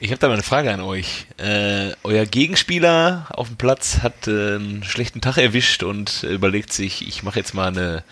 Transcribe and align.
Ich 0.00 0.10
habe 0.10 0.18
da 0.18 0.26
mal 0.26 0.34
eine 0.34 0.42
Frage 0.42 0.72
an 0.72 0.80
euch. 0.80 1.26
Äh, 1.38 1.92
euer 2.02 2.26
Gegenspieler 2.26 3.26
auf 3.30 3.48
dem 3.48 3.56
Platz 3.56 3.98
hat 4.02 4.26
äh, 4.26 4.56
einen 4.56 4.82
schlechten 4.82 5.20
Tag 5.20 5.38
erwischt 5.38 5.82
und 5.82 6.24
überlegt 6.24 6.72
sich, 6.72 7.06
ich 7.06 7.22
mache 7.22 7.38
jetzt 7.38 7.54
mal 7.54 7.68
eine 7.68 8.02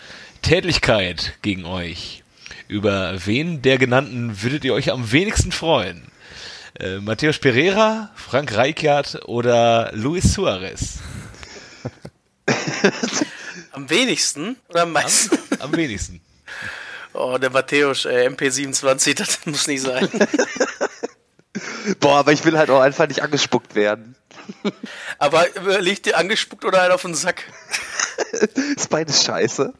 Tätlichkeit 0.41 1.33
gegen 1.41 1.65
euch. 1.65 2.23
Über 2.69 3.13
wen 3.25 3.61
der 3.61 3.77
genannten 3.77 4.41
würdet 4.41 4.63
ihr 4.63 4.73
euch 4.73 4.91
am 4.91 5.11
wenigsten 5.11 5.51
freuen? 5.51 6.03
Äh, 6.79 6.99
Matthäus 6.99 7.37
Pereira, 7.37 8.11
Frank 8.15 8.55
Reichardt 8.55 9.21
oder 9.25 9.91
Luis 9.93 10.33
Suarez? 10.33 10.99
am 13.71 13.89
wenigsten 13.89 14.55
oder 14.69 14.83
am 14.83 14.93
meisten? 14.93 15.37
Am, 15.59 15.71
am 15.71 15.75
wenigsten. 15.75 16.21
Oh, 17.13 17.37
der 17.37 17.51
Matthäus, 17.51 18.05
äh, 18.05 18.27
MP27, 18.29 19.13
das 19.17 19.45
muss 19.45 19.67
nicht 19.67 19.81
sein. 19.81 20.09
Boah, 21.99 22.17
aber 22.17 22.31
ich 22.31 22.43
will 22.45 22.57
halt 22.57 22.69
auch 22.69 22.81
einfach 22.81 23.07
nicht 23.07 23.21
angespuckt 23.21 23.75
werden. 23.75 24.15
Aber 25.19 25.45
liegt 25.79 26.05
dir 26.05 26.17
angespuckt 26.17 26.65
oder 26.65 26.81
einer 26.81 26.95
auf 26.95 27.03
den 27.03 27.15
Sack? 27.15 27.43
ist 28.75 28.89
beides 28.89 29.23
scheiße. 29.23 29.73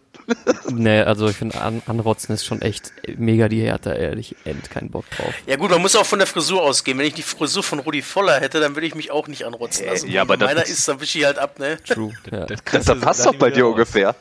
nee, 0.69 1.01
also 1.01 1.27
ich 1.27 1.35
finde, 1.35 1.59
an, 1.59 1.81
anrotzen 1.85 2.33
ist 2.33 2.45
schon 2.45 2.61
echt 2.61 2.93
mega 3.17 3.49
die 3.49 3.63
Härte, 3.63 3.91
ehrlich. 3.91 4.35
End, 4.45 4.69
keinen 4.69 4.89
Bock 4.89 5.09
drauf. 5.09 5.33
Ja 5.47 5.57
gut, 5.57 5.71
man 5.71 5.81
muss 5.81 5.95
auch 5.95 6.05
von 6.05 6.19
der 6.19 6.27
Frisur 6.27 6.61
ausgehen. 6.61 6.97
Wenn 6.97 7.07
ich 7.07 7.15
die 7.15 7.23
Frisur 7.23 7.63
von 7.63 7.79
Rudi 7.79 8.01
Voller 8.01 8.39
hätte, 8.39 8.59
dann 8.59 8.75
würde 8.75 8.87
ich 8.87 8.95
mich 8.95 9.11
auch 9.11 9.27
nicht 9.27 9.45
anrotzen 9.45 9.85
lassen. 9.87 10.09
Ja, 10.09 10.21
aber 10.21 10.37
meiner 10.37 10.65
ist, 10.65 10.87
dann 10.87 11.01
wische 11.01 11.19
ich 11.19 11.25
halt 11.25 11.39
ab, 11.39 11.59
ne? 11.59 11.77
True. 11.83 12.13
Ja. 12.31 12.45
Das, 12.45 12.63
das, 12.63 12.85
das 12.85 12.99
passt 12.99 13.25
doch 13.25 13.35
bei 13.35 13.51
dir 13.51 13.63
raus. 13.63 13.73
ungefähr. 13.73 14.15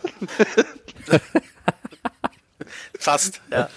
Fast, 2.99 3.41
ja. 3.51 3.69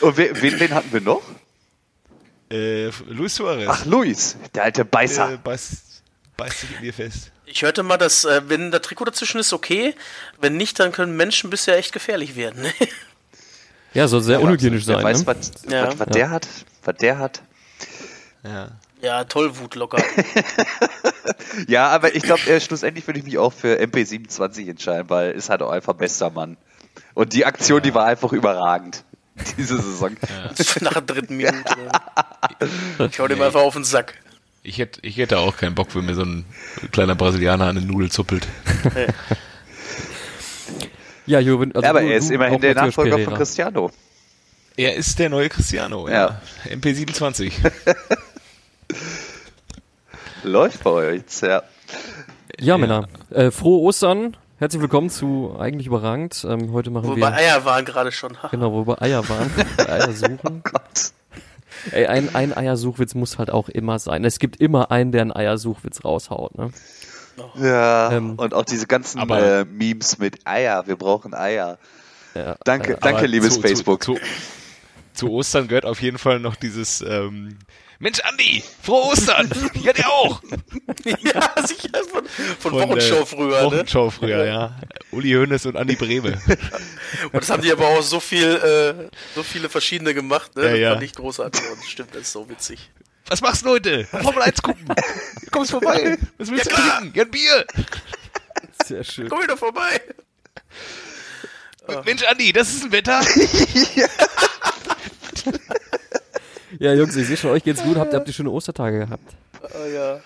Und 0.00 0.16
wen, 0.16 0.60
wen 0.60 0.74
hatten 0.74 0.92
wir 0.92 1.00
noch? 1.00 1.22
Äh, 2.50 2.90
Luis 3.08 3.34
Suarez. 3.34 3.68
Ach, 3.68 3.84
Luis, 3.86 4.36
der 4.54 4.64
alte 4.64 4.84
Beißer. 4.84 5.32
Äh, 5.32 5.36
beißt, 5.38 6.02
beißt 6.36 6.60
sich 6.60 6.76
in 6.76 6.82
dir 6.82 6.94
fest. 6.94 7.32
Ich 7.46 7.62
hörte 7.62 7.82
mal, 7.82 7.96
dass, 7.96 8.24
äh, 8.24 8.42
wenn 8.48 8.70
der 8.70 8.82
Trikot 8.82 9.04
dazwischen 9.04 9.38
ist, 9.38 9.52
okay. 9.52 9.94
Wenn 10.40 10.56
nicht, 10.56 10.78
dann 10.78 10.92
können 10.92 11.16
Menschen 11.16 11.50
bisher 11.50 11.76
echt 11.76 11.92
gefährlich 11.92 12.36
werden. 12.36 12.62
Ne? 12.62 12.72
Ja, 13.94 14.08
soll 14.08 14.22
sehr 14.22 14.40
ja, 14.40 14.44
unhygienisch 14.44 14.84
sein. 14.84 14.98
Wer 14.98 15.04
weiß, 15.04 15.20
ne? 15.20 15.26
was, 15.26 15.52
ja. 15.70 15.86
was, 15.86 15.98
was 15.98 16.06
ja. 16.08 16.12
der 16.12 16.30
hat. 16.30 16.48
Was 16.84 16.96
der 16.96 17.18
hat. 17.18 17.42
Ja. 18.44 18.68
Ja, 19.00 19.24
Tollwut 19.24 19.74
locker. 19.74 20.02
ja, 21.68 21.88
aber 21.88 22.14
ich 22.14 22.22
glaube, 22.22 22.42
äh, 22.46 22.60
schlussendlich 22.60 23.06
würde 23.06 23.20
ich 23.20 23.24
mich 23.24 23.38
auch 23.38 23.52
für 23.52 23.78
MP27 23.80 24.68
entscheiden, 24.68 25.08
weil 25.08 25.32
ist 25.32 25.48
halt 25.48 25.62
auch 25.62 25.70
einfach 25.70 25.94
bester 25.94 26.30
Mann. 26.30 26.56
Und 27.14 27.32
die 27.32 27.44
Aktion, 27.44 27.82
die 27.82 27.94
war 27.94 28.04
einfach 28.04 28.32
überragend. 28.32 29.04
Diese 29.58 29.80
Saison. 29.80 30.16
Ja. 30.28 30.50
Nach 30.80 30.94
der 30.94 31.02
dritten 31.02 31.36
Minute. 31.36 31.76
Ich 33.10 33.18
hau 33.18 33.28
dem 33.28 33.38
nee. 33.38 33.44
einfach 33.44 33.60
auf 33.60 33.74
den 33.74 33.84
Sack. 33.84 34.14
Ich 34.62 34.78
hätte, 34.78 35.00
ich 35.02 35.16
hätte 35.16 35.38
auch 35.38 35.56
keinen 35.56 35.74
Bock, 35.74 35.94
wenn 35.94 36.06
mir 36.06 36.14
so 36.14 36.22
ein 36.22 36.44
kleiner 36.90 37.14
Brasilianer 37.14 37.68
eine 37.68 37.80
Nudel 37.80 38.10
zuppelt. 38.10 38.48
ja, 41.26 41.38
Jürgen, 41.38 41.72
also 41.72 41.84
ja, 41.84 41.90
aber 41.90 42.00
du, 42.00 42.08
er 42.08 42.16
ist 42.16 42.30
immerhin 42.30 42.60
der 42.60 42.74
Nachfolger 42.74 43.10
Pereira. 43.10 43.30
von 43.30 43.38
Cristiano. 43.38 43.92
Er 44.76 44.94
ist 44.94 45.18
der 45.18 45.30
neue 45.30 45.48
Cristiano, 45.48 46.08
ja. 46.08 46.40
ja. 46.64 46.74
MP27. 46.74 47.52
Läuft 50.42 50.82
bei 50.82 50.90
euch, 50.90 51.22
ja. 51.42 51.48
Ja, 51.48 51.62
ja. 52.58 52.78
Männer. 52.78 53.08
Äh, 53.30 53.50
frohe 53.50 53.82
Ostern. 53.82 54.36
Herzlich 54.58 54.80
willkommen 54.80 55.10
zu 55.10 55.54
Eigentlich 55.58 55.86
überragend. 55.86 56.46
Ähm, 56.48 56.72
heute 56.72 56.90
machen 56.90 57.08
wo 57.08 57.16
wir. 57.16 57.24
Wo 57.24 57.26
Eier 57.26 57.66
waren 57.66 57.84
gerade 57.84 58.10
schon. 58.10 58.38
genau, 58.50 58.72
wo 58.72 58.86
wir 58.86 59.02
Eier 59.02 59.28
waren. 59.28 59.50
Eier 59.76 60.12
suchen. 60.12 60.38
Oh 60.44 60.60
Gott. 60.62 61.12
Ey, 61.90 62.06
ein, 62.06 62.34
ein 62.34 62.56
Eiersuchwitz 62.56 63.14
muss 63.14 63.36
halt 63.36 63.50
auch 63.50 63.68
immer 63.68 63.98
sein. 63.98 64.24
Es 64.24 64.38
gibt 64.38 64.56
immer 64.56 64.90
einen, 64.90 65.12
der 65.12 65.20
einen 65.20 65.32
Eiersuchwitz 65.32 66.04
raushaut, 66.04 66.56
ne? 66.56 66.70
Ja, 67.56 68.12
ähm, 68.12 68.36
und 68.36 68.54
auch 68.54 68.64
diese 68.64 68.86
ganzen 68.86 69.28
äh, 69.28 69.66
Memes 69.66 70.18
mit 70.18 70.46
Eier, 70.46 70.86
wir 70.86 70.96
brauchen 70.96 71.34
Eier. 71.34 71.78
Ja, 72.34 72.56
danke, 72.64 72.94
äh, 72.94 72.98
danke 72.98 73.26
liebes 73.26 73.56
zu, 73.56 73.60
Facebook. 73.60 74.02
Zu, 74.02 74.14
zu, 74.14 74.20
zu, 75.12 75.30
Ostern 75.32 75.68
gehört 75.68 75.84
auf 75.84 76.00
jeden 76.00 76.16
Fall 76.16 76.40
noch 76.40 76.56
dieses 76.56 77.02
ähm, 77.02 77.58
Mensch, 77.98 78.20
Andi, 78.20 78.62
frohe 78.82 79.12
Ostern! 79.12 79.50
Ja, 79.82 79.92
der 79.92 80.10
auch! 80.10 80.42
ja, 81.04 81.66
sicher, 81.66 82.04
von, 82.10 82.26
von, 82.26 82.56
von 82.58 82.72
Wochenshow 82.72 83.24
früher. 83.24 83.58
Ne? 83.58 83.64
Wochenschau 83.64 84.10
früher, 84.10 84.44
ja. 84.44 84.76
Uli 85.12 85.32
Hoeneß 85.32 85.66
und 85.66 85.76
Andi 85.76 85.96
Breme. 85.96 86.32
und 87.32 87.34
das 87.34 87.48
haben 87.48 87.62
die 87.62 87.72
aber 87.72 87.86
auch 87.86 88.02
so 88.02 88.20
viel, 88.20 88.44
äh, 88.44 89.08
so 89.34 89.42
viele 89.42 89.70
verschiedene 89.70 90.12
gemacht, 90.12 90.54
ne? 90.56 90.70
Ja, 90.70 90.74
ja. 90.74 90.90
Fand 90.90 91.04
ich 91.04 91.14
großartig 91.14 91.62
und 91.72 91.84
stimmt, 91.84 92.14
das 92.14 92.22
ist 92.22 92.32
so 92.32 92.48
witzig. 92.50 92.90
Was 93.28 93.40
machst 93.40 93.64
du 93.64 93.70
heute? 93.70 94.04
Formel 94.04 94.42
1 94.42 94.62
gucken. 94.62 94.84
Du 94.86 94.94
kommst 95.50 95.70
vorbei. 95.70 96.18
Was 96.36 96.50
willst 96.50 96.66
ja, 96.66 96.76
du 96.76 96.82
trinken? 96.82 97.16
Ja, 97.16 97.24
ein 97.24 97.30
Bier. 97.30 97.66
Sehr 98.84 99.04
schön. 99.04 99.28
Komm 99.28 99.42
wieder 99.42 99.56
vorbei. 99.56 100.00
Mensch, 102.04 102.22
Andi, 102.24 102.52
das 102.52 102.68
ist 102.68 102.84
ein 102.84 102.92
Wetter. 102.92 103.20
ja. 103.94 104.06
Ja, 106.78 106.92
Jungs, 106.94 107.16
ich 107.16 107.26
sehe 107.26 107.36
schon, 107.36 107.50
euch 107.50 107.64
geht's 107.64 107.82
gut. 107.82 107.96
Habt, 107.96 108.14
habt 108.14 108.26
ihr 108.26 108.34
schöne 108.34 108.50
Ostertage 108.50 108.98
gehabt? 109.00 109.34
Uh, 109.62 109.66
ja. 109.94 110.20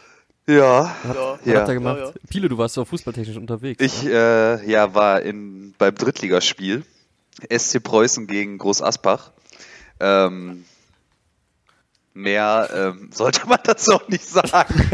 Ja. 0.46 0.96
Habt, 1.04 1.46
ja. 1.46 1.52
Was 1.54 1.60
habt 1.60 1.68
ihr 1.68 1.74
gemacht? 1.74 1.98
Ja, 1.98 2.06
ja. 2.06 2.12
Pile, 2.28 2.48
du 2.48 2.58
warst 2.58 2.74
so 2.74 2.84
fußballtechnisch 2.84 3.36
unterwegs. 3.36 3.82
Ich 3.82 4.04
äh, 4.06 4.68
ja, 4.68 4.94
war 4.94 5.22
in, 5.22 5.74
beim 5.78 5.94
Drittligaspiel. 5.94 6.84
SC 7.48 7.82
Preußen 7.82 8.26
gegen 8.26 8.58
Groß 8.58 8.82
Asbach. 8.82 9.30
Ähm, 10.00 10.64
mehr 12.14 12.68
ähm, 12.74 13.10
sollte 13.14 13.46
man 13.46 13.60
dazu 13.64 13.92
auch 13.92 14.08
nicht 14.08 14.26
sagen. 14.26 14.74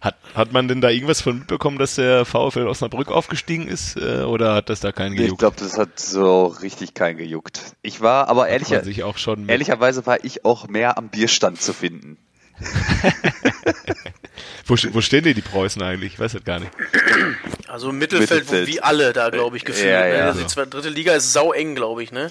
Hat, 0.00 0.16
hat 0.40 0.52
man 0.52 0.68
denn 0.68 0.80
da 0.80 0.88
irgendwas 0.88 1.20
von 1.20 1.38
mitbekommen, 1.38 1.78
dass 1.78 1.96
der 1.96 2.24
VfL 2.24 2.66
Osnabrück 2.66 3.10
aufgestiegen 3.10 3.68
ist? 3.68 3.96
Äh, 3.96 4.22
oder 4.22 4.54
hat 4.54 4.70
das 4.70 4.80
da 4.80 4.90
keinen 4.90 5.14
gejuckt? 5.14 5.32
Ich 5.32 5.38
glaube, 5.38 5.56
das 5.58 5.76
hat 5.78 6.00
so 6.00 6.46
richtig 6.46 6.94
keinen 6.94 7.18
gejuckt. 7.18 7.60
Ich 7.82 8.00
war, 8.00 8.28
aber 8.28 8.48
ehrlicher, 8.48 8.82
ehrlicherweise 8.84 10.06
war 10.06 10.24
ich 10.24 10.44
auch 10.44 10.66
mehr 10.66 10.96
am 10.98 11.10
Bierstand 11.10 11.60
zu 11.60 11.74
finden. 11.74 12.16
wo, 14.66 14.76
wo 14.92 15.00
stehen 15.00 15.24
denn 15.24 15.34
die 15.34 15.42
Preußen 15.42 15.82
eigentlich? 15.82 16.14
Ich 16.14 16.20
weiß 16.20 16.32
das 16.32 16.44
gar 16.44 16.58
nicht. 16.58 16.72
Also 17.68 17.90
im 17.90 17.98
Mittelfeld, 17.98 18.30
Mittelfeld. 18.30 18.68
wie 18.68 18.80
alle 18.80 19.12
da, 19.12 19.30
glaube 19.30 19.56
ich, 19.56 19.64
gefühlt. 19.64 19.90
Ja, 19.90 20.00
ne? 20.00 20.18
ja. 20.18 20.26
Also 20.26 20.40
die 20.40 20.46
zweite, 20.46 20.70
dritte 20.70 20.88
Liga 20.88 21.12
ist 21.12 21.32
sau 21.32 21.52
eng, 21.52 21.74
glaube 21.74 22.02
ich, 22.02 22.12
ne? 22.12 22.30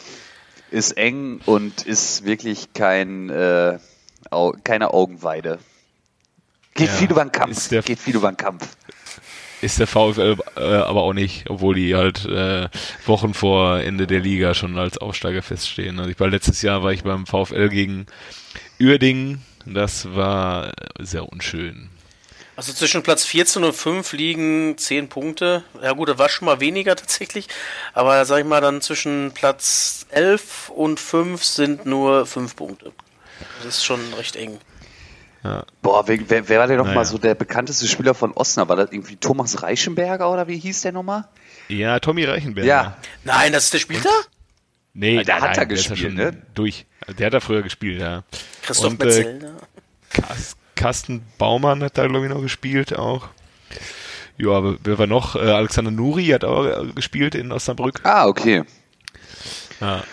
Ist 0.71 0.97
eng 0.97 1.41
und 1.45 1.83
ist 1.83 2.25
wirklich 2.25 2.73
kein, 2.73 3.29
äh, 3.29 3.77
keine 4.63 4.93
Augenweide. 4.93 5.59
Geht 6.79 6.87
ja, 6.87 6.93
viel 6.93 7.11
über 7.11 7.25
den 7.25 7.31
Kampf. 7.31 7.67
Der, 7.67 7.81
Geht 7.81 7.99
viel 7.99 8.15
über 8.15 8.31
den 8.31 8.37
Kampf. 8.37 8.65
Ist 9.61 9.79
der 9.79 9.87
VfL 9.87 10.37
äh, 10.55 10.61
aber 10.61 11.03
auch 11.03 11.11
nicht, 11.11 11.49
obwohl 11.49 11.75
die 11.75 11.93
halt 11.93 12.23
äh, 12.23 12.69
Wochen 13.05 13.33
vor 13.33 13.81
Ende 13.81 14.07
der 14.07 14.21
Liga 14.21 14.53
schon 14.53 14.77
als 14.77 14.97
Aufsteiger 14.97 15.41
feststehen. 15.41 15.99
Also 15.99 16.09
ich 16.09 16.19
war 16.21 16.29
letztes 16.29 16.61
Jahr 16.61 16.81
war 16.81 16.93
ich 16.93 17.03
beim 17.03 17.25
VfL 17.25 17.67
gegen 17.67 18.05
Uerdingen. 18.79 19.43
Das 19.65 20.15
war 20.15 20.71
sehr 20.99 21.27
unschön. 21.27 21.89
Also 22.55 22.71
zwischen 22.71 23.03
Platz 23.03 23.25
14 23.25 23.65
und 23.65 23.73
5 23.73 24.13
liegen 24.13 24.77
10 24.77 25.09
Punkte. 25.09 25.63
Ja 25.81 25.91
gut, 25.91 26.07
das 26.07 26.17
war 26.17 26.29
schon 26.29 26.45
mal 26.45 26.61
weniger 26.61 26.95
tatsächlich. 26.95 27.49
Aber 27.93 28.23
sag 28.23 28.39
ich 28.39 28.45
mal, 28.45 28.61
dann 28.61 28.81
zwischen 28.81 29.33
Platz 29.33 30.05
11 30.11 30.69
und 30.69 31.01
5 31.01 31.43
sind 31.43 31.85
nur 31.85 32.25
5 32.25 32.55
Punkte. 32.55 32.93
Das 33.57 33.77
ist 33.77 33.85
schon 33.85 33.99
recht 34.13 34.37
eng. 34.37 34.59
Ja. 35.43 35.63
Boah, 35.81 36.07
wer, 36.07 36.19
wer, 36.29 36.49
wer 36.49 36.59
war 36.59 36.67
denn 36.67 36.77
nochmal 36.77 36.95
naja. 36.95 37.05
so 37.05 37.17
der 37.17 37.35
bekannteste 37.35 37.87
Spieler 37.87 38.13
von 38.13 38.33
Osnabrück? 38.33 38.77
War 38.77 38.85
das 38.85 38.93
irgendwie 38.93 39.15
Thomas 39.15 39.63
Reichenberger 39.63 40.29
oder 40.31 40.47
wie 40.47 40.57
hieß 40.57 40.81
der 40.81 40.91
nochmal? 40.91 41.25
Ja, 41.69 41.99
Tommy 41.99 42.25
Reichenberger. 42.25 42.67
Ja. 42.67 42.97
Nein, 43.23 43.53
das 43.53 43.65
ist 43.65 43.73
der 43.73 43.79
Spieler? 43.79 44.11
Nee, 44.93 45.23
der 45.23 45.39
nein, 45.39 45.49
hat 45.49 45.57
er 45.57 45.65
gespielt, 45.65 46.15
ne? 46.15 46.41
Durch. 46.55 46.85
Der 47.17 47.27
hat 47.27 47.33
da 47.33 47.39
früher 47.39 47.61
gespielt, 47.61 48.01
ja. 48.01 48.23
Christoph 48.63 48.91
Und, 48.91 49.03
Metzel, 49.03 49.55
äh, 50.13 50.19
Carsten 50.75 51.21
Baumann 51.37 51.83
hat 51.83 51.97
da, 51.97 52.07
glaube 52.07 52.25
ich, 52.25 52.31
noch 52.31 52.41
gespielt 52.41 52.97
auch. 52.97 53.29
Ja, 54.37 54.51
aber 54.51 54.77
wer 54.83 54.97
war 54.97 55.07
noch? 55.07 55.35
Äh, 55.35 55.39
Alexander 55.39 55.91
Nuri 55.91 56.27
hat 56.27 56.43
auch 56.43 56.65
äh, 56.65 56.91
gespielt 56.93 57.35
in 57.35 57.51
Osnabrück. 57.51 58.01
Ah, 58.03 58.27
okay. 58.27 58.63
Ja. 59.79 60.03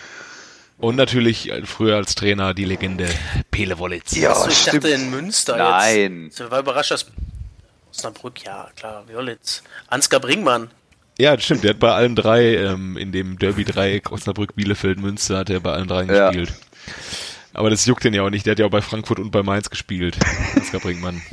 Und 0.77 0.95
natürlich 0.95 1.49
äh, 1.49 1.65
früher 1.65 1.95
als 1.95 2.15
Trainer 2.15 2.53
die 2.53 2.65
Legende 2.65 3.07
Pele 3.49 3.79
Wollitz. 3.79 4.15
Ja, 4.15 4.31
Achso, 4.31 4.49
ich 4.49 4.57
stimmt. 4.57 4.83
dachte 4.83 4.89
in 4.89 5.09
Münster 5.09 5.57
Nein. 5.57 6.25
jetzt. 6.25 6.39
Ich 6.39 6.51
war 6.51 6.59
überrascht, 6.59 6.91
dass 6.91 7.07
Osnabrück, 7.91 8.43
ja 8.43 8.69
klar, 8.75 9.03
Wollitz. 9.11 9.63
Ansgar 9.87 10.19
Bringmann. 10.19 10.69
Ja, 11.17 11.35
das 11.35 11.45
stimmt. 11.45 11.63
Der 11.63 11.71
hat 11.71 11.79
bei 11.79 11.91
allen 11.91 12.15
drei, 12.15 12.57
ähm, 12.57 12.95
in 12.95 13.11
dem 13.11 13.39
Derby-Dreieck 13.39 14.11
Osnabrück, 14.11 14.55
Bielefeld, 14.55 14.99
Münster, 14.99 15.39
hat 15.39 15.49
er 15.49 15.59
bei 15.59 15.73
allen 15.73 15.87
drei 15.87 16.03
ja. 16.03 16.29
gespielt. 16.29 16.53
Aber 17.53 17.71
das 17.71 17.87
juckt 17.87 18.03
den 18.03 18.13
ja 18.13 18.21
auch 18.21 18.29
nicht. 18.29 18.45
Der 18.45 18.51
hat 18.51 18.59
ja 18.59 18.67
auch 18.67 18.71
bei 18.71 18.81
Frankfurt 18.81 19.17
und 19.17 19.31
bei 19.31 19.41
Mainz 19.41 19.71
gespielt. 19.71 20.19
Ansgar 20.55 20.79
Bringmann. 20.79 21.23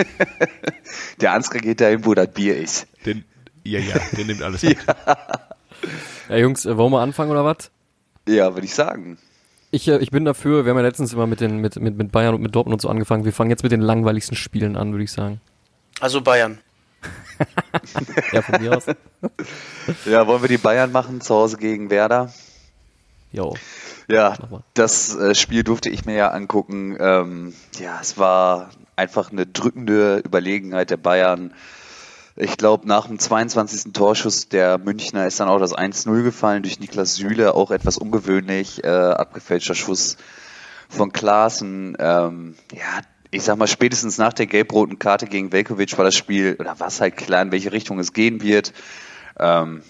Der 1.21 1.33
Ansgar 1.33 1.61
geht 1.61 1.83
dahin, 1.83 2.07
wo 2.07 2.15
das 2.15 2.33
Bier 2.33 2.57
ist. 2.57 2.87
Den, 3.05 3.25
ja, 3.63 3.79
ja, 3.79 3.97
der 4.17 4.25
nimmt 4.25 4.43
alles 4.43 4.63
mit. 4.63 4.79
ja. 4.87 5.19
ja, 6.31 6.37
Jungs, 6.37 6.65
äh, 6.65 6.77
wollen 6.79 6.93
wir 6.93 7.01
anfangen 7.01 7.31
oder 7.31 7.45
was? 7.45 7.71
Ja, 8.27 8.55
würde 8.55 8.67
ich 8.67 8.75
sagen. 8.75 9.19
Ich, 9.75 9.89
äh, 9.89 9.99
ich 9.99 10.13
bin 10.13 10.25
dafür, 10.25 10.65
wir 10.65 10.71
haben 10.71 10.79
ja 10.79 10.85
letztens 10.85 11.13
immer 11.13 11.27
mit, 11.27 11.41
den, 11.41 11.59
mit, 11.59 11.81
mit, 11.81 11.97
mit 11.97 12.13
Bayern 12.13 12.37
und 12.37 12.43
mit 12.43 12.55
Dortmund 12.55 12.75
und 12.75 12.81
so 12.81 12.89
angefangen. 12.89 13.25
Wir 13.25 13.33
fangen 13.33 13.51
jetzt 13.51 13.65
mit 13.65 13.73
den 13.73 13.81
langweiligsten 13.81 14.37
Spielen 14.37 14.77
an, 14.77 14.93
würde 14.93 15.03
ich 15.03 15.11
sagen. 15.11 15.41
Also 16.01 16.21
Bayern. 16.21 16.59
Ja, 18.33 18.41
von 18.43 18.63
mir 18.63 18.77
aus. 18.77 18.87
Ja, 20.07 20.27
wollen 20.29 20.43
wir 20.43 20.49
die 20.49 20.59
Bayern 20.59 20.93
machen, 20.93 21.21
zu 21.21 21.35
Hause 21.35 21.57
gegen 21.57 21.91
Werder? 21.91 22.33
Jo. 23.33 23.57
Ja, 24.07 24.37
das 24.75 25.17
äh, 25.17 25.35
Spiel 25.35 25.65
durfte 25.65 25.91
ich 25.91 26.05
mir 26.05 26.15
ja 26.15 26.29
angucken. 26.29 26.97
Ähm, 27.01 27.55
ja, 27.81 27.99
es 28.01 28.17
war 28.17 28.71
einfach 28.95 29.33
eine 29.33 29.45
drückende 29.45 30.19
Überlegenheit 30.19 30.91
der 30.91 30.99
Bayern. 30.99 31.53
Ich 32.37 32.57
glaube, 32.57 32.89
nach 32.89 33.07
dem 33.07 33.19
22. 33.19 33.93
Torschuss 33.93 34.49
der 34.49 34.79
Münchner 34.79 35.27
ist 35.27 35.39
dann 35.39 35.49
auch 35.49 35.61
das 35.61 35.73
1-0 35.73 36.25
gefallen 36.25 36.65
durch 36.65 36.81
Niklas 36.81 37.15
Süle, 37.15 37.55
auch 37.55 37.71
etwas 37.71 37.97
ungewöhnlich, 37.97 38.83
äh, 38.83 38.89
abgefälschter 38.89 39.77
Schuss 39.77 40.17
von 40.89 41.13
Klaassen. 41.13 41.97
Ähm, 42.01 42.57
ja, 42.73 43.03
ich 43.31 43.45
sag 43.45 43.57
mal, 43.57 43.69
spätestens 43.69 44.19
nach 44.19 44.33
der 44.33 44.47
gelb-roten 44.47 44.99
Karte 44.99 45.27
gegen 45.27 45.53
Velkovic 45.53 45.97
war 45.97 46.05
das 46.05 46.17
Spiel, 46.17 46.57
oder 46.59 46.81
war 46.81 46.89
es 46.89 47.01
halt 47.01 47.17
klar, 47.17 47.43
in 47.43 47.53
welche 47.53 47.71
Richtung 47.71 48.01
es 48.01 48.13
gehen 48.13 48.43
wird. 48.43 48.73
Ähm, 49.39 49.83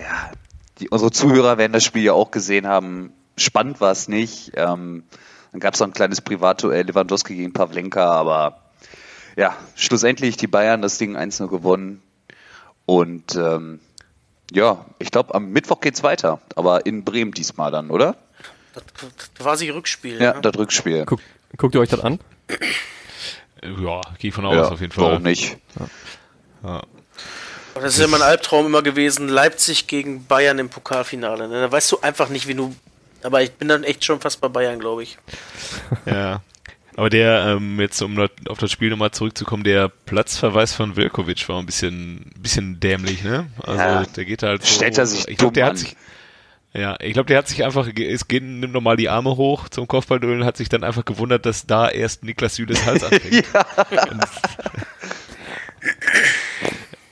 ja, 0.00 0.32
die, 0.80 0.88
unsere 0.88 1.12
Zuhörer 1.12 1.58
werden 1.58 1.72
das 1.72 1.84
Spiel 1.84 2.02
ja 2.02 2.12
auch 2.12 2.32
gesehen 2.32 2.66
haben. 2.66 3.12
Spannend 3.36 3.80
war 3.80 3.92
es 3.92 4.08
nicht. 4.08 4.52
Ähm, 4.56 5.04
dann 5.52 5.60
gab 5.60 5.74
es 5.74 5.80
noch 5.80 5.86
ein 5.86 5.92
kleines 5.92 6.22
Privatduell 6.22 6.86
Lewandowski 6.86 7.36
gegen 7.36 7.52
Pavlenka, 7.52 8.10
aber 8.10 8.61
ja, 9.36 9.56
schlussendlich 9.74 10.36
die 10.36 10.46
Bayern 10.46 10.82
das 10.82 10.98
Ding 10.98 11.16
1-0 11.16 11.48
gewonnen. 11.48 12.02
Und 12.86 13.34
ähm, 13.36 13.80
ja, 14.50 14.84
ich 14.98 15.10
glaube, 15.10 15.34
am 15.34 15.50
Mittwoch 15.50 15.80
geht's 15.80 16.02
weiter, 16.02 16.40
aber 16.56 16.84
in 16.86 17.04
Bremen 17.04 17.32
diesmal 17.32 17.70
dann, 17.70 17.90
oder? 17.90 18.16
Das, 18.74 18.84
das 19.16 19.34
quasi 19.34 19.68
Rückspiel. 19.70 20.20
Ja, 20.20 20.34
ne? 20.34 20.40
das 20.40 20.56
Rückspiel. 20.56 21.04
Guck, 21.06 21.20
guckt 21.56 21.74
ihr 21.74 21.80
euch 21.80 21.88
das 21.90 22.00
an? 22.00 22.18
Ja, 23.62 24.00
gehe 24.18 24.28
ich 24.28 24.34
von 24.34 24.44
aus 24.44 24.54
Ja, 24.54 24.68
auf 24.68 24.80
jeden 24.80 24.92
Fall. 24.92 25.04
warum 25.04 25.22
nicht? 25.22 25.56
Ja. 26.62 26.82
Aber 27.74 27.84
Das 27.84 27.94
ist 27.94 28.00
ja 28.00 28.08
mein 28.08 28.22
Albtraum 28.22 28.66
immer 28.66 28.82
gewesen, 28.82 29.28
Leipzig 29.28 29.86
gegen 29.86 30.26
Bayern 30.26 30.58
im 30.58 30.68
Pokalfinale. 30.68 31.48
Ne? 31.48 31.60
Da 31.60 31.72
weißt 31.72 31.90
du 31.92 32.00
einfach 32.00 32.28
nicht, 32.28 32.46
wie 32.46 32.54
du. 32.54 32.74
Aber 33.22 33.42
ich 33.42 33.52
bin 33.52 33.68
dann 33.68 33.84
echt 33.84 34.04
schon 34.04 34.20
fast 34.20 34.40
bei 34.40 34.48
Bayern, 34.48 34.80
glaube 34.80 35.04
ich. 35.04 35.16
Ja. 36.06 36.42
Aber 36.96 37.10
der, 37.10 37.46
ähm, 37.46 37.80
jetzt 37.80 38.00
um 38.02 38.18
auf 38.48 38.58
das 38.58 38.70
Spiel 38.70 38.90
nochmal 38.90 39.12
zurückzukommen, 39.12 39.64
der 39.64 39.88
Platzverweis 39.88 40.74
von 40.74 40.96
Velkovic 40.96 41.48
war 41.48 41.58
ein 41.58 41.66
bisschen, 41.66 42.32
ein 42.36 42.42
bisschen 42.42 42.80
dämlich, 42.80 43.24
ne? 43.24 43.46
Also 43.62 43.82
Ja. 43.82 44.04
der 44.04 44.24
geht 44.24 44.42
halt 44.42 44.64
so. 44.64 44.74
Stellt 44.74 44.98
er 44.98 45.06
sich 45.06 45.20
ich 45.28 45.38
glaube, 45.38 45.52
dumm 45.52 45.54
der 45.54 45.66
hat 45.66 45.78
sich. 45.78 45.96
Ja, 46.74 46.96
ich 47.00 47.12
glaube, 47.12 47.26
der 47.26 47.38
hat 47.38 47.48
sich 47.48 47.64
einfach, 47.64 47.86
es 47.86 48.28
geht, 48.28 48.42
nimmt 48.42 48.72
nochmal 48.72 48.96
die 48.96 49.10
Arme 49.10 49.36
hoch 49.36 49.68
zum 49.68 49.86
Kopfballduell 49.86 50.40
und 50.40 50.46
hat 50.46 50.56
sich 50.56 50.70
dann 50.70 50.84
einfach 50.84 51.04
gewundert, 51.04 51.44
dass 51.44 51.66
da 51.66 51.88
erst 51.88 52.24
Niklas 52.24 52.54
Süles 52.54 52.86
Hals 52.86 53.04
anfängt. 53.04 53.44
Und 54.10 54.24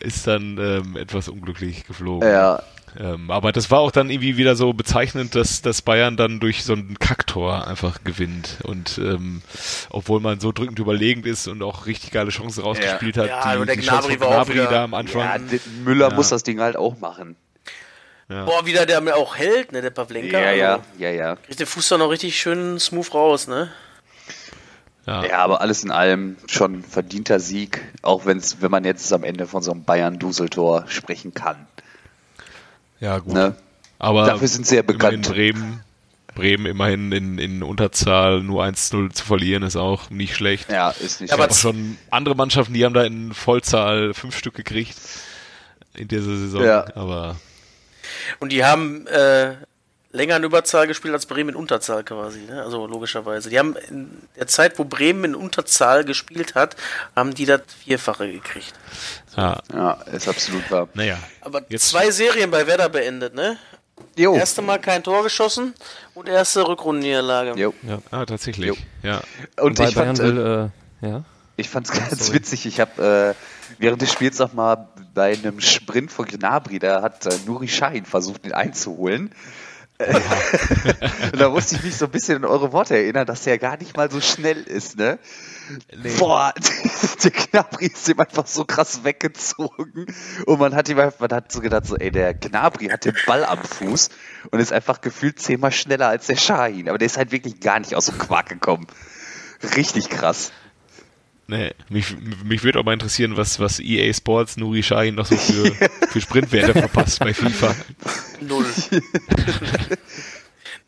ist 0.01 0.27
dann 0.27 0.59
ähm, 0.59 0.97
etwas 0.97 1.29
unglücklich 1.29 1.87
geflogen. 1.87 2.29
Ja, 2.29 2.63
Ähm, 2.99 3.31
aber 3.31 3.53
das 3.53 3.71
war 3.71 3.79
auch 3.81 3.91
dann 3.93 4.11
irgendwie 4.11 4.37
wieder 4.37 4.57
so 4.57 4.73
bezeichnend, 4.73 5.35
dass, 5.37 5.63
dass 5.63 5.81
Bayern 5.83 6.17
dann 6.17 6.41
durch 6.41 6.65
so 6.65 6.73
ein 6.73 6.99
Kacktor 6.99 7.67
einfach 7.69 8.03
gewinnt. 8.05 8.59
Und 8.65 8.99
ähm, 8.99 9.43
obwohl 9.91 10.21
man 10.21 10.41
so 10.41 10.51
drückend 10.51 10.79
überlegend 10.81 11.25
ist 11.27 11.47
und 11.47 11.63
auch 11.63 11.87
richtig 11.87 12.11
geile 12.11 12.31
Chancen 12.31 12.63
rausgespielt 12.63 13.17
hat, 13.17 13.29
Ja, 13.29 13.41
aber 13.45 13.67
der 13.67 13.77
die 13.77 13.83
Chance 13.83 14.09
Gnabry 14.09 14.19
von 14.19 14.29
war 14.35 14.43
auch 14.43 14.49
wieder- 14.49 14.67
da 14.67 14.85
am 14.85 14.95
Anfang. 14.95 15.21
ja 15.23 15.59
Müller 15.85 16.09
Ja. 16.11 16.15
muss 16.15 16.31
das 16.31 16.43
Ding 16.43 16.61
halt 16.61 16.77
auch 16.77 16.99
machen. 16.99 17.37
Ja. 18.29 18.45
Boah, 18.45 18.65
wieder 18.67 18.87
der 18.87 19.01
mir 19.01 19.17
auch 19.17 19.37
hält, 19.37 19.73
ne, 19.73 19.83
der 19.83 19.91
Pavlenka. 19.91 20.39
Ja, 20.39 20.53
ja, 20.53 20.73
Also, 20.75 20.85
ja, 20.99 21.11
ja. 21.11 21.37
Kriegt 21.37 21.59
den 21.61 21.67
Fuß 21.67 21.89
dann 21.89 21.99
noch 22.01 22.11
richtig 22.11 22.39
schön 22.41 22.79
smooth 22.79 23.13
raus, 23.15 23.49
ne? 23.49 23.71
Ja. 25.07 25.25
Ja, 25.25 25.39
aber 25.39 25.61
alles 25.61 25.83
in 25.83 25.91
allem 25.91 26.37
schon 26.47 26.83
verdienter 26.85 27.41
Sieg, 27.41 27.81
auch 28.03 28.27
wenn's, 28.27 28.59
wenn 28.61 28.71
man 28.71 28.85
jetzt 28.85 29.13
am 29.13 29.25
Ende 29.25 29.47
von 29.47 29.63
so 29.63 29.73
einem 29.73 29.83
Bayern-Duseltor 29.85 30.85
sprechen 30.89 31.35
kann. 31.35 31.67
Ja, 33.01 33.19
gut. 33.19 33.35
Ne? 33.35 33.55
Aber 33.99 34.27
Dafür 34.27 34.49
sind 34.49 34.67
sie 34.67 34.77
ja 34.77 34.83
immerhin 34.83 35.21
bekannt. 35.23 35.29
Bremen, 35.29 35.85
Bremen 36.35 36.67
immerhin 36.67 37.13
in, 37.13 37.39
in 37.39 37.63
Unterzahl 37.63 38.43
nur 38.43 38.65
1-0 38.65 39.13
zu 39.13 39.25
verlieren, 39.25 39.63
ist 39.63 39.77
auch 39.77 40.11
nicht 40.11 40.35
schlecht. 40.35 40.71
Ja, 40.71 40.91
ist 40.91 41.21
nicht 41.21 41.33
aber 41.33 41.45
Aber 41.45 41.61
schon 41.61 41.99
andere 42.11 42.35
Mannschaften, 42.35 42.73
die 42.73 42.85
haben 42.85 42.95
da 42.95 43.05
in 43.05 43.35
Vollzahl 43.35 44.15
fünf 44.15 44.37
Stück 44.37 44.55
gekriegt 44.55 44.97
in 45.95 46.09
dieser 46.09 46.37
Saison. 46.37 46.65
Ja. 46.65 46.87
Aber 46.95 47.37
Und 48.39 48.53
die 48.53 48.65
haben 48.65 49.07
äh, 49.07 49.57
länger 50.13 50.37
in 50.37 50.45
Überzahl 50.45 50.87
gespielt 50.89 51.15
als 51.15 51.27
Bremen 51.27 51.51
in 51.51 51.55
Unterzahl 51.55 52.03
quasi, 52.05 52.41
ne? 52.41 52.63
Also 52.63 52.87
logischerweise. 52.87 53.49
Die 53.49 53.59
haben 53.59 53.77
in 53.89 54.11
der 54.37 54.47
Zeit, 54.49 54.79
wo 54.79 54.85
Bremen 54.85 55.25
in 55.25 55.35
Unterzahl 55.37 56.05
gespielt 56.05 56.55
hat, 56.57 56.75
haben 57.15 57.33
die 57.35 57.47
das 57.47 57.61
Vierfache 57.85 58.31
gekriegt. 58.31 58.73
ja, 59.37 59.61
Ja, 59.73 59.93
ist 60.13 60.29
absolut 60.29 60.69
wahr. 60.71 60.89
naja. 60.95 61.17
Aber 61.43 61.63
Jetzt- 61.69 61.89
zwei 61.91 62.11
Serien 62.11 62.51
bei 62.51 62.67
Werder 62.67 62.89
beendet, 62.89 63.35
ne? 63.35 63.57
Jo. 64.17 64.35
Erste 64.35 64.63
Mal 64.63 64.79
kein 64.81 65.03
Tor 65.03 65.23
geschossen 65.23 65.75
und 66.15 66.29
erste 66.29 66.67
Rückrundenniederlage. 66.67 67.53
jo. 67.61 67.73
Ah, 68.11 68.25
tatsächlich. 68.27 68.67
Jo. 68.69 68.77
Ja. 69.03 69.21
Und 69.61 69.79
Weil 69.79 69.89
ich 69.91 69.95
fand, 69.95 70.19
Bayern 70.19 70.33
äh, 70.37 70.37
will, 70.37 70.71
äh, 71.03 71.07
ja. 71.09 71.25
Ich 71.57 71.69
fand's 71.69 71.93
ganz 71.93 72.19
sorry. 72.27 72.39
witzig. 72.39 72.65
Ich 72.67 72.81
habe 72.81 73.35
äh, 73.37 73.75
während 73.79 74.01
des 74.01 74.11
Spiels 74.11 74.39
noch 74.39 74.55
mal 74.55 74.89
bei 75.15 75.35
einem 75.35 75.61
Sprint 75.61 76.11
von 76.11 76.25
Gnabry, 76.27 76.79
da 76.79 77.03
hat 77.03 77.27
äh, 77.27 77.31
Nuri 77.47 77.67
Sahin 77.69 78.07
versucht, 78.07 78.47
ihn 78.47 78.53
einzuholen. 78.53 79.33
Und 81.33 81.41
da 81.41 81.51
musste 81.51 81.77
ich 81.77 81.83
mich 81.83 81.97
so 81.97 82.07
ein 82.07 82.11
bisschen 82.11 82.37
an 82.37 82.45
eure 82.45 82.73
Worte 82.73 82.97
erinnern, 82.97 83.27
dass 83.27 83.45
der 83.45 83.59
gar 83.59 83.77
nicht 83.77 83.97
mal 83.97 84.11
so 84.11 84.21
schnell 84.21 84.63
ist, 84.63 84.97
ne? 84.97 85.19
Boah, 86.19 86.55
der 87.25 87.31
Gnabry 87.31 87.87
ist 87.87 88.09
ihm 88.09 88.19
einfach 88.19 88.47
so 88.47 88.65
krass 88.65 89.05
weggezogen. 89.05 90.07
Und 90.47 90.59
man 90.59 90.75
hat 90.75 90.89
ihm 90.89 90.99
einfach, 90.99 91.21
man 91.21 91.31
hat 91.31 91.53
so 91.53 91.61
gedacht, 91.61 91.87
so, 91.87 91.97
ey, 91.97 92.11
der 92.11 92.35
Gnabry 92.35 92.89
hat 92.89 93.05
den 93.05 93.15
Ball 93.27 93.45
am 93.45 93.63
Fuß 93.63 94.09
und 94.51 94.59
ist 94.59 94.73
einfach 94.73 95.01
gefühlt 95.01 95.39
zehnmal 95.39 95.73
schneller 95.73 96.09
als 96.09 96.27
der 96.27 96.37
Sahin. 96.37 96.89
Aber 96.89 96.99
der 96.99 97.07
ist 97.07 97.19
halt 97.19 97.31
wirklich 97.31 97.61
gar 97.61 97.79
nicht 97.79 97.95
aus 97.95 98.07
dem 98.07 98.19
Quark 98.19 98.49
gekommen. 98.49 98.87
Richtig 99.77 100.09
krass. 100.09 100.53
Nee, 101.51 101.73
mich, 101.89 102.15
mich 102.45 102.63
würde 102.63 102.79
auch 102.79 102.85
mal 102.85 102.93
interessieren, 102.93 103.37
was, 103.37 103.59
was 103.59 103.81
EA 103.81 104.13
Sports 104.15 104.57
Nuri 104.57 104.83
Sahin 104.83 105.17
noch 105.17 105.27
so 105.27 105.37
für, 105.37 105.73
für 106.11 106.21
Sprintwerte 106.21 106.73
verpasst 106.75 107.19
bei 107.19 107.35
FIFA. 107.35 107.75
Null. 108.41 108.67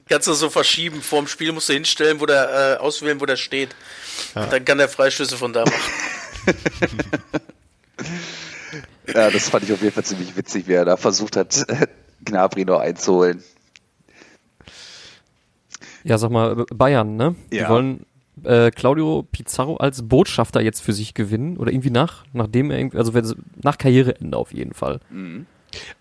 Kannst 0.09 0.29
du 0.29 0.35
so 0.35 0.51
verschieben, 0.51 1.03
vorm 1.03 1.27
Spiel 1.27 1.51
musst 1.51 1.69
du 1.69 1.73
hinstellen, 1.73 2.21
wo 2.21 2.27
der, 2.27 2.77
äh, 2.79 2.81
auswählen, 2.81 3.21
wo 3.21 3.27
der 3.27 3.35
steht. 3.37 3.75
Und 4.37 4.53
dann 4.53 4.65
kann 4.65 4.79
der 4.79 4.89
Freistöße 4.89 5.37
von 5.37 5.53
da 5.53 5.65
machen. 5.65 5.75
Ja, 9.13 9.31
das 9.31 9.49
fand 9.51 9.65
ich 9.65 9.73
auf 9.73 9.83
jeden 9.83 9.93
Fall 9.93 10.05
ziemlich 10.05 10.37
witzig, 10.37 10.69
wie 10.69 10.73
er 10.75 10.85
da 10.85 10.97
versucht 10.97 11.37
hat, 11.37 11.67
Gnabry 12.25 12.65
noch 12.65 12.79
einzuholen. 12.81 13.43
Ja, 16.05 16.19
sag 16.19 16.31
mal, 16.31 16.65
Bayern, 16.73 17.17
ne? 17.17 17.35
Die 17.51 17.57
Ja. 17.57 17.69
wollen 17.69 18.07
äh, 18.45 18.71
Claudio 18.71 19.27
Pizarro 19.31 19.77
als 19.77 20.03
Botschafter 20.09 20.61
jetzt 20.61 20.81
für 20.81 20.93
sich 20.93 21.15
gewinnen 21.15 21.57
oder 21.59 21.71
irgendwie 21.73 21.91
nach, 21.91 22.25
nachdem 22.33 22.71
er 22.71 22.79
irgendwie, 22.79 22.99
also 22.99 23.15
wenn- 23.15 23.35
nach 23.63 23.79
Karriereende 23.79 24.37
auf 24.37 24.53
jeden 24.53 24.73
Fall. 24.75 25.01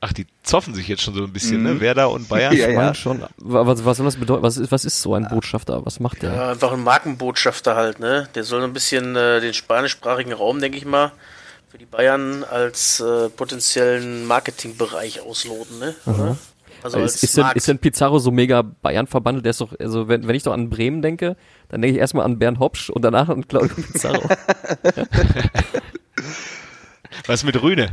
Ach, 0.01 0.11
die 0.11 0.27
zoffen 0.43 0.73
sich 0.73 0.87
jetzt 0.89 1.01
schon 1.01 1.13
so 1.13 1.23
ein 1.23 1.31
bisschen, 1.31 1.59
Mhm. 1.59 1.63
ne? 1.75 1.79
Werder 1.81 2.09
und 2.11 2.27
Bayern. 2.27 2.53
Ja, 2.57 2.69
ja. 2.69 2.93
schon, 2.93 3.21
wa- 3.37 3.65
was, 3.65 3.85
was 3.85 3.97
soll 3.97 4.05
das 4.05 4.17
bedeuten? 4.17 4.43
Was 4.43 4.57
ist, 4.57 4.71
was 4.71 4.83
ist 4.85 5.01
so 5.01 5.13
ein 5.15 5.27
Botschafter? 5.29 5.85
Was 5.85 5.99
macht 6.01 6.21
der? 6.23 6.33
Ja, 6.33 6.51
einfach 6.51 6.73
ein 6.73 6.83
Markenbotschafter 6.83 7.75
halt, 7.75 7.99
ne? 7.99 8.27
Der 8.35 8.43
soll 8.43 8.63
ein 8.63 8.73
bisschen 8.73 9.15
äh, 9.15 9.39
den 9.39 9.53
spanischsprachigen 9.53 10.33
Raum, 10.33 10.59
denke 10.59 10.77
ich 10.77 10.85
mal, 10.85 11.11
für 11.69 11.77
die 11.77 11.85
Bayern 11.85 12.43
als 12.43 12.99
äh, 12.99 13.29
potenziellen 13.29 14.25
Marketingbereich 14.27 15.21
ausloten, 15.21 15.79
ne? 15.79 15.95
Oder? 16.05 16.37
Also 16.83 16.99
als 16.99 17.15
ist, 17.15 17.23
ist, 17.23 17.37
denn, 17.37 17.45
ist 17.55 17.67
denn 17.67 17.79
Pizarro 17.79 18.19
so 18.19 18.31
mega 18.31 18.61
Bayern 18.61 19.07
verbandelt? 19.07 19.45
Der 19.45 19.51
ist 19.51 19.61
doch, 19.61 19.73
also 19.79 20.07
wenn, 20.07 20.27
wenn 20.27 20.35
ich 20.35 20.43
doch 20.43 20.53
an 20.53 20.69
Bremen 20.69 21.01
denke, 21.01 21.35
dann 21.69 21.81
denke 21.81 21.95
ich 21.95 21.99
erstmal 21.99 22.25
an 22.25 22.39
Bernd 22.39 22.59
Hopsch 22.59 22.89
und 22.89 23.03
danach 23.03 23.29
an 23.29 23.47
Claudio 23.47 23.75
Pizarro. 23.75 24.21
Was 27.27 27.43
mit 27.43 27.61
Rühne? 27.61 27.91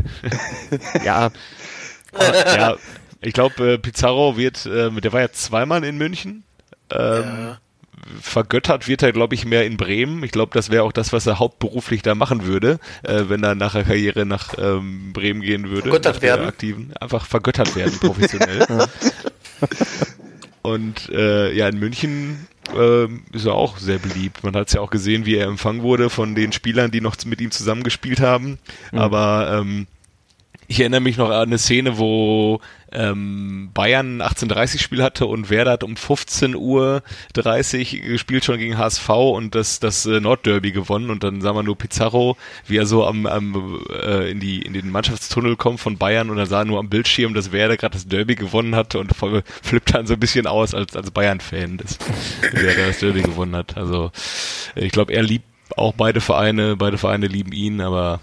ja, 1.04 1.30
ja, 2.14 2.76
ich 3.20 3.32
glaube, 3.32 3.72
äh, 3.72 3.78
Pizarro 3.78 4.36
wird, 4.36 4.64
äh, 4.66 4.90
der 4.90 5.12
war 5.12 5.20
ja 5.20 5.32
zweimal 5.32 5.84
in 5.84 5.98
München. 5.98 6.44
Ähm, 6.90 7.56
Vergöttert 8.20 8.88
wird 8.88 9.02
er, 9.02 9.12
glaube 9.12 9.34
ich, 9.34 9.44
mehr 9.44 9.64
in 9.66 9.76
Bremen. 9.76 10.22
Ich 10.22 10.32
glaube, 10.32 10.52
das 10.54 10.70
wäre 10.70 10.82
auch 10.82 10.92
das, 10.92 11.12
was 11.12 11.26
er 11.26 11.38
hauptberuflich 11.38 12.02
da 12.02 12.14
machen 12.14 12.44
würde, 12.44 12.78
äh, 13.02 13.24
wenn 13.28 13.42
er 13.42 13.54
nach 13.54 13.72
der 13.72 13.84
Karriere 13.84 14.26
nach 14.26 14.54
ähm, 14.58 15.12
Bremen 15.12 15.40
gehen 15.40 15.68
würde. 15.68 15.82
Vergöttert 15.82 16.22
werden? 16.22 16.46
Aktiven. 16.46 16.92
Einfach 17.00 17.26
vergöttert 17.26 17.74
werden, 17.76 17.98
professionell. 17.98 18.66
Und 20.62 21.08
äh, 21.10 21.52
ja, 21.54 21.68
in 21.68 21.78
München 21.78 22.46
ähm, 22.76 23.22
ist 23.32 23.46
er 23.46 23.54
auch 23.54 23.78
sehr 23.78 23.98
beliebt. 23.98 24.44
Man 24.44 24.54
hat 24.54 24.68
es 24.68 24.74
ja 24.74 24.80
auch 24.80 24.90
gesehen, 24.90 25.24
wie 25.24 25.36
er 25.36 25.46
empfangen 25.46 25.82
wurde 25.82 26.10
von 26.10 26.34
den 26.34 26.52
Spielern, 26.52 26.90
die 26.90 27.00
noch 27.00 27.16
mit 27.24 27.40
ihm 27.40 27.50
zusammengespielt 27.50 28.20
haben. 28.20 28.58
Aber 28.92 29.60
ähm, 29.60 29.86
Ich 30.70 30.80
erinnere 30.80 31.00
mich 31.00 31.16
noch 31.16 31.30
an 31.30 31.48
eine 31.48 31.56
Szene, 31.56 31.96
wo 31.96 32.60
ähm, 32.92 33.70
Bayern 33.72 34.20
ein 34.20 34.28
18:30-Spiel 34.28 35.02
hatte 35.02 35.24
und 35.24 35.48
Werder 35.48 35.72
hat 35.72 35.82
um 35.82 35.96
15 35.96 36.54
Uhr 36.54 37.02
30 37.32 38.02
gespielt 38.02 38.44
schon 38.44 38.58
gegen 38.58 38.76
HSV 38.76 39.08
und 39.08 39.54
das 39.54 39.80
das 39.80 40.04
äh, 40.04 40.20
Nordderby 40.20 40.72
gewonnen 40.72 41.08
und 41.08 41.24
dann 41.24 41.40
sah 41.40 41.54
man 41.54 41.64
nur 41.64 41.78
Pizarro, 41.78 42.36
wie 42.66 42.76
er 42.76 42.84
so 42.84 43.06
am, 43.06 43.24
am 43.24 43.80
äh, 43.90 44.30
in 44.30 44.40
die 44.40 44.60
in 44.60 44.74
den 44.74 44.90
Mannschaftstunnel 44.90 45.56
kommt 45.56 45.80
von 45.80 45.96
Bayern 45.96 46.28
und 46.28 46.36
dann 46.36 46.46
sah 46.46 46.60
er 46.60 46.64
nur 46.66 46.80
am 46.80 46.90
Bildschirm, 46.90 47.32
dass 47.32 47.50
Werder 47.50 47.78
gerade 47.78 47.94
das 47.94 48.06
Derby 48.06 48.34
gewonnen 48.34 48.76
hat 48.76 48.94
und 48.94 49.16
voll, 49.16 49.42
flippt 49.62 49.94
dann 49.94 50.06
so 50.06 50.14
ein 50.14 50.20
bisschen 50.20 50.46
aus 50.46 50.74
als 50.74 50.94
als 50.94 51.10
Bayern-Fan, 51.10 51.78
dass 51.78 51.98
Werder 52.52 52.88
das 52.88 52.98
Derby 52.98 53.22
gewonnen 53.22 53.56
hat. 53.56 53.78
Also 53.78 54.12
ich 54.76 54.92
glaube, 54.92 55.14
er 55.14 55.22
liebt 55.22 55.46
auch 55.76 55.94
beide 55.94 56.20
Vereine, 56.20 56.76
beide 56.76 56.98
Vereine 56.98 57.26
lieben 57.26 57.52
ihn, 57.52 57.80
aber 57.80 58.20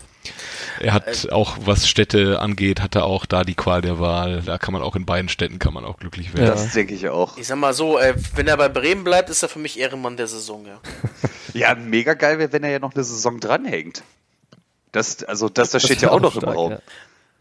er 0.80 0.94
hat 0.94 1.32
auch, 1.32 1.58
was 1.62 1.88
Städte 1.88 2.40
angeht, 2.40 2.82
hat 2.82 2.96
er 2.96 3.06
auch 3.06 3.26
da 3.26 3.44
die 3.44 3.56
Qual 3.56 3.82
der 3.82 4.00
Wahl. 4.00 4.42
Da 4.42 4.58
kann 4.58 4.74
man 4.74 4.82
auch 4.82 4.96
in 4.96 5.06
beiden 5.06 5.30
Städten 5.30 5.60
kann 5.60 5.74
man 5.74 5.86
auch 5.86 5.98
glücklich 5.98 6.34
werden. 6.34 6.48
Das 6.48 6.74
denke 6.74 6.94
ich 6.94 7.10
auch. 7.10 7.38
Ich 7.38 7.48
sag 7.48 7.58
mal 7.58 7.74
so, 7.74 7.98
äh, 8.00 8.16
wenn 8.36 8.48
er 8.48 8.58
bei 8.58 8.70
Bremen 8.70 9.04
bleibt, 9.04 9.30
ist 9.30 9.44
er 9.44 9.50
für 9.50 9.60
mich 9.60 9.80
Ehrenmann 9.80 10.18
der 10.18 10.28
Saison, 10.28 10.66
ja. 10.66 10.80
Ja, 11.54 11.74
mega 11.74 12.16
geil 12.16 12.38
wäre, 12.38 12.52
wenn 12.52 12.64
er 12.64 12.72
ja 12.72 12.80
noch 12.80 12.94
eine 12.94 13.04
Saison 13.06 13.40
dranhängt. 13.40 14.04
Das, 14.92 15.24
also 15.24 15.48
das, 15.48 15.72
das 15.72 15.84
steht 15.84 16.02
ja 16.02 16.12
auch 16.12 16.20
noch 16.20 16.32
stark, 16.32 16.44
im 16.44 16.50
Raum. 16.50 16.72
ja. 16.72 16.80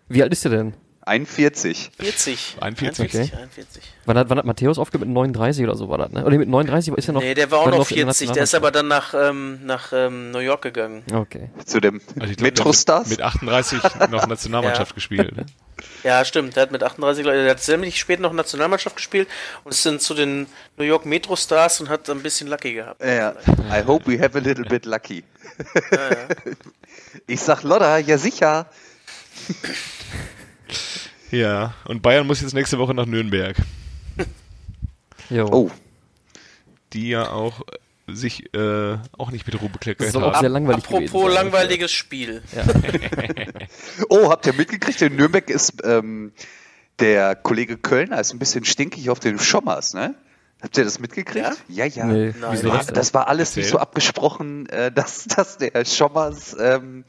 Wie 0.09 0.23
alt 0.23 0.33
ist 0.33 0.45
er 0.45 0.53
denn? 0.53 0.75
41. 1.07 1.91
40. 1.99 2.57
41, 2.61 3.01
41, 3.13 3.35
41. 3.39 3.83
Wann 4.07 4.17
hat, 4.19 4.31
wann 4.31 4.39
hat 4.39 4.45
Matthäus 4.47 4.79
aufgehört? 4.79 5.07
Mit 5.07 5.15
39 5.15 5.65
oder 5.65 5.77
so 5.77 5.89
war 5.89 5.99
das, 5.99 6.11
ne? 6.11 6.25
Oder 6.25 6.39
mit 6.39 6.49
39 6.49 6.95
ist 6.95 7.09
er 7.09 7.13
noch. 7.15 7.21
Nee, 7.21 7.35
der 7.35 7.51
war 7.51 7.61
auch 7.61 7.67
noch 7.67 7.91
in 7.91 8.07
der 8.07 8.15
40, 8.15 8.31
der 8.33 8.45
ist 8.45 8.55
aber 8.55 8.71
dann 8.71 8.89
nach, 8.89 9.13
ähm, 9.15 9.61
nach 9.65 9.93
ähm, 9.93 10.31
New 10.31 10.39
York 10.39 10.63
gegangen. 10.63 11.03
Okay. 11.13 11.51
Zu 11.65 11.81
dem 11.81 12.01
Also 12.19 12.33
Metro-Stars. 12.41 13.03
hat 13.05 13.11
Mit 13.11 13.21
38 13.21 13.81
noch 14.11 14.27
Nationalmannschaft 14.27 14.91
Ja. 14.93 14.95
gespielt. 14.95 15.37
Ne? 15.37 15.47
Ja, 16.05 16.25
stimmt, 16.25 16.57
der 16.57 16.63
hat 16.63 16.73
mit 16.73 16.83
38, 16.83 17.23
glaub 17.25 17.35
ich, 17.35 17.43
der 17.43 17.51
hat 17.51 17.61
ziemlich 17.61 17.99
spät 17.99 18.21
noch 18.21 18.33
Nationalmannschaft 18.33 18.97
gespielt 18.97 19.29
und 19.65 19.73
ist 19.73 19.85
dann 19.85 20.01
zu 20.01 20.15
den 20.15 20.47
New 20.77 20.85
York 20.85 21.05
Metro 21.05 21.37
Stars 21.37 21.81
und 21.81 21.89
hat 21.89 22.09
ein 22.09 22.23
bisschen 22.23 22.49
Lucky 22.49 22.75
gehabt. 22.75 23.03
Ja, 23.05 23.35
I 23.71 23.85
hope 23.87 24.07
we 24.11 24.19
have 24.23 24.37
a 24.39 24.41
little 24.41 24.65
bit 24.65 24.87
lucky. 24.87 25.25
Ich 27.27 27.41
sag 27.41 27.63
Lodder, 27.63 27.99
ja 27.99 28.19
sicher. 28.19 28.67
Ja, 31.31 31.75
und 31.87 32.03
Bayern 32.03 32.27
muss 32.27 32.41
jetzt 32.41 32.55
nächste 32.55 32.79
Woche 32.79 32.95
nach 32.95 33.07
Nürnberg, 33.07 33.57
Jo. 35.31 35.49
Oh, 35.51 35.71
die 36.93 37.09
ja 37.09 37.31
auch 37.31 37.61
äh, 37.61 38.13
sich 38.13 38.55
äh, 38.55 38.99
auch 39.17 39.31
nicht 39.31 39.47
mit 39.47 39.61
Ruhe 39.61 39.71
bekleckert 39.71 40.15
auch 40.17 40.35
haben. 40.35 40.41
sehr 40.41 40.49
langweilig 40.49 40.85
Apropos 40.85 41.11
gewesen 41.11 41.35
langweiliges 41.35 41.93
Spiel. 41.93 42.43
oh, 44.09 44.31
habt 44.31 44.47
ihr 44.47 44.53
mitgekriegt? 44.53 45.01
In 45.03 45.17
Nürnberg 45.17 45.49
ist 45.49 45.83
ähm, 45.85 46.33
der 46.99 47.35
Kollege 47.35 47.79
Kölner 47.79 48.21
ist 48.21 48.33
ein 48.33 48.39
bisschen 48.39 48.65
stinkig 48.65 49.11
auf 49.11 49.21
den 49.21 49.39
Schommers, 49.39 49.95
ne? 49.95 50.15
Habt 50.63 50.79
ihr 50.79 50.85
das 50.85 50.99
mitgekriegt? 50.99 51.63
Ja, 51.69 51.85
ja. 51.85 52.07
Nee, 52.07 52.33
Nein. 52.41 52.53
wieso 52.53 52.69
War, 52.69 52.85
das 52.85 53.13
war 53.13 53.29
alles 53.29 53.55
nicht 53.57 53.69
so 53.69 53.79
abgesprochen, 53.79 54.67
äh, 54.69 54.91
dass, 54.91 55.25
dass 55.25 55.59
der 55.59 55.85
Schommers, 55.85 56.57
ähm, 56.59 57.05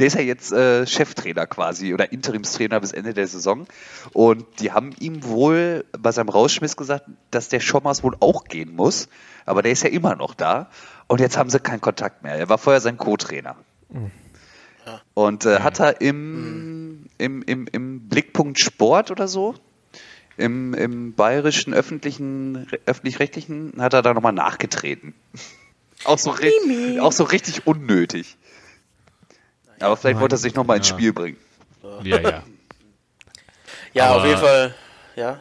der 0.00 0.06
ist 0.06 0.14
ja 0.14 0.22
jetzt 0.22 0.50
äh, 0.52 0.86
Cheftrainer 0.86 1.46
quasi 1.46 1.94
oder 1.94 2.10
Interimstrainer 2.12 2.80
bis 2.80 2.92
Ende 2.92 3.14
der 3.14 3.26
Saison. 3.26 3.66
Und 4.12 4.44
die 4.60 4.72
haben 4.72 4.92
ihm 4.98 5.24
wohl 5.24 5.84
bei 5.98 6.10
seinem 6.10 6.30
Rausschmiss 6.30 6.76
gesagt, 6.76 7.04
dass 7.30 7.48
der 7.48 7.60
Schommers 7.60 8.02
wohl 8.02 8.16
auch 8.20 8.44
gehen 8.44 8.74
muss. 8.74 9.08
Aber 9.46 9.62
der 9.62 9.72
ist 9.72 9.82
ja 9.82 9.90
immer 9.90 10.16
noch 10.16 10.34
da. 10.34 10.70
Und 11.06 11.20
jetzt 11.20 11.36
haben 11.36 11.50
sie 11.50 11.60
keinen 11.60 11.80
Kontakt 11.80 12.22
mehr. 12.22 12.34
Er 12.34 12.48
war 12.48 12.58
vorher 12.58 12.80
sein 12.80 12.96
Co-Trainer. 12.96 13.56
Und 15.14 15.44
äh, 15.44 15.60
hat 15.60 15.80
er 15.80 16.00
im, 16.00 17.06
im, 17.18 17.42
im, 17.42 17.66
im 17.70 18.08
Blickpunkt 18.08 18.58
Sport 18.58 19.10
oder 19.10 19.28
so, 19.28 19.54
im, 20.36 20.72
im 20.74 21.12
bayerischen 21.12 21.74
öffentlichen, 21.74 22.66
öffentlich-rechtlichen, 22.86 23.74
hat 23.78 23.92
er 23.92 24.02
da 24.02 24.14
nochmal 24.14 24.32
nachgetreten. 24.32 25.14
Auch 26.04 26.16
so, 26.16 26.34
auch 27.00 27.12
so 27.12 27.24
richtig 27.24 27.66
unnötig. 27.66 28.38
Aber 29.80 29.96
vielleicht 29.96 30.20
wollte 30.20 30.34
er 30.36 30.38
sich 30.38 30.54
nochmal 30.54 30.76
ins 30.78 30.88
Ja. 30.90 30.94
Spiel 30.96 31.12
bringen. 31.12 31.36
Ja, 32.04 32.20
ja. 32.20 32.42
Ja, 33.92 34.06
Aber- 34.10 34.20
auf 34.20 34.24
jeden 34.26 34.38
Fall. 34.38 34.74
Ja. 35.16 35.40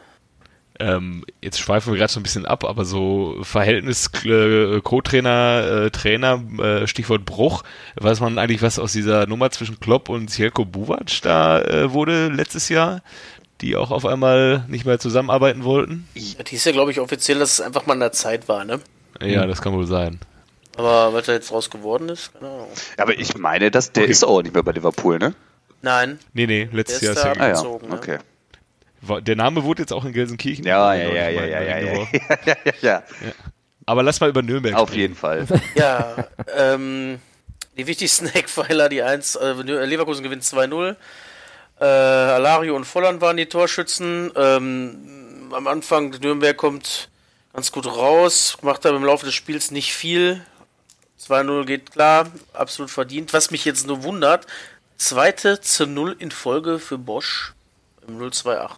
Ähm, 0.81 1.25
jetzt 1.41 1.59
schweifen 1.59 1.91
wir 1.91 1.97
gerade 1.99 2.11
so 2.11 2.19
ein 2.21 2.23
bisschen 2.23 2.45
ab, 2.45 2.63
aber 2.63 2.85
so 2.85 3.37
Verhältnis 3.43 4.09
äh, 4.23 4.79
Co-Trainer, 4.81 5.83
äh, 5.87 5.89
Trainer, 5.91 6.41
äh, 6.57 6.87
Stichwort 6.87 7.25
Bruch, 7.25 7.63
weiß 7.97 8.21
man 8.21 8.39
eigentlich, 8.39 8.61
was 8.61 8.79
aus 8.79 8.93
dieser 8.93 9.27
Nummer 9.27 9.51
zwischen 9.51 9.79
Klopp 9.81 10.07
und 10.07 10.29
Zjelko 10.29 10.63
Buvac 10.63 11.21
da 11.21 11.61
äh, 11.61 11.91
wurde 11.91 12.29
letztes 12.29 12.69
Jahr, 12.69 13.01
die 13.59 13.75
auch 13.75 13.91
auf 13.91 14.05
einmal 14.05 14.63
nicht 14.69 14.85
mehr 14.85 14.99
zusammenarbeiten 14.99 15.65
wollten? 15.65 16.07
Das 16.15 16.47
hieß 16.49 16.63
ja, 16.63 16.71
glaube 16.71 16.91
ich, 16.91 17.01
offiziell, 17.01 17.39
dass 17.39 17.51
es 17.53 17.61
einfach 17.61 17.85
mal 17.85 17.95
in 17.95 17.99
der 17.99 18.13
Zeit 18.13 18.47
war, 18.47 18.63
ne? 18.63 18.79
Ja, 19.21 19.45
das 19.47 19.61
kann 19.61 19.73
wohl 19.73 19.85
sein. 19.85 20.19
Aber 20.79 21.13
was 21.13 21.25
da 21.25 21.33
jetzt 21.33 21.51
draus 21.51 21.69
geworden 21.69 22.09
ist, 22.09 22.33
keine 22.33 22.47
Ahnung. 22.47 22.67
Aber 22.97 23.17
ich 23.17 23.37
meine, 23.37 23.69
dass 23.69 23.91
der 23.91 24.03
Okay. 24.03 24.11
ist 24.11 24.23
auch 24.23 24.41
nicht 24.41 24.53
mehr 24.53 24.63
bei 24.63 24.71
Liverpool, 24.71 25.19
ne? 25.19 25.33
Nein, 25.81 26.19
Nee, 26.33 26.47
nee, 26.47 26.69
letztes 26.71 27.01
Jahr 27.01 27.11
ist 27.13 27.17
ist 27.19 27.23
da- 27.25 27.33
er 27.33 27.41
Ah 27.41 27.63
ja, 27.63 27.87
ne? 27.87 27.93
okay. 27.95 28.17
Der 29.21 29.35
Name 29.35 29.63
wurde 29.63 29.81
jetzt 29.83 29.93
auch 29.93 30.03
in 30.05 30.11
Gelsenkirchen. 30.13 30.65
Ja, 30.65 30.93
ja, 30.93 31.07
ja, 31.09 31.29
ja, 31.29 31.45
ja, 31.45 31.61
ja, 31.61 31.77
ja, 31.79 31.93
ja, 32.03 32.07
ja, 32.45 32.55
ja. 32.81 33.03
Aber 33.85 34.03
lass 34.03 34.19
mal 34.19 34.29
über 34.29 34.41
Nürnberg 34.41 34.75
Auf 34.75 34.89
sprechen. 34.89 34.99
jeden 35.01 35.15
Fall. 35.15 35.47
Ja, 35.75 36.27
ähm, 36.57 37.19
die 37.77 37.87
wichtigsten 37.87 38.27
Eckpfeiler, 38.33 38.89
die 38.89 39.01
1, 39.01 39.35
äh, 39.35 39.53
Leverkusen 39.53 40.23
gewinnt 40.23 40.43
2-0. 40.43 40.95
Äh, 41.79 41.85
Alario 41.85 42.75
und 42.75 42.85
Volland 42.85 43.21
waren 43.21 43.37
die 43.37 43.45
Torschützen. 43.47 44.31
Ähm, 44.35 45.49
am 45.53 45.65
Anfang, 45.67 46.09
Nürnberg 46.21 46.57
kommt 46.57 47.09
ganz 47.53 47.71
gut 47.71 47.87
raus, 47.87 48.57
macht 48.61 48.85
aber 48.85 48.97
im 48.97 49.05
Laufe 49.05 49.25
des 49.25 49.33
Spiels 49.33 49.71
nicht 49.71 49.93
viel. 49.93 50.41
2-0 51.19 51.65
geht 51.65 51.91
klar, 51.91 52.27
absolut 52.53 52.91
verdient. 52.91 53.33
Was 53.33 53.51
mich 53.51 53.65
jetzt 53.65 53.87
nur 53.87 54.03
wundert, 54.03 54.47
zweite 54.97 55.61
zu 55.61 55.85
0 55.85 56.15
in 56.19 56.31
Folge 56.31 56.79
für 56.79 56.97
Bosch 56.97 57.53
im 58.07 58.19
0-2-8. 58.19 58.47
Ja. 58.55 58.69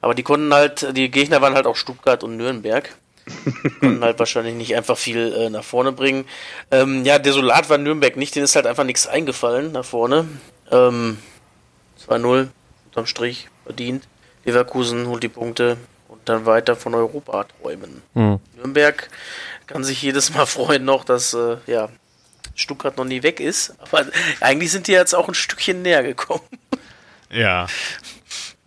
Aber 0.00 0.14
die 0.14 0.22
konnten 0.22 0.52
halt, 0.52 0.96
die 0.96 1.10
Gegner 1.10 1.40
waren 1.42 1.54
halt 1.54 1.66
auch 1.66 1.76
Stuttgart 1.76 2.22
und 2.24 2.36
Nürnberg 2.36 2.90
konnten 3.80 4.04
halt 4.04 4.18
wahrscheinlich 4.18 4.54
nicht 4.54 4.76
einfach 4.76 4.98
viel 4.98 5.32
äh, 5.32 5.50
nach 5.50 5.64
vorne 5.64 5.92
bringen. 5.92 6.26
Ähm, 6.70 7.04
ja, 7.04 7.18
desolat 7.18 7.70
war 7.70 7.78
Nürnberg 7.78 8.16
nicht, 8.16 8.34
denen 8.34 8.44
ist 8.44 8.56
halt 8.56 8.66
einfach 8.66 8.84
nichts 8.84 9.06
eingefallen 9.06 9.72
nach 9.72 9.84
vorne. 9.84 10.28
Ähm, 10.70 11.18
2-0 12.06 12.48
unterm 12.86 13.06
Strich 13.06 13.48
verdient. 13.64 14.06
Leverkusen 14.44 15.06
holt 15.06 15.22
die 15.22 15.28
Punkte 15.28 15.78
und 16.08 16.28
dann 16.28 16.44
weiter 16.46 16.76
von 16.76 16.94
Europa 16.94 17.44
träumen. 17.44 18.02
Hm. 18.12 18.40
Nürnberg 18.56 19.08
kann 19.66 19.84
sich 19.84 20.00
jedes 20.02 20.32
Mal 20.34 20.46
freuen 20.46 20.84
noch, 20.84 21.04
dass 21.04 21.34
äh, 21.34 21.56
ja, 21.66 21.88
Stuttgart 22.54 22.96
noch 22.96 23.04
nie 23.04 23.22
weg 23.22 23.40
ist. 23.40 23.74
Aber 23.80 24.06
eigentlich 24.40 24.70
sind 24.70 24.86
die 24.86 24.92
jetzt 24.92 25.14
auch 25.14 25.28
ein 25.28 25.34
Stückchen 25.34 25.82
näher 25.82 26.02
gekommen. 26.02 26.42
Ja. 27.30 27.66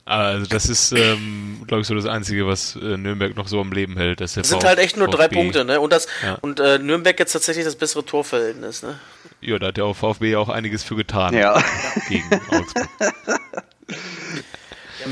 Also 0.06 0.46
das 0.46 0.68
ist, 0.70 0.94
ähm, 0.94 1.63
glaube 1.68 1.82
ich, 1.82 1.88
so 1.88 1.94
das 1.94 2.06
Einzige, 2.06 2.48
was 2.48 2.77
äh, 2.77 2.96
Nürnberg 2.96 3.36
noch 3.36 3.50
so 3.50 3.60
am 3.60 3.74
Leben 3.74 3.98
hält. 3.98 4.22
Das 4.22 4.36
sind 4.36 4.63
halt 4.63 4.80
echt 4.80 4.96
nur 4.96 5.10
drei 5.10 5.27
Punkte, 5.27 5.66
ne? 5.66 5.82
Und 5.82 5.92
das 5.92 6.08
Ja. 6.24 6.36
und 6.36 6.62
äh, 6.62 6.80
Nürnberg 6.80 7.20
jetzt 7.20 7.34
tatsächlich 7.34 7.66
das 7.66 7.75
bessere 7.75 8.06
Torverhältnis, 8.06 8.84
ne? 8.84 9.00
Ja, 9.42 9.60
da 9.60 9.68
hat 9.68 9.77
der 9.77 9.94
VfB 9.94 10.32
ja 10.32 10.39
auch 10.39 10.48
einiges 10.48 10.84
für 10.84 10.96
getan 10.96 11.34
Ja. 11.34 11.62
gegen 12.08 12.24
Augsburg. 12.50 12.88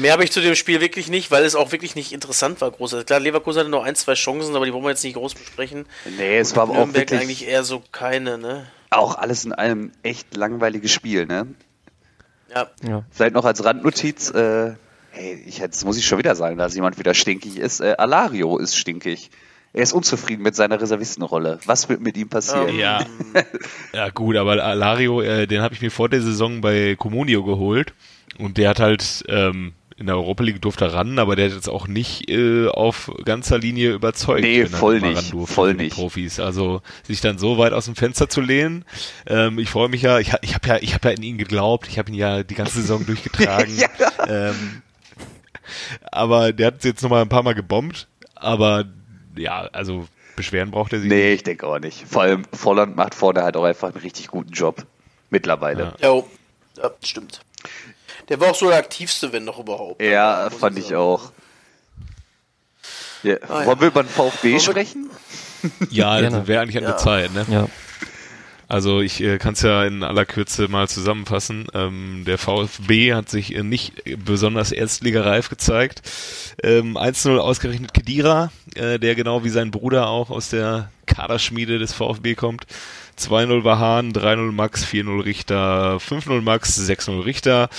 Mehr 0.01 0.13
habe 0.13 0.23
ich 0.23 0.31
zu 0.31 0.41
dem 0.41 0.55
Spiel 0.55 0.81
wirklich 0.81 1.09
nicht, 1.09 1.31
weil 1.31 1.43
es 1.43 1.55
auch 1.55 1.71
wirklich 1.71 1.95
nicht 1.95 2.11
interessant 2.11 2.61
war. 2.61 2.71
Groß. 2.71 2.93
Also 2.93 3.05
klar, 3.05 3.19
Leverkusen 3.19 3.59
hatte 3.61 3.69
noch 3.69 3.83
ein, 3.83 3.95
zwei 3.95 4.13
Chancen, 4.13 4.55
aber 4.55 4.65
die 4.65 4.73
wollen 4.73 4.83
wir 4.83 4.89
jetzt 4.89 5.03
nicht 5.03 5.15
groß 5.15 5.35
besprechen. 5.35 5.85
Nee, 6.17 6.37
es 6.37 6.55
war 6.55 6.63
aber 6.63 6.73
auch 6.73 6.77
Nürnberg 6.77 7.09
wirklich 7.09 7.21
eigentlich 7.21 7.47
eher 7.47 7.63
so 7.63 7.83
keine, 7.91 8.37
ne? 8.37 8.67
auch 8.95 9.15
alles 9.15 9.45
in 9.45 9.53
allem 9.53 9.91
echt 10.03 10.35
langweiliges 10.35 10.91
Spiel, 10.91 11.25
ne? 11.25 11.47
Ja. 12.53 12.67
Ja. 12.87 13.03
Vielleicht 13.11 13.33
noch 13.33 13.45
als 13.45 13.63
Randnotiz, 13.63 14.31
äh, 14.31 14.75
hey, 15.11 15.43
ich, 15.45 15.57
jetzt 15.57 15.83
muss 15.85 15.97
ich 15.97 16.05
schon 16.05 16.17
wieder 16.17 16.35
sagen, 16.35 16.57
dass 16.57 16.75
jemand 16.75 16.97
wieder 16.97 17.13
stinkig 17.13 17.57
ist. 17.57 17.81
Äh, 17.81 17.95
Alario 17.97 18.57
ist 18.57 18.77
stinkig. 18.77 19.31
Er 19.73 19.83
ist 19.83 19.91
unzufrieden 19.91 20.41
mit 20.41 20.55
seiner 20.55 20.79
Reservistenrolle. 20.79 21.59
Was 21.65 21.89
wird 21.89 21.99
mit 21.99 22.15
ihm 22.15 22.29
passieren? 22.29 22.69
Ähm, 22.69 22.79
Ja. 22.79 23.05
Ja, 23.93 24.09
gut, 24.09 24.37
aber 24.37 24.63
Alario, 24.63 25.21
äh, 25.21 25.47
den 25.47 25.61
habe 25.61 25.73
ich 25.73 25.81
mir 25.81 25.91
vor 25.91 26.07
der 26.07 26.21
Saison 26.21 26.61
bei 26.61 26.95
Comunio 26.95 27.43
geholt. 27.43 27.93
Und 28.37 28.57
der 28.57 28.69
hat 28.69 28.79
halt 28.79 29.23
ähm, 29.27 29.73
in 29.97 30.07
der 30.07 30.15
Europa 30.15 30.43
League 30.43 30.61
durfte 30.61 30.85
er 30.85 30.93
ran, 30.93 31.19
aber 31.19 31.37
der 31.37 31.45
hat 31.45 31.53
jetzt 31.53 31.69
auch 31.69 31.87
nicht 31.87 32.29
äh, 32.29 32.67
auf 32.67 33.09
ganzer 33.23 33.57
Linie 33.57 33.93
überzeugt. 33.93 34.41
Nee, 34.41 34.65
voll 34.65 34.99
nicht, 34.99 35.17
ran 35.17 35.29
durfte 35.31 35.53
voll 35.53 35.73
nicht. 35.73 35.95
Profis. 35.95 36.39
Also 36.39 36.81
sich 37.03 37.21
dann 37.21 37.37
so 37.37 37.57
weit 37.57 37.71
aus 37.71 37.85
dem 37.85 37.95
Fenster 37.95 38.27
zu 38.27 38.41
lehnen. 38.41 38.83
Ähm, 39.25 39.57
ich 39.57 39.69
freue 39.69 39.87
mich 39.87 40.01
ja, 40.01 40.19
ich, 40.19 40.33
ich 40.41 40.53
habe 40.53 40.67
ja, 40.67 40.77
ich 40.81 40.93
habe 40.93 41.09
ja 41.09 41.15
in 41.15 41.23
ihn 41.23 41.37
geglaubt. 41.37 41.87
Ich 41.87 41.97
habe 41.97 42.11
ihn 42.11 42.15
ja 42.15 42.43
die 42.43 42.55
ganze 42.55 42.81
Saison 42.81 43.05
durchgetragen. 43.05 43.73
Ja. 43.77 43.89
ähm, 44.27 44.81
aber 46.11 46.51
der 46.51 46.67
hat 46.67 46.83
jetzt 46.83 47.01
nochmal 47.01 47.21
ein 47.21 47.29
paar 47.29 47.43
Mal 47.43 47.55
gebombt. 47.55 48.07
Aber 48.35 48.83
ja, 49.37 49.61
also 49.71 50.07
beschweren 50.35 50.71
braucht 50.71 50.91
er 50.91 50.99
sich 50.99 51.09
Nee, 51.09 51.33
ich 51.33 51.43
denke 51.43 51.65
auch 51.67 51.79
nicht. 51.79 52.05
Vor 52.05 52.23
allem 52.23 52.43
Volland 52.51 52.97
macht 52.97 53.15
vorne 53.15 53.43
halt 53.43 53.55
auch 53.55 53.63
einfach 53.63 53.93
einen 53.93 54.01
richtig 54.01 54.27
guten 54.27 54.51
Job. 54.51 54.85
Mittlerweile. 55.29 55.95
Ja. 55.99 56.07
Jo. 56.09 56.29
Ja, 56.77 56.91
stimmt. 57.01 57.39
Der 58.29 58.39
war 58.39 58.51
auch 58.51 58.55
so 58.55 58.67
der 58.70 58.77
aktivste, 58.77 59.32
wenn 59.34 59.44
noch 59.46 59.60
überhaupt. 59.60 60.01
Ja, 60.01 60.48
muss 60.50 60.60
fand 60.60 60.77
ich 60.79 60.86
sagen. 60.86 60.96
auch. 60.98 61.32
Ja. 63.24 63.36
Ah, 63.48 63.62
ja. 63.62 63.65
Wollen 63.65 63.79
wir 63.82 63.88
über 63.88 64.03
den 64.03 64.10
VfB 64.10 64.53
wir- 64.53 64.60
sprechen? 64.60 65.10
Ja, 65.89 66.20
das 66.29 66.48
wäre 66.48 66.62
eigentlich 66.62 66.77
an 66.77 66.84
Ja. 66.84 66.89
der 66.91 66.98
Zeit, 66.98 67.34
ne? 67.34 67.46
Ja. 67.50 67.67
Also 68.67 69.01
ich 69.01 69.22
äh, 69.22 69.38
kann 69.38 69.53
es 69.53 69.62
ja 69.62 69.84
in 69.86 70.01
aller 70.03 70.25
Kürze 70.25 70.67
mal 70.67 70.88
zusammenfassen. 70.89 71.67
Ähm, 71.75 72.24
der 72.25 72.39
VfB 72.39 73.13
hat 73.13 73.29
sich 73.29 73.53
äh, 73.53 73.62
nicht 73.62 74.01
besonders 74.25 74.72
erstligareif 74.72 75.50
gezeigt. 75.50 76.01
Ähm, 76.63 76.98
1-0 76.98 77.38
ausgerechnet 77.38 77.94
Kedira, 77.94 78.51
äh, 78.74 78.98
der 78.98 79.13
genau 79.13 79.44
wie 79.44 79.50
sein 79.50 79.70
Bruder 79.70 80.08
auch 80.08 80.32
aus 80.32 80.50
der 80.50 80.89
Kaderschmiede 81.05 81.77
des 81.77 81.94
VfB 81.94 82.34
kommt. 82.34 82.65
2-0 83.17 83.63
war 83.63 83.79
Hahn, 83.79 84.12
3-0 84.13 84.51
Max, 84.51 84.86
4-0 84.86 85.24
Richter, 85.24 85.98
5-0 85.98 86.41
Max, 86.41 86.77
6-0 86.79 87.24
Richter. 87.25 87.69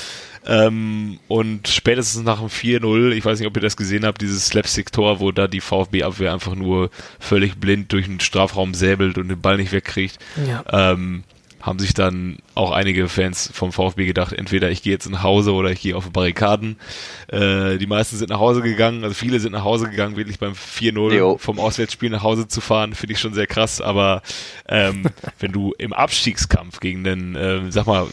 Ähm, 0.49 1.19
und 1.29 1.67
spätestens 1.69 2.23
nach 2.23 2.39
dem 2.39 2.49
4-0, 2.49 3.11
ich 3.13 3.25
weiß 3.25 3.39
nicht, 3.41 3.49
ob 3.49 3.57
ihr 3.57 3.63
das 3.63 3.77
gesehen 3.77 4.07
habt, 4.07 4.23
dieses 4.23 4.47
Slapstick-Tor, 4.47 5.19
wo 5.21 5.33
da 5.33 5.49
die 5.49 5.61
VfB-Abwehr 5.61 6.33
einfach 6.33 6.55
nur 6.55 6.91
völlig 7.19 7.57
blind 7.57 7.93
durch 7.93 8.07
den 8.07 8.21
Strafraum 8.21 8.73
säbelt 8.73 9.19
und 9.19 9.29
den 9.29 9.41
Ball 9.41 9.57
nicht 9.57 9.73
wegkriegt, 9.73 10.19
Ja. 10.47 10.65
ähm, 10.93 11.25
haben 11.67 11.81
sich 11.81 11.95
dann 11.95 12.39
auch 12.55 12.71
einige 12.71 13.09
Fans 13.09 13.51
vom 13.53 13.73
VfB 13.73 14.07
gedacht, 14.07 14.33
entweder 14.33 14.71
ich 14.71 14.83
gehe 14.83 14.93
jetzt 14.93 15.11
nach 15.11 15.25
Hause 15.25 15.53
oder 15.53 15.71
ich 15.73 15.81
gehe 15.81 15.97
auf 15.97 16.05
die 16.05 16.11
Barrikaden. 16.11 16.77
Äh, 17.27 17.79
die 17.79 17.89
meisten 17.89 18.17
sind 18.17 18.31
nach 18.31 18.39
Hause 18.39 18.63
gegangen, 18.63 19.03
also 19.03 19.15
viele 19.15 19.41
sind 19.41 19.51
nach 19.53 19.65
Hause 19.65 19.91
gegangen, 19.91 20.17
wirklich 20.17 20.39
beim 20.39 20.53
4-0 20.53 21.15
Jo. 21.15 21.39
vom 21.39 21.59
Auswärtsspiel 21.59 22.11
nach 22.11 22.23
Hause 22.23 22.47
zu 22.47 22.61
fahren, 22.61 22.95
finde 22.95 23.15
ich 23.15 23.21
schon 23.21 23.35
sehr 23.35 23.49
krass, 23.49 23.81
aber 23.81 24.23
ähm, 24.69 25.07
wenn 25.41 25.51
du 25.51 25.75
im 25.77 25.93
Abstiegskampf 25.93 26.79
gegen 26.79 27.03
den, 27.03 27.37
ähm, 27.37 27.73
sag 27.73 27.87
mal, 27.89 28.07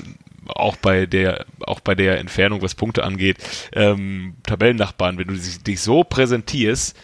auch 0.48 0.76
bei 0.76 1.06
der, 1.06 1.46
auch 1.62 1.80
bei 1.80 1.94
der 1.94 2.18
Entfernung, 2.18 2.62
was 2.64 2.74
Punkte 2.74 3.04
angeht, 3.04 3.38
ähm, 3.74 4.34
Tabellennachbarn, 4.44 5.20
wenn 5.20 5.28
du 5.28 5.36
dich, 5.36 5.62
dich 5.62 5.80
so 5.80 6.04
präsentierst, 6.04 6.98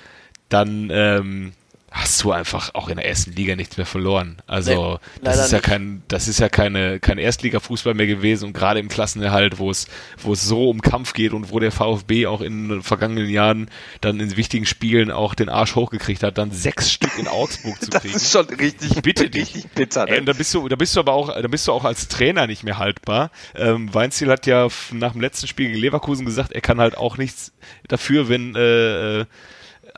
dann 0.49 0.89
ähm, 0.91 1.53
hast 1.91 2.23
du 2.23 2.31
einfach 2.31 2.75
auch 2.75 2.87
in 2.89 2.97
der 2.97 3.07
ersten 3.07 3.31
Liga 3.33 3.55
nichts 3.55 3.77
mehr 3.77 3.85
verloren. 3.85 4.37
Also 4.47 4.99
Nee, 5.21 5.25
das 5.25 5.45
ist 5.45 5.51
ja 5.51 5.57
nicht. 5.57 5.65
kein, 5.67 6.03
das 6.07 6.27
ist 6.27 6.39
ja 6.39 6.47
keine, 6.49 6.99
kein 6.99 7.17
Erstliga-Fußball 7.17 7.93
mehr 7.95 8.05
gewesen 8.07 8.45
und 8.45 8.53
gerade 8.53 8.79
im 8.79 8.89
Klassenerhalt, 8.89 9.57
wo 9.59 9.71
es, 9.71 9.87
wo 10.21 10.33
es 10.33 10.43
so 10.43 10.69
um 10.69 10.81
Kampf 10.81 11.13
geht 11.13 11.33
und 11.33 11.51
wo 11.51 11.59
der 11.59 11.71
VfB 11.71 12.27
auch 12.27 12.41
in 12.41 12.69
den 12.69 12.81
vergangenen 12.83 13.29
Jahren 13.29 13.69
dann 14.01 14.19
in 14.19 14.37
wichtigen 14.37 14.65
Spielen 14.65 15.09
auch 15.11 15.33
den 15.33 15.49
Arsch 15.49 15.75
hochgekriegt 15.75 16.21
hat, 16.23 16.37
dann 16.37 16.51
sechs 16.51 16.91
Stück 16.91 17.17
in 17.17 17.27
Augsburg 17.27 17.81
zu 17.81 17.89
Das 17.89 18.01
kriegen. 18.03 18.15
ist 18.15 18.31
schon 18.31 18.45
richtig, 18.45 19.01
bitte 19.01 19.29
dich. 19.29 19.55
richtig 19.55 19.71
bitter. 19.71 20.07
Ey, 20.07 20.19
und 20.19 20.25
Ne? 20.25 20.31
da 20.31 20.33
bist 20.37 20.53
du, 20.53 20.67
da 20.67 20.75
bist 20.75 20.95
du 20.95 20.99
aber 20.99 21.13
auch, 21.13 21.33
da 21.41 21.47
bist 21.47 21.67
du 21.67 21.71
auch 21.71 21.85
als 21.85 22.07
Trainer 22.07 22.45
nicht 22.47 22.63
mehr 22.63 22.77
haltbar. 22.77 23.31
Ähm, 23.55 23.93
Weinziel 23.93 24.29
hat 24.29 24.45
ja 24.45 24.67
nach 24.91 25.13
dem 25.13 25.21
letzten 25.21 25.47
Spiel 25.47 25.67
gegen 25.69 25.79
Leverkusen 25.79 26.25
gesagt, 26.25 26.51
er 26.51 26.61
kann 26.61 26.79
halt 26.79 26.97
auch 26.97 27.17
nichts 27.17 27.51
dafür, 27.87 28.29
wenn 28.29 28.55
äh, 28.55 29.21
äh, 29.21 29.25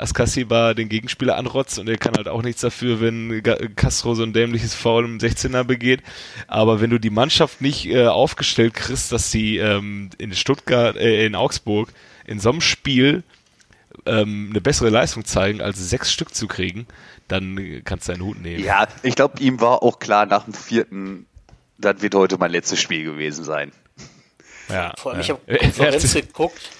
Askasiba 0.01 0.73
den 0.73 0.89
Gegenspieler 0.89 1.37
anrotzt 1.37 1.79
und 1.79 1.87
er 1.87 1.97
kann 1.97 2.15
halt 2.15 2.27
auch 2.27 2.41
nichts 2.41 2.61
dafür, 2.61 2.99
wenn 2.99 3.43
Castro 3.75 4.15
so 4.15 4.23
ein 4.23 4.33
dämliches 4.33 4.73
Foul 4.73 5.05
im 5.05 5.17
16er 5.19 5.63
begeht. 5.63 6.01
Aber 6.47 6.81
wenn 6.81 6.89
du 6.89 6.99
die 6.99 7.09
Mannschaft 7.09 7.61
nicht 7.61 7.85
äh, 7.85 8.07
aufgestellt 8.07 8.73
kriegst, 8.73 9.11
dass 9.11 9.31
sie 9.31 9.57
ähm, 9.57 10.09
in 10.17 10.33
Stuttgart, 10.33 10.95
äh, 10.95 11.25
in 11.25 11.35
Augsburg 11.35 11.89
in 12.25 12.39
so 12.39 12.49
einem 12.49 12.61
Spiel 12.61 13.23
ähm, 14.05 14.47
eine 14.51 14.61
bessere 14.61 14.89
Leistung 14.89 15.25
zeigen, 15.25 15.61
als 15.61 15.77
sechs 15.77 16.11
Stück 16.11 16.33
zu 16.33 16.47
kriegen, 16.47 16.87
dann 17.27 17.81
kannst 17.83 18.07
du 18.07 18.13
deinen 18.13 18.23
Hut 18.23 18.41
nehmen. 18.41 18.63
Ja, 18.63 18.87
ich 19.03 19.15
glaube, 19.15 19.39
ihm 19.39 19.61
war 19.61 19.83
auch 19.83 19.99
klar 19.99 20.25
nach 20.25 20.45
dem 20.45 20.53
vierten, 20.53 21.25
das 21.77 22.01
wird 22.01 22.15
heute 22.15 22.37
mein 22.37 22.51
letztes 22.51 22.79
Spiel 22.79 23.03
gewesen 23.03 23.43
sein. 23.43 23.71
Ja, 24.69 24.93
Vor 24.97 25.11
allem, 25.11 25.21
ja. 25.21 25.23
ich 25.23 25.29
habe 25.29 25.57
Konferenz 25.57 26.13
geguckt. 26.13 26.71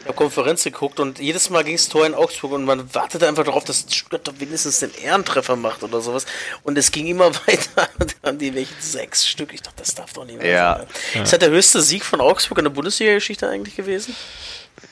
Ich 0.00 0.06
habe 0.06 0.14
Konferenz 0.14 0.64
geguckt 0.64 0.98
und 0.98 1.18
jedes 1.18 1.50
Mal 1.50 1.62
ging 1.62 1.74
es 1.74 1.88
Tor 1.88 2.06
in 2.06 2.14
Augsburg 2.14 2.52
und 2.52 2.64
man 2.64 2.92
wartete 2.94 3.28
einfach 3.28 3.44
darauf, 3.44 3.64
dass 3.64 3.84
Stuttgart 3.90 4.26
doch 4.26 4.34
wenigstens 4.38 4.80
den 4.80 4.90
Ehrentreffer 4.94 5.56
macht 5.56 5.82
oder 5.82 6.00
sowas. 6.00 6.24
Und 6.62 6.78
es 6.78 6.90
ging 6.90 7.06
immer 7.06 7.34
weiter 7.46 7.88
und 7.98 8.16
dann 8.22 8.38
die 8.38 8.54
welchen 8.54 8.80
sechs 8.80 9.28
Stück. 9.28 9.52
Ich 9.52 9.60
dachte, 9.62 9.76
das 9.78 9.94
darf 9.94 10.12
doch 10.14 10.24
nicht 10.24 10.38
mehr 10.38 10.50
Ja. 10.50 10.76
sein. 11.12 11.22
Ist 11.22 11.32
das 11.32 11.38
der 11.38 11.50
höchste 11.50 11.82
Sieg 11.82 12.04
von 12.04 12.20
Augsburg 12.20 12.58
in 12.58 12.64
der 12.64 12.70
Bundesliga-Geschichte 12.70 13.48
eigentlich 13.48 13.76
gewesen? 13.76 14.16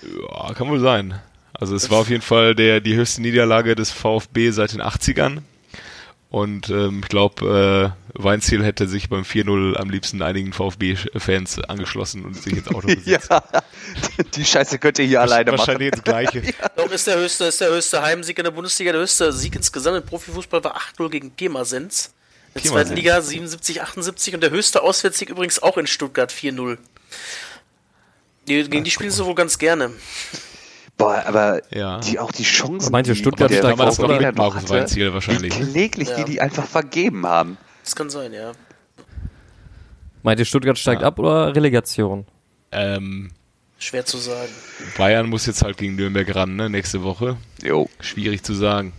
Ja, 0.02 0.52
kann 0.54 0.68
wohl 0.68 0.80
sein. 0.80 1.18
Also 1.54 1.74
es 1.74 1.90
war 1.90 1.98
auf 2.00 2.10
jeden 2.10 2.22
Fall 2.22 2.54
der, 2.54 2.80
die 2.80 2.94
höchste 2.94 3.22
Niederlage 3.22 3.74
des 3.74 3.90
VfB 3.90 4.50
seit 4.50 4.72
den 4.72 4.82
80ern. 4.82 5.38
Und 6.30 6.68
ähm, 6.68 7.00
ich 7.02 7.08
glaube, 7.08 7.94
äh, 8.14 8.20
Weinziel 8.22 8.62
hätte 8.62 8.86
sich 8.86 9.08
beim 9.08 9.22
4-0 9.22 9.76
am 9.76 9.88
liebsten 9.88 10.20
einigen 10.20 10.52
VfB-Fans 10.52 11.60
angeschlossen 11.60 12.24
und 12.26 12.34
sich 12.34 12.52
ins 12.52 12.68
Auto 12.68 12.86
gesetzt. 12.86 13.30
Ja, 13.30 13.42
die 14.34 14.44
Scheiße 14.44 14.78
könnt 14.78 14.98
ihr 14.98 15.06
hier 15.06 15.22
alleine 15.22 15.52
machen. 15.52 15.60
Wahrscheinlich 15.60 15.92
das 15.92 16.04
Gleiche. 16.04 16.42
Doch, 16.76 16.90
ist 16.90 17.06
der 17.06 17.16
höchste, 17.16 17.44
ist 17.44 17.62
der 17.62 17.70
höchste 17.70 18.02
Heimsieg 18.02 18.36
in 18.36 18.44
der 18.44 18.50
Bundesliga. 18.50 18.92
Der 18.92 19.00
höchste 19.00 19.32
Sieg 19.32 19.56
insgesamt 19.56 19.96
im 19.96 20.04
Profifußball 20.04 20.62
war 20.64 20.76
8-0 20.76 21.08
gegen 21.08 21.30
Pirmasens. 21.30 22.12
In 22.54 22.62
der 22.62 22.70
zweiten 22.72 22.94
Liga 22.94 23.20
77, 23.20 23.80
78 23.80 24.34
und 24.34 24.42
der 24.42 24.50
höchste 24.50 24.82
Auswärtssieg 24.82 25.30
übrigens 25.30 25.62
auch 25.62 25.78
in 25.78 25.86
Stuttgart 25.86 26.30
4-0. 26.30 26.76
Die, 28.48 28.68
gegen 28.68 28.84
die 28.84 28.90
spielen 28.90 29.10
sie 29.10 29.24
wohl 29.24 29.34
ganz 29.34 29.58
gerne. 29.58 29.92
Boah, 30.98 31.22
aber 31.26 31.62
Ja. 31.74 32.00
die, 32.00 32.18
auch 32.18 32.32
die 32.32 32.42
Chancen, 32.42 32.92
Meint 32.92 33.06
ihr, 33.06 33.14
die 33.14 33.20
Stuttgart 33.20 33.50
der 33.50 33.58
steigt 33.58 33.78
Damals 33.78 33.98
auf, 34.00 34.08
noch 34.08 34.20
mit 34.20 34.36
Markus 34.36 34.62
hatte, 34.62 34.70
Weinziel 34.70 35.14
wahrscheinlich. 35.14 35.58
Wie 35.58 35.64
kläglich 35.72 36.08
Ja. 36.08 36.16
die 36.16 36.24
die 36.32 36.40
einfach 36.40 36.66
vergeben 36.66 37.24
haben. 37.26 37.56
Das 37.84 37.94
kann 37.96 38.10
sein, 38.10 38.32
ja. 38.34 38.52
Meint 40.22 40.40
ihr, 40.40 40.44
Stuttgart 40.44 40.76
steigt 40.78 41.02
Ja. 41.02 41.08
ab 41.08 41.18
oder 41.18 41.54
Relegation? 41.54 42.26
Ähm, 42.72 43.30
Schwer 43.78 44.04
zu 44.04 44.18
sagen. 44.18 44.48
Bayern 44.96 45.28
muss 45.28 45.46
jetzt 45.46 45.62
halt 45.62 45.78
gegen 45.78 45.94
Nürnberg 45.94 46.34
ran, 46.34 46.56
ne, 46.56 46.68
nächste 46.68 47.04
Woche. 47.04 47.36
Jo. 47.62 47.88
Schwierig 48.00 48.42
zu 48.42 48.52
sagen. 48.54 48.92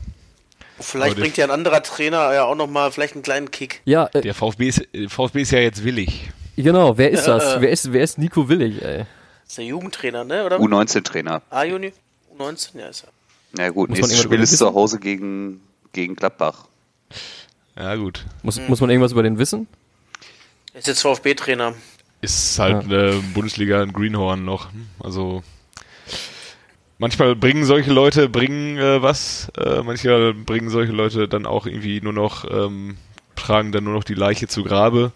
Vielleicht 0.80 1.12
Aber 1.16 1.22
bringt 1.24 1.36
ja 1.36 1.44
ein 1.44 1.52
anderer 1.52 1.84
Trainer 1.84 2.34
ja 2.34 2.46
auch 2.46 2.56
nochmal 2.56 2.90
vielleicht 2.94 3.14
einen 3.16 3.24
kleinen 3.24 3.52
Kick. 3.52 3.82
Ja, 3.84 4.10
äh, 4.14 4.22
Der 4.22 4.34
VfB 4.34 4.70
ist, 4.70 4.82
äh, 4.96 5.10
VfB 5.10 5.42
ist 5.42 5.52
ja 5.52 5.60
jetzt 5.60 5.84
willig. 5.84 6.30
genau. 6.56 6.98
Wer 6.98 7.12
ist 7.12 7.26
das? 7.28 7.60
Wer 7.60 7.70
ist, 7.70 7.92
wer 7.92 8.02
ist 8.02 8.18
Nico 8.18 8.48
Willig, 8.48 8.82
ey? 8.82 9.06
Ist 9.50 9.58
der 9.58 9.66
Jugendtrainer, 9.66 10.24
ne? 10.24 10.46
Oder? 10.46 10.58
U19-Trainer. 10.60 11.42
A-Juni? 11.50 11.92
U19? 12.38 12.78
Ja, 12.78 12.88
ist 12.88 13.04
er. 13.04 13.10
Na 13.54 13.70
gut, 13.70 13.90
Muss 13.90 13.98
nächstes 13.98 14.22
Spiel 14.22 14.40
ist 14.40 14.56
zu? 14.56 14.74
Hause 14.74 15.00
gegen, 15.00 15.60
gegen 15.92 16.16
Gladbach. 16.16 16.66
Ja 17.76 17.96
gut. 17.96 18.26
Muss, 18.44 18.60
muss 18.68 18.80
man 18.80 18.92
irgendwas 18.92 19.12
über 19.12 19.24
den 19.24 19.40
wissen? 19.40 19.68
Er 20.74 20.80
ist 20.80 20.88
jetzt 20.88 21.02
VfB-Trainer. 21.02 21.74
Ist 22.22 22.60
halt 22.60 22.92
äh, 22.92 23.16
Bundesliga 23.34 23.82
ein 23.82 23.92
Greenhorn 23.92 24.46
noch. 24.46 24.70
Also 25.00 25.42
manchmal 27.00 27.36
bringen 27.36 27.66
solche 27.66 27.92
Leute 27.92 28.30
bringen 28.30 28.78
äh, 28.78 29.02
was, 29.02 29.52
äh, 29.58 29.82
manchmal 29.82 30.34
bringen 30.34 30.70
solche 30.70 30.92
Leute 30.92 31.28
dann 31.28 31.48
auch 31.48 31.66
irgendwie 31.66 32.02
nur 32.02 32.14
noch 32.14 32.46
ähm, 32.52 32.98
tragen 33.36 33.72
dann 33.72 33.86
nur 33.86 33.94
noch 33.94 34.04
die 34.04 34.14
Leiche 34.14 34.48
zu 34.48 34.64
Grabe. 34.64 35.12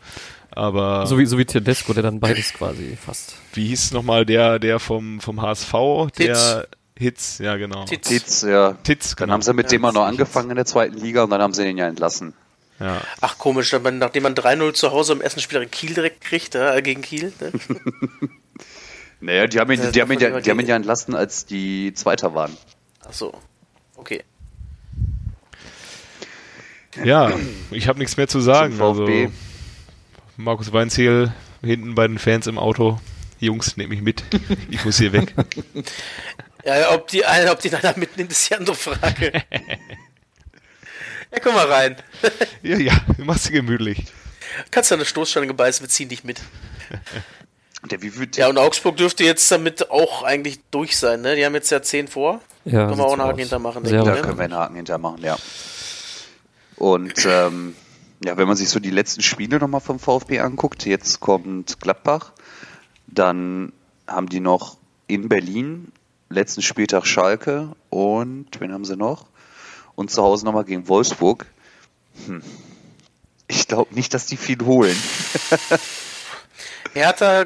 Aber 0.56 1.06
So 1.08 1.18
wie, 1.18 1.26
so 1.26 1.38
wie 1.38 1.46
Tedesco, 1.46 1.94
der 1.94 2.04
dann 2.04 2.20
beides 2.20 2.54
quasi 2.54 2.96
fast. 3.04 3.36
wie 3.54 3.68
hieß 3.68 3.92
nochmal 3.92 4.26
der 4.26 4.60
der 4.60 4.80
vom 4.80 5.20
vom 5.20 5.42
HSV, 5.42 5.74
der 6.18 6.68
Hitz, 6.98 7.39
ja 7.39 7.56
genau. 7.58 7.86
Titz. 7.86 8.08
Titz, 8.08 8.42
ja. 8.44 8.74
Titz, 8.84 9.10
Dann 9.16 9.26
genau. 9.26 9.34
haben 9.34 9.42
sie 9.42 9.54
mit 9.54 9.66
Ja, 9.66 9.78
dem 9.78 9.86
auch 9.86 9.94
noch 9.94 10.02
Titz. 10.04 10.12
angefangen 10.12 10.50
in 10.52 10.56
der 10.58 10.66
zweiten 10.66 10.96
Liga 10.98 11.24
und 11.24 11.32
dann 11.32 11.42
haben 11.42 11.54
sie 11.54 11.63
den 11.63 11.78
ja 11.78 11.88
entlassen. 11.88 12.34
Ja. 12.80 13.02
Ach 13.22 13.38
komisch, 13.39 13.70
dann, 13.72 13.82
man- 13.82 13.98
nachdem 13.98 14.24
man 14.24 14.36
3-0 14.36 14.74
zu 14.74 14.92
Hause 14.92 15.13
am 15.13 15.22
ersten 15.22 15.39
Spiel 15.39 15.62
in 15.62 15.72
Kiel 15.72 15.94
direkt 15.94 16.22
kriegt, 16.22 16.54
äh, 16.56 16.82
gegen 16.84 17.02
Kiel. 17.02 17.34
Ne? 17.39 17.52
Naja, 19.22 19.48
die 19.48 19.58
haben 19.60 19.72
ihn, 19.72 19.80
die 19.94 20.02
haben 20.02 20.12
ihn, 20.12 20.20
ja, 20.20 20.38
die 20.42 20.50
haben 20.52 20.60
ihn 20.60 20.68
ja 20.68 20.76
entlassen, 20.76 21.16
als 21.16 21.46
die 21.46 21.94
Zweiter 21.94 22.36
waren. 22.36 22.56
Ach 23.08 23.13
so. 23.13 23.34
Okay. 23.96 24.22
ja, 27.04 27.32
ich 27.72 27.88
habe 27.88 28.00
nichts 28.00 28.18
mehr 28.18 28.28
zu 28.28 28.39
sagen. 28.42 28.76
Zum 28.78 28.96
VfB. 28.98 29.24
Also 29.26 29.34
Markus 30.38 30.74
Weinziel 30.74 31.32
hinten 31.63 31.96
bei 31.96 32.08
den 32.08 32.19
Fans 32.19 32.48
im 32.48 32.58
Auto. 32.58 33.00
Jungs, 33.39 33.78
nehmt 33.78 33.89
mich 33.89 34.02
mit. 34.02 34.24
Ich 34.69 34.84
muss 34.86 34.98
hier 34.98 35.13
weg. 35.13 35.34
Ja, 36.65 36.93
ob 36.93 37.10
die 37.10 37.26
einer, 37.26 37.52
ob 37.52 37.60
die 37.60 37.76
einer 37.76 37.93
mitnimmt, 37.98 38.32
ist 38.32 38.50
die 38.50 38.56
andere 38.56 38.74
Frage. 38.74 39.34
ja, 39.34 39.41
komm 41.43 41.56
mal 41.56 41.69
rein. 41.69 41.98
Ja, 42.63 42.78
ja, 42.78 42.93
mach's 43.17 43.43
dir 43.43 43.52
gemütlich. 43.52 44.06
Kannst 44.72 44.89
du 44.89 44.96
eine 44.96 45.04
Stoßstange 45.04 45.48
gebeißen, 45.48 45.84
wir 45.84 45.89
ziehen 45.89 46.08
dich 46.08 46.24
mit. 46.24 46.39
Der, 47.91 48.02
wie 48.02 48.17
wird, 48.17 48.38
Ja, 48.38 48.48
und 48.48 48.58
Augsburg 48.58 48.96
dürfte 48.96 49.26
jetzt 49.26 49.52
damit 49.52 49.91
auch 49.91 50.24
eigentlich 50.24 50.62
durch 50.72 50.96
sein, 50.96 51.19
ne? 51.19 51.36
Die 51.36 51.46
haben 51.46 51.54
jetzt 51.54 51.69
ja 51.69 51.82
10 51.82 52.08
vor. 52.08 52.39
Ja, 52.63 52.86
Können 52.86 52.98
wir 53.00 53.06
auch 53.08 53.12
einen 53.12 53.24
Haken 53.24 53.34
aus. 53.34 53.39
hintermachen, 53.41 53.84
denke 53.84 54.06
da 54.06 54.12
ich, 54.12 54.15
ne? 54.22 54.26
können 54.26 54.38
wir 54.38 54.46
einen 54.46 54.56
Haken 54.56 54.76
hintermachen, 54.78 55.22
ja. 55.22 55.36
Und 56.78 57.26
ähm, 57.26 57.76
ja, 58.24 58.38
wenn 58.38 58.48
man 58.48 58.58
sich 58.58 58.70
so 58.70 58.80
die 58.80 58.90
letzten 58.90 59.22
Spiele 59.22 59.60
nochmal 59.60 59.82
vom 59.82 60.00
VfB 60.00 60.40
anguckt, 60.40 60.86
jetzt 60.86 61.20
kommt 61.20 61.80
Gladbach, 61.80 62.34
dann 63.08 63.74
haben 64.08 64.30
die 64.30 64.40
noch 64.40 64.78
in 65.08 65.30
Berlin, 65.30 65.92
letzten 66.30 66.62
Spieltag 66.62 67.06
Schalke 67.06 67.76
und 67.90 68.48
wen 68.60 68.72
haben 68.72 68.86
sie 68.86 68.96
noch? 68.96 69.28
Und 69.96 70.10
zu 70.10 70.24
Hause 70.24 70.46
nochmal 70.46 70.64
gegen 70.64 70.88
Wolfsburg. 70.88 71.46
Hm. 72.26 72.42
Ich 73.48 73.68
glaube 73.68 73.94
nicht, 73.94 74.14
dass 74.14 74.26
die 74.26 74.38
viel 74.38 74.60
holen. 74.66 74.98
Hertha 76.94 77.46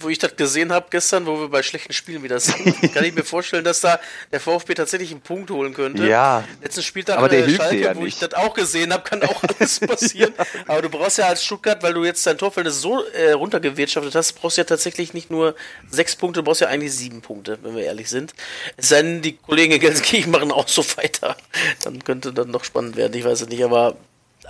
wo 0.00 0.10
ich 0.10 0.18
das 0.18 0.36
gesehen 0.36 0.72
habe 0.72 0.86
gestern, 0.90 1.26
wo 1.26 1.40
wir 1.40 1.48
bei 1.48 1.62
schlechten 1.62 1.92
Spielen 1.92 2.22
wieder 2.22 2.38
sind, 2.38 2.54
kann 2.94 3.04
ich 3.04 3.14
mir 3.14 3.24
vorstellen, 3.24 3.64
dass 3.64 3.80
da 3.80 3.98
der 4.30 4.40
VfB 4.40 4.74
tatsächlich 4.74 5.10
einen 5.10 5.22
Punkt 5.22 5.50
holen 5.50 5.72
könnte. 5.72 6.06
Ja. 6.06 6.44
Letzten 6.62 6.82
Spieltag 6.82 7.16
Aber 7.18 7.28
der 7.28 7.48
Schalke, 7.48 7.80
ja 7.80 7.96
wo 7.96 8.00
nicht. 8.00 8.14
ich 8.14 8.20
das 8.20 8.34
auch 8.34 8.52
gesehen 8.52 8.92
habe, 8.92 9.02
kann 9.04 9.22
auch 9.22 9.42
alles 9.42 9.80
passieren. 9.86 10.34
Aber 10.66 10.82
du 10.82 10.90
brauchst 10.90 11.18
ja 11.18 11.28
als 11.28 11.42
Stuttgart, 11.44 11.82
weil 11.82 11.94
du 11.94 12.04
jetzt 12.04 12.26
dein 12.26 12.36
Torverhältnis 12.36 12.80
so 12.82 13.04
äh, 13.04 13.32
runtergewirtschaftet 13.32 14.14
hast, 14.14 14.34
brauchst 14.34 14.58
du 14.58 14.60
ja 14.60 14.66
tatsächlich 14.66 15.14
nicht 15.14 15.30
nur 15.30 15.54
sechs 15.88 16.14
Punkte, 16.14 16.40
du 16.40 16.44
brauchst 16.44 16.60
ja 16.60 16.68
eigentlich 16.68 16.92
sieben 16.92 17.22
Punkte, 17.22 17.58
wenn 17.62 17.74
wir 17.74 17.84
ehrlich 17.84 18.10
sind. 18.10 18.34
Es 18.76 18.88
sei 18.88 19.00
denn, 19.02 19.22
die 19.22 19.36
Kollegen 19.36 19.72
in 19.72 19.80
Gelsenkirchen 19.80 20.30
machen 20.30 20.52
auch 20.52 20.68
so 20.68 20.84
weiter. 20.96 21.36
Dann 21.82 22.04
könnte 22.04 22.32
das 22.32 22.46
noch 22.46 22.64
spannend 22.64 22.96
werden, 22.96 23.14
ich 23.14 23.24
weiß 23.24 23.42
es 23.42 23.48
nicht, 23.48 23.64
aber 23.64 23.96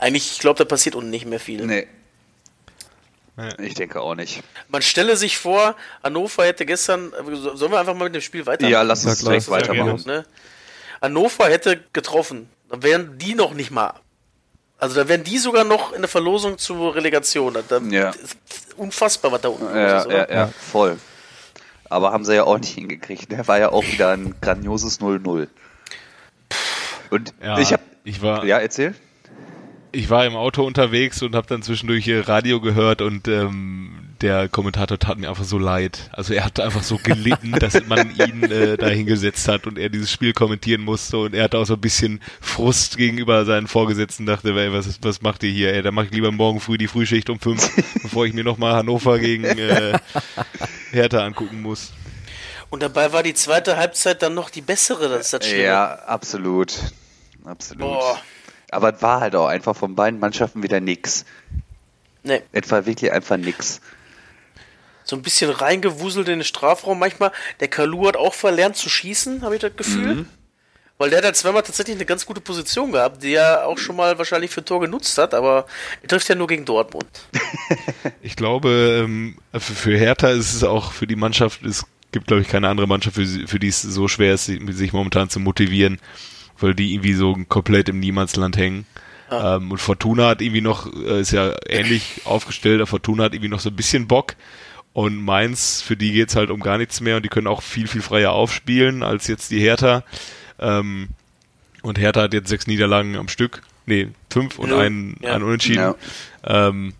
eigentlich, 0.00 0.32
ich 0.32 0.38
glaube, 0.40 0.58
da 0.58 0.64
passiert 0.64 0.96
unten 0.96 1.10
nicht 1.10 1.26
mehr 1.26 1.40
viel. 1.40 1.64
Nee. 1.64 1.86
Ich 3.58 3.74
denke 3.74 4.00
auch 4.00 4.14
nicht. 4.14 4.42
Man 4.68 4.80
stelle 4.82 5.16
sich 5.16 5.38
vor, 5.38 5.74
Hannover 6.04 6.44
hätte 6.44 6.64
gestern. 6.64 7.12
so- 7.32 7.56
Sollen 7.56 7.72
wir 7.72 7.80
einfach 7.80 7.94
mal 7.94 8.04
mit 8.04 8.14
dem 8.14 8.22
Spiel 8.22 8.46
weitermachen? 8.46 8.72
Ja, 8.72 8.82
lass 8.82 9.04
uns 9.04 9.18
direkt 9.20 9.48
weitermachen. 9.50 10.02
Ne? 10.06 10.24
Hannover 11.02 11.46
hätte 11.48 11.82
getroffen. 11.92 12.48
Dann 12.68 12.82
wären 12.82 13.18
die 13.18 13.34
noch 13.34 13.52
nicht 13.54 13.70
mal. 13.72 13.94
Also 14.78 14.96
da 14.96 15.08
wären 15.08 15.24
die 15.24 15.38
sogar 15.38 15.64
noch 15.64 15.92
in 15.92 16.02
der 16.02 16.08
Verlosung 16.08 16.58
zur 16.58 16.94
Relegation. 16.94 17.56
Da, 17.68 17.78
Ja. 17.78 18.12
Unfassbar, 18.76 19.32
was 19.32 19.40
da 19.40 19.48
unten 19.48 19.64
Ja, 19.76 19.98
ist, 19.98 20.06
oder? 20.06 20.30
ja, 20.30 20.36
ja, 20.36 20.46
voll. 20.48 20.98
Aber 21.90 22.12
haben 22.12 22.24
sie 22.24 22.34
ja 22.34 22.44
auch 22.44 22.58
nicht 22.58 22.74
hingekriegt. 22.74 23.30
Der 23.32 23.46
war 23.48 23.58
ja 23.58 23.70
auch 23.70 23.84
wieder 23.84 24.10
ein 24.10 24.34
grandioses 24.40 25.00
0-0. 25.00 25.48
Und 27.10 27.34
Ja, 27.42 27.58
ich 27.58 27.72
hab. 27.72 27.80
ich 28.04 28.22
war, 28.22 28.44
Ja, 28.44 28.58
erzähl. 28.58 28.94
Ich 29.94 30.10
war 30.10 30.26
im 30.26 30.36
Auto 30.36 30.64
unterwegs 30.64 31.22
und 31.22 31.34
habe 31.34 31.46
dann 31.46 31.62
zwischendurch 31.62 32.10
Radio 32.28 32.60
gehört 32.60 33.00
und 33.00 33.28
ähm, 33.28 33.90
der 34.20 34.48
Kommentator 34.48 34.98
tat 34.98 35.18
mir 35.18 35.28
einfach 35.28 35.44
so 35.44 35.58
leid. 35.58 36.10
Also 36.12 36.34
er 36.34 36.44
hat 36.44 36.60
einfach 36.60 36.82
so 36.82 36.98
gelitten, 36.98 37.52
dass 37.60 37.86
man 37.86 38.14
ihn 38.16 38.42
äh, 38.44 38.76
da 38.76 38.88
hingesetzt 38.88 39.46
hat 39.48 39.66
und 39.66 39.78
er 39.78 39.88
dieses 39.88 40.10
Spiel 40.10 40.32
kommentieren 40.32 40.82
musste 40.82 41.18
und 41.18 41.34
er 41.34 41.44
hatte 41.44 41.58
auch 41.58 41.64
so 41.64 41.74
ein 41.74 41.80
bisschen 41.80 42.20
Frust 42.40 42.96
gegenüber 42.96 43.44
seinen 43.44 43.68
Vorgesetzten, 43.68 44.26
dachte, 44.26 44.50
ey, 44.50 44.72
was, 44.72 44.98
was 45.02 45.22
macht 45.22 45.42
ihr 45.42 45.50
hier? 45.50 45.72
Ey, 45.72 45.82
dann 45.82 45.94
mache 45.94 46.06
ich 46.06 46.12
lieber 46.12 46.32
morgen 46.32 46.60
früh 46.60 46.78
die 46.78 46.88
Frühschicht 46.88 47.30
um 47.30 47.38
fünf, 47.38 47.70
bevor 48.02 48.26
ich 48.26 48.32
mir 48.32 48.44
nochmal 48.44 48.74
Hannover 48.74 49.18
gegen 49.18 49.44
äh, 49.44 49.98
Hertha 50.90 51.24
angucken 51.24 51.62
muss. 51.62 51.92
Und 52.70 52.82
dabei 52.82 53.12
war 53.12 53.22
die 53.22 53.34
zweite 53.34 53.76
Halbzeit 53.76 54.22
dann 54.22 54.34
noch 54.34 54.50
die 54.50 54.62
bessere, 54.62 55.08
das 55.08 55.26
ist 55.26 55.32
das 55.32 55.46
Schlimme. 55.46 55.62
Ja, 55.62 55.94
absolut. 56.06 56.74
Absolut. 57.44 57.82
Boah. 57.82 58.18
Aber 58.74 58.94
es 58.94 59.02
war 59.02 59.20
halt 59.20 59.34
auch 59.34 59.46
einfach 59.46 59.76
von 59.76 59.94
beiden 59.94 60.20
Mannschaften 60.20 60.62
wieder 60.62 60.80
nix. 60.80 61.24
Nee, 62.22 62.42
Es 62.52 62.70
war 62.70 62.86
wirklich 62.86 63.12
einfach 63.12 63.36
nix. 63.36 63.80
so 65.04 65.14
ein 65.16 65.22
bisschen 65.22 65.50
reingewuselt 65.50 66.28
in 66.28 66.38
den 66.38 66.44
Strafraum 66.44 66.98
manchmal. 66.98 67.32
Der 67.60 67.68
Kalu 67.68 68.08
hat 68.08 68.16
auch 68.16 68.32
verlernt 68.34 68.76
zu 68.76 68.88
schießen, 68.88 69.42
habe 69.42 69.54
ich 69.56 69.60
das 69.60 69.76
Gefühl. 69.76 70.14
Mhm. 70.14 70.28
Weil 70.96 71.10
der 71.10 71.18
hat 71.18 71.24
halt 71.24 71.36
zweimal 71.36 71.62
tatsächlich 71.62 71.96
eine 71.96 72.06
ganz 72.06 72.24
gute 72.24 72.40
Position 72.40 72.92
gehabt, 72.92 73.22
die 73.22 73.34
er 73.34 73.66
auch 73.66 73.76
schon 73.78 73.96
mal 73.96 74.16
wahrscheinlich 74.16 74.52
für 74.52 74.60
ein 74.60 74.64
Tor 74.64 74.80
genutzt 74.80 75.18
hat, 75.18 75.34
aber 75.34 75.66
er 76.02 76.08
trifft 76.08 76.28
ja 76.28 76.34
nur 76.36 76.46
gegen 76.46 76.64
Dortmund. 76.64 77.06
Ich 78.22 78.36
glaube, 78.36 79.02
ähm, 79.04 79.36
für, 79.52 79.96
Hertha 79.98 80.28
ist 80.28 80.54
es 80.54 80.62
auch 80.64 80.92
für 80.92 81.06
die 81.06 81.16
Mannschaft, 81.16 81.62
es 81.62 81.84
gibt, 82.12 82.26
glaube 82.26 82.42
ich, 82.42 82.48
keine 82.48 82.68
andere 82.68 82.86
Mannschaft, 82.86 83.16
für, 83.16 83.58
die 83.58 83.68
es 83.68 83.82
so 83.82 84.08
schwer 84.08 84.34
ist, 84.34 84.46
sich 84.46 84.92
momentan 84.92 85.28
zu 85.28 85.40
motivieren, 85.40 85.98
weil 86.58 86.74
die 86.74 86.94
irgendwie 86.94 87.14
so 87.14 87.36
komplett 87.48 87.88
im 87.88 88.00
Niemandsland 88.00 88.56
hängen. 88.56 88.86
Ähm, 89.30 89.70
und 89.70 89.78
Fortuna 89.78 90.28
hat 90.28 90.42
irgendwie 90.42 90.60
noch, 90.60 90.86
äh, 90.92 91.20
ist 91.20 91.32
ja 91.32 91.54
ähnlich 91.68 92.20
aufgestellt, 92.24 92.80
aber 92.80 92.86
Fortuna 92.86 93.24
hat 93.24 93.32
irgendwie 93.34 93.48
noch 93.48 93.60
so 93.60 93.70
ein 93.70 93.76
bisschen 93.76 94.06
Bock. 94.06 94.34
Und 94.92 95.16
Mainz, 95.24 95.82
für 95.82 95.96
die 95.96 96.12
geht's 96.12 96.36
halt 96.36 96.50
um 96.50 96.60
gar 96.60 96.78
nichts 96.78 97.00
mehr 97.00 97.16
und 97.16 97.24
die 97.24 97.28
können 97.28 97.48
auch 97.48 97.62
viel, 97.62 97.88
viel 97.88 98.02
freier 98.02 98.32
aufspielen 98.32 99.02
als 99.02 99.26
jetzt 99.26 99.50
die 99.50 99.58
Hertha. 99.58 100.04
Ähm, 100.60 101.08
und 101.82 101.98
Hertha 101.98 102.22
hat 102.22 102.34
jetzt 102.34 102.48
sechs 102.48 102.66
Niederlagen 102.66 103.16
am 103.16 103.28
Stück. 103.28 103.62
Nee, 103.86 104.08
fünf 104.30 104.58
und 104.58 104.70
Ja. 104.70 104.78
ein, 104.78 105.16
Ja. 105.20 105.34
ein 105.34 105.42
Unentschieden. 105.42 105.94
Ja. 106.44 106.68
Ähm, 106.68 106.92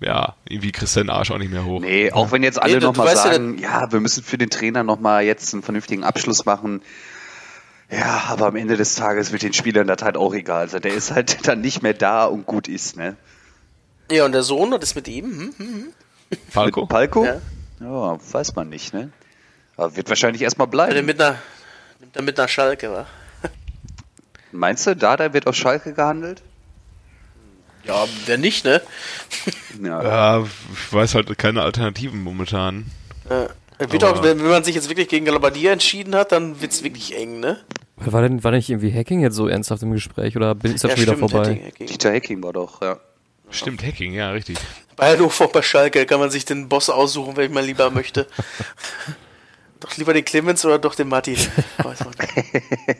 ja, 0.00 0.34
irgendwie 0.48 0.70
kriegst 0.72 0.94
du 0.94 1.00
den 1.00 1.10
Arsch 1.10 1.30
auch 1.30 1.38
nicht 1.38 1.50
mehr 1.50 1.64
hoch. 1.64 1.80
Nee, 1.80 2.12
auch 2.12 2.30
wenn 2.30 2.42
jetzt 2.42 2.62
alle 2.62 2.74
Nee, 2.74 2.80
nochmal 2.80 3.16
sagen, 3.16 3.58
ja, 3.58 3.90
wir 3.90 4.00
müssen 4.00 4.22
für 4.22 4.38
den 4.38 4.50
Trainer 4.50 4.84
nochmal 4.84 5.24
jetzt 5.24 5.52
einen 5.54 5.62
vernünftigen 5.62 6.04
Abschluss 6.04 6.44
machen. 6.44 6.82
Ja, 7.90 8.24
aber 8.28 8.46
am 8.46 8.56
Ende 8.56 8.76
des 8.76 8.94
Tages 8.94 9.32
wird 9.32 9.42
den 9.42 9.54
Spielern 9.54 9.86
das 9.86 10.02
halt 10.02 10.16
auch 10.16 10.34
egal. 10.34 10.62
Also 10.62 10.78
der 10.78 10.92
ist 10.92 11.10
halt 11.10 11.46
dann 11.48 11.60
nicht 11.60 11.82
mehr 11.82 11.94
da 11.94 12.26
und 12.26 12.46
gut 12.46 12.68
ist, 12.68 12.96
ne? 12.96 13.16
Ja, 14.10 14.24
und 14.24 14.32
der 14.32 14.42
Sohn, 14.42 14.70
was 14.70 14.82
ist 14.82 14.94
mit 14.94 15.08
ihm? 15.08 15.24
Hm, 15.24 15.54
hm, 15.56 15.66
hm. 15.66 15.92
Falco? 16.50 16.80
Mit 16.82 16.88
Palko? 16.90 17.24
Ja. 17.24 17.40
Ja. 17.80 18.18
weiß 18.32 18.54
man 18.56 18.68
nicht, 18.68 18.92
ne? 18.92 19.10
Aber 19.76 19.96
wird 19.96 20.08
wahrscheinlich 20.08 20.42
erstmal 20.42 20.66
er 20.66 20.70
bleiben. 20.70 21.06
mit 21.06 21.20
einer, 21.20 21.38
nimmt 22.00 22.16
er 22.16 22.22
mit 22.22 22.38
einer 22.38 22.48
Schalke, 22.48 22.90
wa? 22.90 23.06
Meinst 24.52 24.86
du, 24.86 24.96
Dada 24.96 25.32
wird 25.32 25.46
auf 25.46 25.54
Schalke 25.54 25.92
gehandelt? 25.92 26.42
Ja, 27.84 28.06
wer 28.26 28.36
nicht, 28.36 28.64
ne? 28.64 28.82
Ja. 29.82 30.02
Ja, 30.02 30.44
ich 30.44 30.92
weiß 30.92 31.14
halt 31.14 31.38
keine 31.38 31.62
Alternativen 31.62 32.22
momentan. 32.22 32.90
Äh, 33.28 33.48
wird 33.78 34.04
auch, 34.04 34.22
wenn, 34.22 34.40
wenn 34.40 34.50
man 34.50 34.64
sich 34.64 34.74
jetzt 34.74 34.88
wirklich 34.88 35.08
gegen 35.08 35.24
Galabadia 35.24 35.72
entschieden 35.72 36.14
hat, 36.16 36.32
dann 36.32 36.60
wird's 36.60 36.82
wirklich 36.82 37.16
eng, 37.16 37.40
ne? 37.40 37.58
War 38.00 38.22
denn, 38.22 38.42
war 38.44 38.50
denn 38.52 38.58
nicht 38.58 38.70
irgendwie 38.70 38.92
Hacking 38.92 39.20
jetzt 39.20 39.34
so 39.34 39.48
ernsthaft 39.48 39.82
im 39.82 39.92
Gespräch 39.92 40.36
oder 40.36 40.54
bin- 40.54 40.74
ist 40.74 40.84
das 40.84 40.92
schon 40.92 41.02
wieder 41.02 41.16
vorbei? 41.16 41.38
Hacking, 41.50 41.64
Hacking. 41.66 41.86
Dieter 41.86 42.12
Hecking 42.12 42.42
war 42.42 42.52
doch, 42.52 42.80
ja. 42.82 42.98
Stimmt, 43.50 43.82
Hacking, 43.82 44.12
ja, 44.12 44.30
richtig. 44.30 44.58
Bei 44.96 45.12
Hannover 45.12 45.48
bei 45.48 45.62
Schalke 45.62 46.04
kann 46.06 46.20
man 46.20 46.30
sich 46.30 46.44
den 46.44 46.68
Boss 46.68 46.90
aussuchen, 46.90 47.36
wenn 47.36 47.52
man 47.52 47.64
lieber 47.64 47.90
möchte. 47.90 48.26
doch 49.80 49.96
lieber 49.96 50.12
den 50.12 50.24
Clemens 50.24 50.64
oder 50.64 50.78
doch 50.78 50.94
den 50.94 51.08
Martin. 51.08 51.36
Weiß 51.78 52.00
man 52.00 52.10
nicht. 52.18 52.96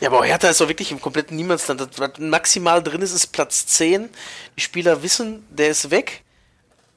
ja, 0.00 0.08
aber 0.10 0.24
Hertha 0.24 0.48
ist 0.50 0.60
doch 0.60 0.68
wirklich 0.68 0.92
im 0.92 1.00
kompletten 1.00 1.36
Niemandsland. 1.36 1.86
Was 1.98 2.18
maximal 2.18 2.82
drin 2.82 3.02
ist, 3.02 3.12
ist 3.12 3.28
Platz 3.28 3.66
10. 3.66 4.08
Die 4.56 4.60
Spieler 4.60 5.02
wissen, 5.02 5.44
der 5.50 5.68
ist 5.68 5.90
weg. 5.90 6.22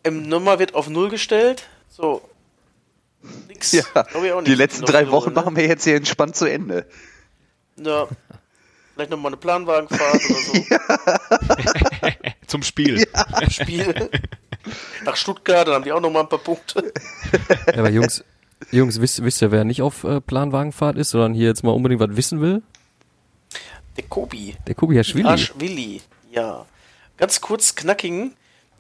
Im 0.03 0.27
Nummer 0.27 0.60
wird 0.60 0.75
auf 0.75 0.89
Null 0.89 1.10
gestellt. 1.10 1.63
So. 1.89 2.21
Nix. 3.47 3.71
Ja, 3.71 3.83
Glaub 3.93 4.23
ich 4.23 4.31
auch 4.31 4.43
die 4.43 4.55
letzten 4.55 4.86
drei 4.86 5.09
Wochen 5.09 5.29
ne? 5.29 5.36
machen 5.36 5.55
wir 5.55 5.65
jetzt 5.65 5.83
hier 5.83 5.95
entspannt 5.95 6.36
zu 6.36 6.45
Ende. 6.45 6.86
Ja. 7.77 8.07
Vielleicht 8.93 9.09
nochmal 9.09 9.31
eine 9.31 9.38
Planwagenfahrt 9.38 10.21
oder 10.29 10.39
so. 10.39 10.53
Zum 12.47 12.62
Spiel. 12.62 13.07
Spiel. 13.49 14.09
Nach 15.03 15.15
Stuttgart, 15.15 15.67
dann 15.67 15.75
haben 15.75 15.83
die 15.83 15.91
auch 15.91 16.01
nochmal 16.01 16.23
ein 16.23 16.29
paar 16.29 16.39
Punkte. 16.39 16.93
Ja, 17.67 17.79
aber 17.79 17.89
Jungs, 17.89 18.23
Jungs, 18.71 19.01
wisst, 19.01 19.23
wisst 19.23 19.41
ihr, 19.41 19.51
wer 19.51 19.63
nicht 19.63 19.81
auf 19.81 20.03
äh, 20.03 20.21
Planwagenfahrt 20.21 20.97
ist, 20.97 21.09
sondern 21.09 21.33
hier 21.33 21.47
jetzt 21.47 21.63
mal 21.63 21.71
unbedingt 21.71 22.01
was 22.01 22.15
wissen 22.15 22.41
will? 22.41 22.62
Der 23.97 24.03
Kobi. 24.05 24.55
Der 24.67 24.75
Kubi 24.75 24.95
Willi. 24.95 25.25
Aschwilli, 25.25 26.01
ja. 26.31 26.65
Ganz 27.17 27.41
kurz 27.41 27.75
knackigen. 27.75 28.36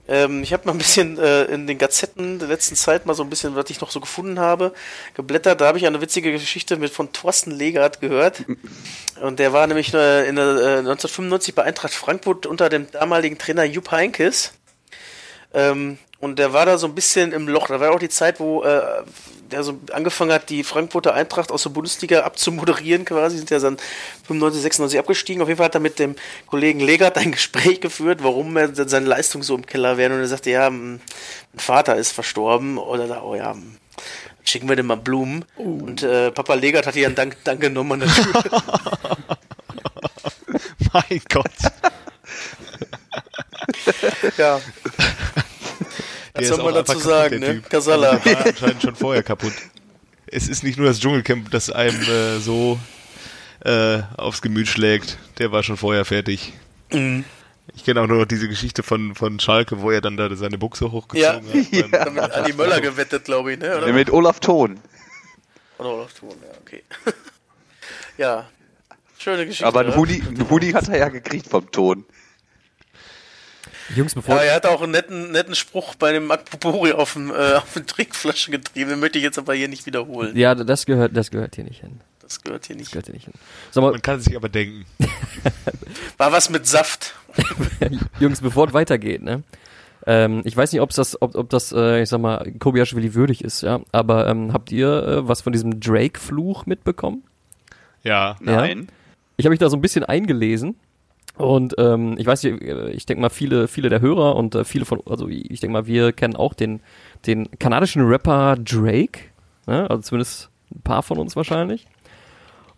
Ähm, 0.07 0.43
ich 0.43 0.51
habe 0.51 0.65
mal 0.65 0.73
ein 0.73 0.77
bisschen 0.77 1.17
äh, 1.17 1.45
in 1.45 1.65
den 1.65 1.77
Gazetten 1.77 2.39
der 2.39 2.49
letzten 2.49 2.75
Zeit 2.75 3.05
mal 3.05 3.13
so 3.13 3.23
ein 3.23 3.29
bisschen, 3.29 3.55
was 3.55 3.69
ich 3.69 3.79
noch 3.79 3.91
so 3.91 3.99
gefunden 3.99 4.39
habe, 4.39 4.73
geblättert. 5.13 5.61
Da 5.61 5.67
habe 5.67 5.77
ich 5.77 5.87
eine 5.87 6.01
witzige 6.01 6.31
Geschichte 6.31 6.75
mit 6.77 6.91
von 6.91 7.13
Thorsten 7.13 7.51
Legert 7.51 8.01
gehört. 8.01 8.43
Und 9.21 9.39
der 9.39 9.53
war 9.53 9.65
nämlich 9.67 9.93
äh, 9.93 10.27
in 10.27 10.37
äh, 10.37 10.41
1995 10.41 11.55
bei 11.55 11.63
Eintracht 11.63 11.93
Frankfurt 11.93 12.45
unter 12.45 12.69
dem 12.69 12.91
damaligen 12.91 13.37
Trainer 13.37 13.63
Jupp 13.63 13.91
Heynckes. 13.91 14.53
Ähm, 15.53 15.97
und 16.23 16.39
der 16.39 16.53
war 16.53 16.65
da 16.65 16.77
so 16.77 16.87
ein 16.87 16.95
bisschen 16.95 17.33
im 17.33 17.49
Loch. 17.49 17.67
Da 17.67 17.81
war 17.81 17.91
auch 17.91 17.99
die 17.99 18.07
Zeit, 18.07 18.39
wo 18.39 18.63
äh, 18.63 18.81
der 19.51 19.61
so 19.61 19.77
angefangen 19.91 20.31
hat, 20.31 20.49
die 20.49 20.63
Frankfurter 20.63 21.13
Eintracht 21.13 21.51
aus 21.51 21.63
der 21.63 21.71
Bundesliga 21.71 22.21
abzumoderieren 22.21 23.03
quasi. 23.03 23.35
Sind 23.35 23.49
ja 23.49 23.59
dann 23.59 23.75
95, 24.27 24.61
96 24.61 24.99
abgestiegen. 24.99 25.41
Auf 25.41 25.49
jeden 25.49 25.57
Fall 25.57 25.65
hat 25.65 25.75
er 25.75 25.81
mit 25.81 25.99
dem 25.99 26.15
Kollegen 26.47 26.79
Legert 26.79 27.17
ein 27.17 27.31
Gespräch 27.33 27.81
geführt, 27.81 28.23
warum 28.23 28.55
er 28.55 28.73
seine 28.73 29.05
Leistung 29.05 29.43
so 29.43 29.53
im 29.53 29.65
Keller 29.65 29.97
wäre. 29.97 30.13
Und 30.13 30.21
er 30.21 30.27
sagte, 30.29 30.49
ja, 30.49 30.69
mein 30.69 31.01
Vater 31.57 31.97
ist 31.97 32.13
verstorben. 32.13 32.77
Oder 32.77 33.07
da, 33.07 33.21
oh 33.21 33.35
ja, 33.35 33.53
schicken 34.45 34.69
wir 34.69 34.77
dem 34.77 34.85
mal 34.85 34.95
Blumen. 34.95 35.43
Und 35.57 36.03
äh, 36.03 36.31
Papa 36.31 36.53
Legert 36.53 36.87
hat 36.87 36.95
ihr 36.95 37.07
einen 37.07 37.15
Dank, 37.15 37.35
Dank 37.43 37.59
genommen. 37.59 38.01
Mein 40.93 41.21
Gott. 41.29 41.51
ja. 44.37 44.61
Der 46.35 46.41
Was 46.41 46.41
ist 46.43 46.47
soll 46.49 46.59
auch 46.61 46.65
man 46.65 46.73
dazu 46.73 46.93
kaputt, 46.93 47.03
sagen, 47.03 47.41
der 47.41 47.49
ne? 47.53 47.55
Typ. 47.61 47.69
Casala. 47.69 48.15
Der 48.15 48.35
war 48.39 48.45
anscheinend 48.47 48.81
schon 48.81 48.95
vorher 48.95 49.23
kaputt. 49.23 49.53
Es 50.25 50.47
ist 50.47 50.63
nicht 50.63 50.77
nur 50.77 50.87
das 50.87 50.99
Dschungelcamp, 50.99 51.51
das 51.51 51.69
einem 51.69 52.01
äh, 52.03 52.39
so 52.39 52.79
äh, 53.63 53.99
aufs 54.17 54.41
Gemüt 54.41 54.67
schlägt. 54.67 55.17
Der 55.37 55.51
war 55.51 55.61
schon 55.63 55.77
vorher 55.77 56.05
fertig. 56.05 56.53
Mhm. 56.91 57.23
Ich 57.75 57.85
kenne 57.85 58.01
auch 58.01 58.07
nur 58.07 58.17
noch 58.17 58.25
diese 58.25 58.49
Geschichte 58.49 58.83
von, 58.83 59.15
von 59.15 59.39
Schalke, 59.39 59.81
wo 59.81 59.89
er 59.91 60.01
dann 60.01 60.17
da 60.17 60.33
seine 60.35 60.57
Buchse 60.57 60.85
Ja, 60.85 60.91
hochgezogen 60.91 61.47
hat. 61.53 61.71
beim- 61.71 61.91
damit 62.17 62.31
Andi 62.33 62.53
Möller 62.53 62.81
gewettet, 62.81 63.25
glaube 63.25 63.53
ich, 63.53 63.59
ne? 63.59 63.77
Oder? 63.77 63.93
Mit 63.93 64.11
Olaf 64.11 64.39
Thon. 64.39 64.79
Oder 65.77 65.89
Olaf 65.89 66.13
Thun, 66.13 66.29
ja, 66.41 66.57
okay. 66.61 66.83
ja, 68.17 68.49
schöne 69.17 69.45
Geschichte. 69.45 69.65
Aber 69.65 69.81
ein? 69.81 69.95
Hoodie, 69.95 70.21
ein 70.27 70.49
Hoodie 70.49 70.73
hat 70.73 70.89
er 70.89 70.97
ja 70.97 71.09
gekriegt 71.09 71.47
vom 71.47 71.71
Ton. 71.71 72.05
Jungs, 73.95 74.15
bevor. 74.15 74.35
Ja, 74.35 74.41
er 74.43 74.55
hat 74.55 74.65
auch 74.65 74.81
einen 74.81 74.91
netten, 74.91 75.31
netten 75.31 75.55
Spruch 75.55 75.95
bei 75.95 76.11
dem 76.11 76.31
Akpobori 76.31 76.93
auf, 76.93 77.13
dem, 77.13 77.31
äh, 77.31 77.53
auf 77.55 77.75
eine 77.75 77.85
Trinkflasche 77.85 78.51
getrieben. 78.51 78.89
Den 78.91 78.99
möchte 78.99 79.17
ich 79.17 79.23
jetzt 79.23 79.37
aber 79.37 79.53
hier 79.53 79.67
nicht 79.67 79.85
wiederholen. 79.85 80.35
Ja, 80.35 80.55
das 80.55 80.85
gehört, 80.85 81.15
das 81.15 81.31
gehört 81.31 81.55
hier 81.55 81.63
nicht 81.63 81.81
hin. 81.81 81.99
Das 82.21 82.41
gehört 82.41 82.65
hier 82.65 82.75
nicht. 82.75 82.91
gehört 82.91 83.05
hier 83.05 83.13
nicht 83.13 83.25
hin. 83.25 83.33
Mal, 83.75 83.91
Man 83.91 84.01
kann 84.01 84.19
sich 84.19 84.35
aber 84.35 84.49
denken. 84.49 84.85
War 86.17 86.31
was 86.31 86.49
mit 86.49 86.65
Saft. 86.65 87.13
Jungs, 88.19 88.41
bevor 88.41 88.67
es 88.67 88.73
weitergeht, 88.73 89.21
ne? 89.21 89.43
Ähm, 90.05 90.41
ich 90.45 90.55
weiß 90.55 90.71
nicht, 90.71 90.81
ob's 90.81 90.95
das, 90.95 91.21
ob, 91.21 91.35
ob 91.35 91.49
das, 91.49 91.71
äh, 91.71 92.01
ich 92.01 92.09
sag 92.09 92.19
mal, 92.19 92.51
Kobayashi 92.59 93.13
würdig 93.13 93.43
ist, 93.43 93.61
ja. 93.61 93.81
Aber 93.91 94.27
ähm, 94.27 94.51
habt 94.53 94.71
ihr 94.71 94.87
äh, 94.87 95.27
was 95.27 95.41
von 95.41 95.53
diesem 95.53 95.79
Drake-Fluch 95.79 96.65
mitbekommen? 96.65 97.23
Ja. 98.03 98.35
Nein. 98.39 98.89
Ich 99.37 99.45
habe 99.45 99.51
mich 99.51 99.59
da 99.59 99.69
so 99.69 99.77
ein 99.77 99.81
bisschen 99.81 100.03
eingelesen 100.03 100.75
und 101.37 101.75
ähm, 101.77 102.15
ich 102.17 102.27
weiß 102.27 102.43
äh, 102.43 102.91
ich 102.91 103.05
denke 103.05 103.21
mal 103.21 103.29
viele, 103.29 103.67
viele 103.67 103.89
der 103.89 104.01
Hörer 104.01 104.35
und 104.35 104.55
äh, 104.55 104.63
viele 104.63 104.85
von, 104.85 105.01
also 105.07 105.27
ich 105.27 105.59
denke 105.59 105.73
mal, 105.73 105.87
wir 105.87 106.13
kennen 106.13 106.35
auch 106.35 106.53
den, 106.53 106.81
den 107.25 107.49
kanadischen 107.59 108.03
Rapper 108.05 108.55
Drake, 108.57 109.19
ne? 109.65 109.89
also 109.89 110.01
zumindest 110.01 110.49
ein 110.73 110.81
paar 110.81 111.03
von 111.03 111.17
uns 111.17 111.35
wahrscheinlich. 111.35 111.87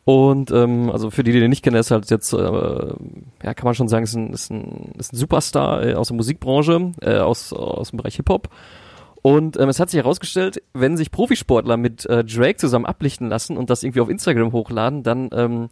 Und 0.06 0.52
ähm, 0.52 0.92
also 0.92 1.10
für 1.10 1.24
die, 1.24 1.32
die 1.32 1.40
den 1.40 1.50
nicht 1.50 1.64
kennen, 1.64 1.78
ist 1.78 1.90
halt 1.90 2.10
jetzt, 2.12 2.32
äh, 2.32 2.38
ja, 2.38 3.54
kann 3.56 3.66
man 3.66 3.74
schon 3.74 3.88
sagen, 3.88 4.04
ist 4.04 4.14
ein, 4.14 4.34
ist 4.34 4.52
ein, 4.52 4.94
ist 5.00 5.14
ein 5.14 5.18
Superstar 5.18 5.84
äh, 5.84 5.94
aus 5.96 6.10
der 6.10 6.16
Musikbranche, 6.16 6.92
äh, 7.02 7.18
aus, 7.18 7.52
aus 7.52 7.90
dem 7.90 7.98
Bereich 7.98 8.16
Hip-Hop. 8.18 8.50
Und 9.24 9.60
ähm, 9.60 9.70
es 9.70 9.80
hat 9.80 9.90
sich 9.90 9.98
herausgestellt, 9.98 10.62
wenn 10.74 10.96
sich 10.96 11.10
Profisportler 11.10 11.78
mit 11.78 12.06
äh, 12.06 12.24
Drake 12.24 12.58
zusammen 12.58 12.86
ablichten 12.86 13.28
lassen 13.28 13.58
und 13.58 13.72
das 13.72 13.82
irgendwie 13.82 14.02
auf 14.02 14.10
Instagram 14.10 14.52
hochladen, 14.52 15.02
dann, 15.02 15.30
ähm, 15.34 15.70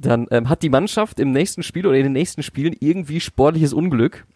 dann 0.00 0.26
ähm, 0.30 0.48
hat 0.48 0.62
die 0.62 0.68
Mannschaft 0.68 1.20
im 1.20 1.32
nächsten 1.32 1.62
Spiel 1.62 1.86
oder 1.86 1.96
in 1.96 2.04
den 2.04 2.12
nächsten 2.12 2.42
Spielen 2.42 2.76
irgendwie 2.78 3.20
sportliches 3.20 3.72
Unglück, 3.72 4.26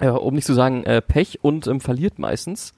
äh, 0.00 0.08
um 0.08 0.34
nicht 0.34 0.46
zu 0.46 0.54
sagen 0.54 0.84
äh, 0.84 1.00
Pech 1.00 1.38
und 1.42 1.66
ähm, 1.66 1.80
verliert 1.80 2.18
meistens. 2.18 2.74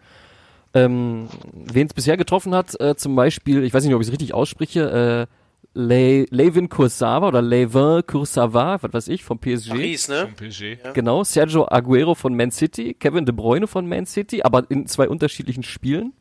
Ähm, 0.74 1.28
Wen 1.52 1.86
es 1.86 1.94
bisher 1.94 2.16
getroffen 2.16 2.54
hat, 2.54 2.78
äh, 2.80 2.96
zum 2.96 3.16
Beispiel, 3.16 3.64
ich 3.64 3.72
weiß 3.72 3.84
nicht, 3.84 3.94
ob 3.94 4.00
ich 4.02 4.08
es 4.08 4.12
richtig 4.12 4.34
ausspreche, 4.34 5.26
äh, 5.28 5.32
Le 5.74 6.24
Levin 6.30 6.70
Kursawa 6.70 7.28
oder 7.28 7.42
Levin 7.42 8.02
Kursawa, 8.06 8.78
was 8.80 8.92
weiß 8.92 9.08
ich, 9.08 9.24
vom 9.24 9.38
PSG. 9.38 9.68
Paris, 9.68 10.08
ne? 10.08 10.28
Vom 10.28 10.34
PSG. 10.34 10.78
Ja. 10.82 10.92
Genau, 10.92 11.22
Sergio 11.22 11.68
Aguero 11.68 12.14
von 12.14 12.34
Man 12.34 12.50
City, 12.50 12.94
Kevin 12.94 13.26
De 13.26 13.34
Bruyne 13.34 13.66
von 13.66 13.86
Man 13.86 14.06
City, 14.06 14.42
aber 14.42 14.64
in 14.70 14.86
zwei 14.86 15.08
unterschiedlichen 15.08 15.62
Spielen. 15.62 16.14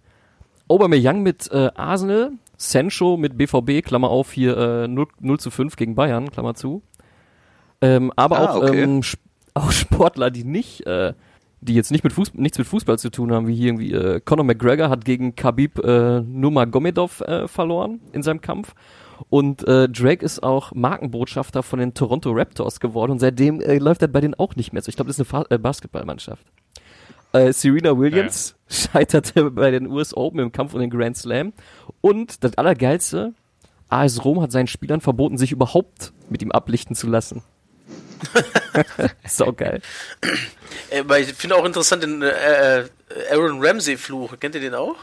Aubameyang 0.68 1.22
mit 1.22 1.50
äh, 1.52 1.70
Arsenal, 1.76 2.32
Sancho 2.58 3.18
mit 3.18 3.38
BVB, 3.38 3.86
Klammer 3.86 4.10
auf, 4.10 4.32
hier 4.32 4.58
äh, 4.58 4.88
0, 4.88 5.08
0 5.20 5.39
zu 5.39 5.52
5 5.52 5.76
gegen 5.76 5.96
Bayern, 5.96 6.32
Klammer 6.32 6.56
zu. 6.56 6.82
Ähm, 7.82 8.12
aber 8.15 8.39
Ah, 8.39 8.54
auch, 8.54 8.63
okay. 8.63 8.84
ähm, 8.84 9.02
auch 9.54 9.72
Sportler, 9.72 10.32
die 10.32 10.44
nicht, 10.44 10.86
äh, 10.86 11.13
die 11.62 11.74
jetzt 11.74 11.91
nicht 11.91 12.04
mit 12.04 12.13
Fuß 12.13 12.34
nichts 12.36 12.58
mit 12.58 12.68
Fußball 12.68 13.00
zu 13.00 13.10
tun 13.10 13.32
haben, 13.32 13.48
wie 13.48 13.56
hier 13.56 13.68
irgendwie 13.68 13.91
äh, 13.94 14.20
Conor 14.24 14.46
McGregor 14.46 14.89
hat 14.89 15.06
gegen 15.06 15.36
Khabib 15.36 15.80
äh, 15.80 16.22
Nurmagomedov 16.22 17.22
äh, 17.22 17.48
verloren 17.48 18.02
in 18.12 18.24
seinem 18.24 18.41
Kampf. 18.41 18.74
Und 19.30 19.65
äh, 19.68 19.88
Drake 19.88 20.24
ist 20.26 20.44
auch 20.44 20.74
Markenbotschafter 20.74 21.63
von 21.63 21.80
den 21.80 21.94
Toronto 21.94 22.32
Raptors 22.32 22.80
geworden 22.82 23.12
und 23.13 23.20
seitdem 23.20 23.62
äh, 23.62 23.78
läuft 23.78 24.02
er 24.02 24.10
bei 24.10 24.20
denen 24.22 24.34
auch 24.36 24.56
nicht 24.56 24.74
mehr 24.74 24.82
so. 24.82 24.89
Ich 24.89 24.96
glaube, 24.98 25.08
das 25.08 25.18
ist 25.20 25.34
eine 25.34 25.44
Fa 25.44 25.46
äh, 25.50 25.58
Basketballmannschaft. 25.58 26.46
Äh, 27.36 27.54
Serena 27.54 27.98
Williams 27.98 28.56
scheiterte 28.69 29.52
bei 29.52 29.71
den 29.71 29.88
US 29.88 30.15
Open 30.15 30.39
im 30.39 30.52
Kampf 30.52 30.74
um 30.74 30.80
den 30.80 30.89
Grand 30.89 31.17
Slam. 31.17 31.54
Und 32.02 32.43
das 32.43 32.58
Allergeilste, 32.58 33.34
AS 33.89 34.24
Rom 34.24 34.41
hat 34.41 34.52
seinen 34.52 34.67
Spielern 34.67 35.02
verboten, 35.02 35.38
sich 35.38 35.52
überhaupt 35.52 36.13
mit 36.30 36.41
ihm 36.41 36.52
ablichten 36.52 36.95
zu 36.95 37.08
lassen. 37.08 37.43
Sau 39.28 39.52
geil. 39.54 39.82
Aber 40.98 41.19
ich 41.19 41.34
finde 41.34 41.56
auch 41.58 41.65
interessant 41.65 42.04
den 42.04 42.21
äh, 42.21 42.80
äh, 42.80 42.86
Aaron 43.32 43.63
Ramsey-Fluch. 43.63 44.39
Kennt 44.39 44.56
ihr 44.56 44.62
den 44.62 44.74
auch? 44.74 44.95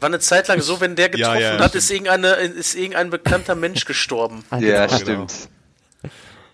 War 0.00 0.08
eine 0.08 0.18
Zeit 0.18 0.48
lang 0.48 0.60
so, 0.60 0.80
wenn 0.80 0.96
der 0.96 1.06
Ja, 1.14 1.34
getroffen 1.34 1.40
ja, 1.40 1.50
hat, 1.58 1.70
stimmt. 1.70 1.74
ist, 1.76 1.90
irgendeine, 1.90 2.28
ist 2.34 2.74
irgendein 2.74 3.10
bekannter 3.10 3.54
Mensch 3.54 3.84
gestorben. 3.84 4.44
Ja, 4.58 4.86
Genau. 4.86 4.98
stimmt. 4.98 5.48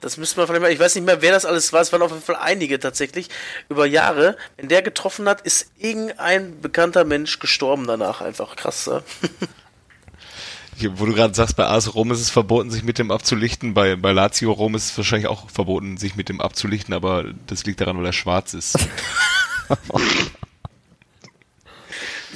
Das 0.01 0.17
müsste 0.17 0.39
man 0.39 0.47
vielleicht 0.47 0.63
mal, 0.63 0.73
ich 0.73 0.81
weiß 0.81 0.95
nicht 0.95 1.05
mehr, 1.05 1.21
wer 1.21 1.33
das 1.33 1.45
alles 1.45 1.73
war, 1.73 1.81
es 1.83 1.93
waren 1.93 2.03
auf 2.03 2.11
jeden 2.11 2.23
Fall 2.23 2.37
einige 2.37 2.79
tatsächlich 2.79 3.29
über 3.69 3.85
Jahre. 3.87 4.37
Wenn 4.57 4.69
der 4.69 4.83
getroffen 4.83 5.29
hat, 5.29 5.43
ist 5.43 5.71
irgendein 5.79 6.61
bekannter 6.61 7.05
Mensch 7.05 7.39
gestorben 7.39 7.87
danach. 7.87 8.21
Einfach 8.21 8.57
krass. 8.57 8.87
Ja? 8.87 9.03
Hier, 10.77 10.99
wo 10.99 11.05
du 11.05 11.13
gerade 11.13 11.35
sagst, 11.35 11.57
bei 11.57 11.67
AS 11.67 11.95
Rom 11.95 12.11
ist 12.11 12.21
es 12.21 12.31
verboten, 12.31 12.71
sich 12.71 12.83
mit 12.83 12.99
dem 12.99 13.11
abzulichten. 13.11 13.75
Bei, 13.75 13.97
bei 13.97 14.13
Lazio 14.13 14.51
Rom 14.53 14.75
ist 14.75 14.91
es 14.91 14.97
wahrscheinlich 14.97 15.29
auch 15.29 15.51
verboten, 15.51 15.99
sich 15.99 16.17
mit 16.17 16.31
dem 16.31 16.41
abzulichten, 16.41 16.95
aber 16.95 17.27
das 17.47 17.67
liegt 17.67 17.83
daran, 17.83 17.99
weil 17.99 18.07
er 18.07 18.13
schwarz 18.13 18.55
ist. 18.55 18.79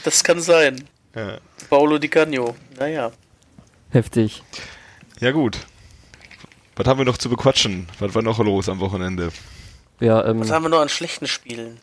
Das 0.04 0.22
kann 0.22 0.40
sein. 0.42 0.86
ja. 1.16 1.38
Paolo 1.70 1.98
Di 1.98 2.08
Canio. 2.08 2.54
Naja. 2.78 3.10
Heftig. 3.90 4.42
ja, 5.18 5.30
gut. 5.30 5.58
Was 6.76 6.86
haben 6.86 6.98
wir 6.98 7.04
noch 7.04 7.18
zu 7.18 7.28
bequatschen? 7.30 7.86
Was 8.00 8.14
war 8.14 8.22
noch 8.22 8.38
los 8.40 8.68
am 8.68 8.80
Wochenende? 8.80 9.30
Ja, 10.00 10.24
ähm, 10.26 10.40
Was 10.40 10.50
haben 10.50 10.64
wir 10.64 10.68
noch 10.70 10.80
an 10.80 10.88
schlechten 10.88 11.26
Spielen? 11.28 11.78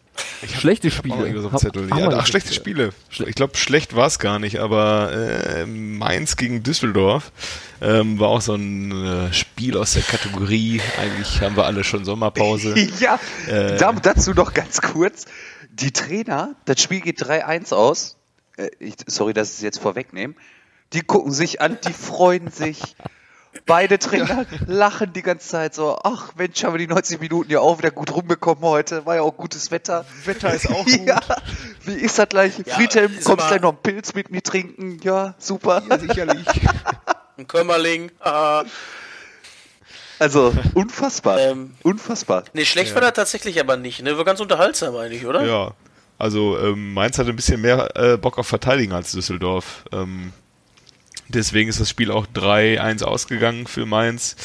schlechte 0.46 0.88
Ich 0.88 0.98
hab 0.98 1.06
auch 1.06 1.10
Spiele. 1.14 1.28
irgendwas 1.28 1.46
auf 1.46 1.52
dem 1.52 1.54
Hab- 1.54 1.90
Zettel. 1.90 1.90
Ja, 1.98 2.18
ach, 2.18 2.28
schlechte 2.28 2.54
Spiele. 2.54 2.90
Ich 3.10 3.36
glaube, 3.36 3.56
schlecht 3.58 3.96
war 3.96 4.08
es 4.08 4.20
gar 4.20 4.38
nicht, 4.38 4.60
aber 4.60 5.12
äh, 5.14 5.66
Mainz 5.66 6.36
gegen 6.36 6.62
Düsseldorf 6.64 7.32
ähm, 7.80 8.20
war 8.20 8.28
auch 8.30 8.42
so 8.42 8.56
ein 8.56 8.92
äh, 8.92 9.34
Spiel 9.34 9.78
aus 9.78 9.94
der 9.94 10.02
Kategorie. 10.04 10.82
Eigentlich 11.00 11.40
haben 11.42 11.56
wir 11.56 11.66
alle 11.66 11.84
schon 11.84 12.04
Sommerpause. 12.06 12.76
Ja, 13.00 13.18
Äh. 13.48 13.78
da, 13.78 13.94
dazu 13.94 14.32
noch 14.34 14.54
ganz 14.54 14.82
kurz. 14.82 15.26
Die 15.72 15.92
Trainer, 15.92 16.56
das 16.66 16.82
Spiel 16.82 17.00
geht 17.00 17.24
3-1 17.24 17.74
aus. 17.74 18.18
Äh, 18.58 18.72
ich, 18.80 18.96
sorry, 19.08 19.34
dass 19.34 19.52
ich 19.52 19.56
es 19.58 19.62
jetzt 19.62 19.80
vorwegnehme. 19.80 20.34
Die 20.92 21.02
gucken 21.02 21.32
sich 21.32 21.62
an, 21.62 21.78
die 21.88 21.94
freuen 21.94 22.52
sich. 22.52 22.82
Beide 23.66 24.00
Trainer 24.00 24.46
lachen 24.66 25.12
die 25.14 25.22
ganze 25.22 25.48
Zeit 25.48 25.76
so, 25.76 26.00
ach 26.04 26.34
Mensch, 26.36 26.64
haben 26.64 26.74
wir 26.74 26.80
die 26.80 26.88
90 26.88 27.20
Minuten 27.20 27.52
ja 27.52 27.60
auch 27.60 27.78
wieder 27.80 27.92
gut 27.92 28.14
rumbekommen 28.14 28.64
heute. 28.64 29.06
War 29.06 29.16
ja 29.16 29.22
auch 29.22 29.36
gutes 29.36 29.72
Wetter. 29.72 30.06
Wetter 30.26 30.54
ist 30.54 30.70
auch 30.70 30.86
Ja, 31.06 31.20
wie 31.84 31.94
ist 31.94 32.18
das 32.18 32.30
gleich? 32.30 32.54
Ja, 32.66 32.76
Friedhelm, 32.76 33.12
kommst 33.24 33.28
mal- 33.28 33.48
gleich 33.50 33.62
noch 33.62 33.70
einen 33.70 33.82
Pilz 33.84 34.14
mit 34.14 34.32
mir 34.32 34.42
trinken? 34.42 35.00
Ja, 35.04 35.36
super. 35.38 35.84
sicherlich. 36.00 36.46
Ein 37.38 37.48
Kömmerling. 37.48 38.12
haha. 38.22 38.66
Also, 40.20 40.54
unfassbar. 40.76 41.40
Ähm. 41.40 41.74
unfassbar. 41.82 42.44
nee, 42.54 42.64
schlecht 42.64 42.94
war 42.94 43.02
das 43.02 43.14
tatsächlich 43.14 43.60
aber 43.60 43.76
nicht. 43.76 44.04
Ne? 44.04 44.16
War 44.20 44.24
ganz 44.24 44.40
unterhaltsam 44.40 44.96
eigentlich, 44.96 45.26
oder? 45.26 45.44
Ja, 45.44 45.72
also 46.20 46.60
ähm, 46.60 46.94
Mainz 46.94 47.18
hatte 47.18 47.32
ein 47.32 47.36
bisschen 47.36 47.60
mehr 47.60 47.90
äh, 47.96 48.18
Bock 48.18 48.38
auf 48.38 48.46
Verteidigen 48.46 48.94
als 48.94 49.14
Düsseldorf. 49.14 49.84
Ähm, 49.92 50.32
deswegen 51.36 51.70
ist 51.70 51.80
das 51.80 51.89
Spiel 51.89 52.12
auch 52.12 52.28
3-1 52.28 53.04
ausgegangen 53.04 53.67
für 53.67 53.86
Mainz. 53.86 54.36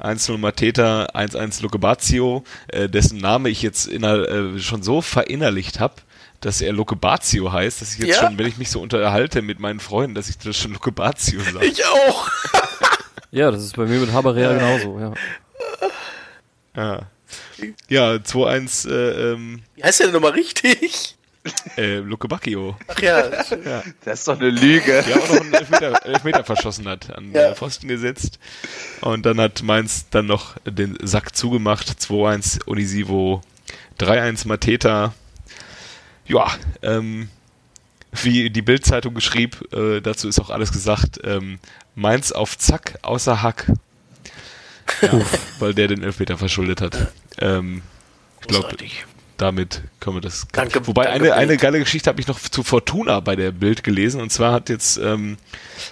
1-0 0.00 0.36
Mateta, 0.38 1.06
1-1 1.14 1.62
Luke 1.62 1.78
Bazio, 1.78 2.44
äh, 2.68 2.88
dessen 2.88 3.18
Name 3.18 3.48
ich 3.48 3.62
jetzt 3.62 3.86
inner, 3.86 4.28
äh, 4.28 4.58
schon 4.58 4.82
so 4.82 5.00
verinnerlicht 5.00 5.80
habe, 5.80 5.94
dass 6.40 6.60
er 6.60 6.72
Luke 6.72 6.96
Bazio 6.96 7.52
heißt, 7.52 7.80
dass 7.80 7.94
ich 7.94 8.00
jetzt 8.00 8.20
Ja? 8.20 8.26
schon, 8.26 8.38
wenn 8.38 8.46
ich 8.46 8.58
mich 8.58 8.70
so 8.70 8.80
unterhalte 8.80 9.40
mit 9.40 9.60
meinen 9.60 9.80
Freunden, 9.80 10.14
dass 10.14 10.28
ich 10.28 10.36
das 10.36 10.56
schon 10.56 10.72
Luke 10.72 10.92
Bazio 10.92 11.40
sage. 11.40 11.66
Ich 11.66 11.84
auch. 11.84 12.30
Ja, 13.30 13.50
das 13.50 13.64
ist 13.64 13.74
bei 13.74 13.84
mir 13.84 13.98
mit 13.98 14.12
Haberea 14.12 14.52
genauso, 14.52 14.96
ja. 15.00 15.12
Ja, 16.76 17.00
ja 17.88 18.12
2-1 18.12 18.88
äh, 18.88 19.32
ähm, 19.32 19.62
Wie 19.74 19.82
heißt 19.82 19.98
der 19.98 20.06
denn 20.06 20.14
nochmal 20.14 20.30
richtig? 20.32 21.16
Äh, 21.76 21.96
Luke 21.98 22.26
Bacchio. 22.28 22.76
Ach 22.88 22.98
ja. 23.00 23.28
Das 24.04 24.20
ist 24.20 24.28
doch 24.28 24.38
eine 24.38 24.50
Lüge. 24.50 25.02
der 25.06 25.16
auch 25.22 25.28
noch 25.28 25.40
einen 25.40 25.54
Elfmeter, 25.54 26.06
Elfmeter 26.06 26.44
verschossen 26.44 26.88
hat, 26.88 27.14
an 27.16 27.32
Ja. 27.32 27.48
den 27.48 27.54
Pfosten 27.56 27.88
gesetzt. 27.88 28.38
Und 29.00 29.26
dann 29.26 29.40
hat 29.40 29.62
Mainz 29.62 30.06
dann 30.10 30.26
noch 30.26 30.56
den 30.64 30.96
Sack 31.02 31.36
zugemacht. 31.36 31.88
2-1 31.88 32.66
Onisivo, 32.66 33.42
3-1 33.98 34.46
Mateta. 34.48 35.14
Ja, 36.26 36.50
ähm, 36.82 37.28
wie 38.22 38.48
die 38.48 38.62
Bild-Zeitung 38.62 39.12
geschrieb, 39.14 39.60
äh, 39.74 40.00
dazu 40.00 40.28
ist 40.28 40.40
auch 40.40 40.50
alles 40.50 40.72
gesagt, 40.72 41.20
ähm, 41.24 41.58
Mainz 41.94 42.32
auf 42.32 42.56
Zack, 42.56 42.98
außer 43.02 43.42
Hack. 43.42 43.70
Ja, 45.02 45.20
weil 45.58 45.74
der 45.74 45.88
den 45.88 46.02
Elfmeter 46.02 46.38
verschuldet 46.38 46.80
hat. 46.80 47.12
Ähm, 47.38 47.82
ich 48.40 48.46
glaube. 48.48 48.68
Damit 49.36 49.82
können 50.00 50.16
wir 50.16 50.20
das. 50.20 50.46
Danke, 50.52 50.86
Wobei 50.86 51.04
danke, 51.04 51.20
eine, 51.20 51.34
eine 51.34 51.56
geile 51.56 51.78
Geschichte 51.78 52.08
habe 52.08 52.20
ich 52.20 52.28
noch 52.28 52.38
zu 52.38 52.62
Fortuna 52.62 53.20
bei 53.20 53.36
der 53.36 53.50
Bild 53.50 53.82
gelesen. 53.82 54.20
Und 54.20 54.30
zwar 54.30 54.52
hat 54.52 54.68
jetzt 54.68 54.96
ähm, 54.98 55.36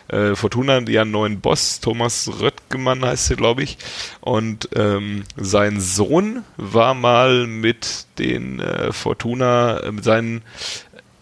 äh, 0.09 0.35
Fortuna 0.35 0.81
ja 0.88 1.02
einen 1.02 1.11
neuen 1.11 1.40
Boss, 1.40 1.81
Thomas 1.81 2.31
Röttgemann 2.40 3.05
heißt 3.05 3.31
er, 3.31 3.37
glaube 3.37 3.62
ich. 3.62 3.78
Und 4.20 4.68
ähm, 4.74 5.24
sein 5.37 5.81
Sohn 5.81 6.44
war 6.57 6.94
mal 6.94 7.46
mit 7.46 8.07
den 8.18 8.61
äh, 8.61 8.92
Fortuna, 8.92 9.78
äh, 9.81 9.92
mit 9.92 10.05
seinen 10.05 10.42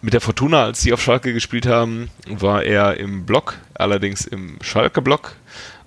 mit 0.03 0.13
der 0.13 0.21
Fortuna, 0.21 0.63
als 0.63 0.81
sie 0.81 0.93
auf 0.93 1.01
Schalke 1.01 1.31
gespielt 1.31 1.67
haben, 1.67 2.09
war 2.27 2.63
er 2.63 2.97
im 2.97 3.27
Block, 3.27 3.59
allerdings 3.75 4.25
im 4.25 4.57
Schalke-Block 4.61 5.35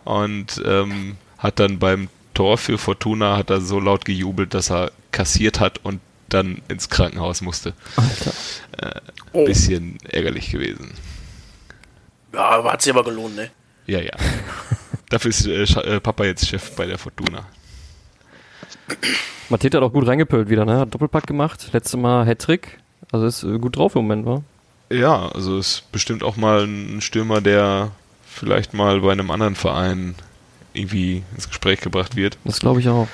und 0.05 0.63
ähm, 0.65 1.17
hat 1.37 1.59
dann 1.59 1.81
beim 1.81 2.09
Tor 2.35 2.59
für 2.59 2.79
Fortuna 2.79 3.37
hat 3.37 3.51
er 3.51 3.61
so 3.61 3.79
laut 3.79 4.05
gejubelt, 4.05 4.55
dass 4.55 4.71
er 4.71 4.91
kassiert 5.13 5.61
hat 5.61 5.81
und 5.85 6.01
dann 6.35 6.61
ins 6.69 6.89
Krankenhaus 6.89 7.41
musste. 7.41 7.75
Alter. 7.97 9.03
Oh. 9.33 9.45
Bisschen 9.45 9.99
ärgerlich 10.09 10.51
gewesen. 10.51 10.93
Ja, 12.33 12.49
aber 12.51 12.73
hat 12.73 12.83
sich 12.83 12.93
aber 12.93 13.05
gelohnt, 13.05 13.37
ne? 13.37 13.51
Ja, 13.87 14.01
ja. 14.01 14.13
Dafür 15.11 15.31
ist 15.31 15.47
äh, 15.47 15.63
äh, 15.63 16.01
Papa 16.01 16.25
jetzt 16.25 16.47
Chef 16.47 16.75
bei 16.77 16.87
der 16.87 16.99
Fortuna. 16.99 17.47
Mateta 19.49 19.79
hat 19.79 19.85
auch 19.85 19.93
gut 19.93 20.07
reingepölt 20.07 20.49
wieder, 20.49 20.65
ne? 20.65 20.79
Hat 20.79 20.93
Doppelpack 20.93 21.27
gemacht. 21.27 21.69
Letztes 21.73 21.99
Mal 21.99 22.27
Hattrick. 22.27 22.79
Also 23.13 23.27
ist 23.27 23.43
äh, 23.45 23.59
gut 23.59 23.77
drauf 23.77 23.95
im 23.95 24.03
Moment, 24.03 24.27
wa? 24.27 24.43
Ja, 24.91 25.29
also 25.29 25.59
ist 25.59 25.91
bestimmt 25.93 26.23
auch 26.23 26.37
mal 26.37 26.65
ein 26.65 27.01
Stürmer, 27.01 27.41
der 27.41 27.93
vielleicht 28.27 28.75
mal 28.75 29.01
bei 29.01 29.13
einem 29.13 29.31
anderen 29.31 29.55
Verein 29.55 30.15
irgendwie 30.73 31.23
ins 31.35 31.49
Gespräch 31.49 31.81
gebracht 31.81 32.17
wird. 32.17 32.39
Das 32.45 32.61
glaube 32.61 32.81
ich 32.81 32.89
auch. 32.89 33.09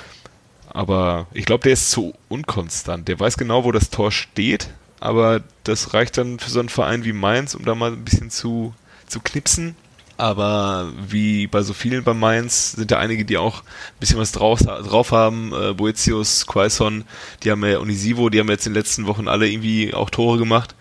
Aber 0.73 1.27
ich 1.33 1.45
glaube, 1.45 1.63
der 1.63 1.73
ist 1.73 1.91
zu 1.91 2.13
unkonstant. 2.29 3.07
Der 3.07 3.19
weiß 3.19 3.37
genau, 3.37 3.63
wo 3.63 3.71
das 3.71 3.89
Tor 3.89 4.11
steht, 4.11 4.69
aber 4.99 5.41
das 5.63 5.93
reicht 5.93 6.17
dann 6.17 6.39
für 6.39 6.49
so 6.49 6.59
einen 6.59 6.69
Verein 6.69 7.03
wie 7.03 7.13
Mainz, 7.13 7.55
um 7.55 7.65
da 7.65 7.75
mal 7.75 7.91
ein 7.91 8.05
bisschen 8.05 8.29
zu, 8.29 8.73
zu 9.07 9.19
knipsen. 9.19 9.75
Aber 10.17 10.91
wie 11.09 11.47
bei 11.47 11.63
so 11.63 11.73
vielen 11.73 12.03
bei 12.03 12.13
Mainz 12.13 12.73
sind 12.73 12.91
da 12.91 12.99
einige, 12.99 13.25
die 13.25 13.37
auch 13.37 13.61
ein 13.61 13.99
bisschen 13.99 14.19
was 14.19 14.31
drauf, 14.31 14.59
drauf 14.59 15.11
haben. 15.11 15.51
Äh, 15.51 15.73
Boetius, 15.73 16.45
Quaison, 16.45 17.05
die 17.41 17.49
haben 17.49 17.65
ja 17.65 17.79
Unisivo, 17.79 18.29
die 18.29 18.39
haben 18.39 18.49
jetzt 18.49 18.67
in 18.67 18.73
den 18.73 18.79
letzten 18.79 19.07
Wochen 19.07 19.27
alle 19.27 19.49
irgendwie 19.49 19.95
auch 19.95 20.11
Tore 20.11 20.37
gemacht. 20.37 20.75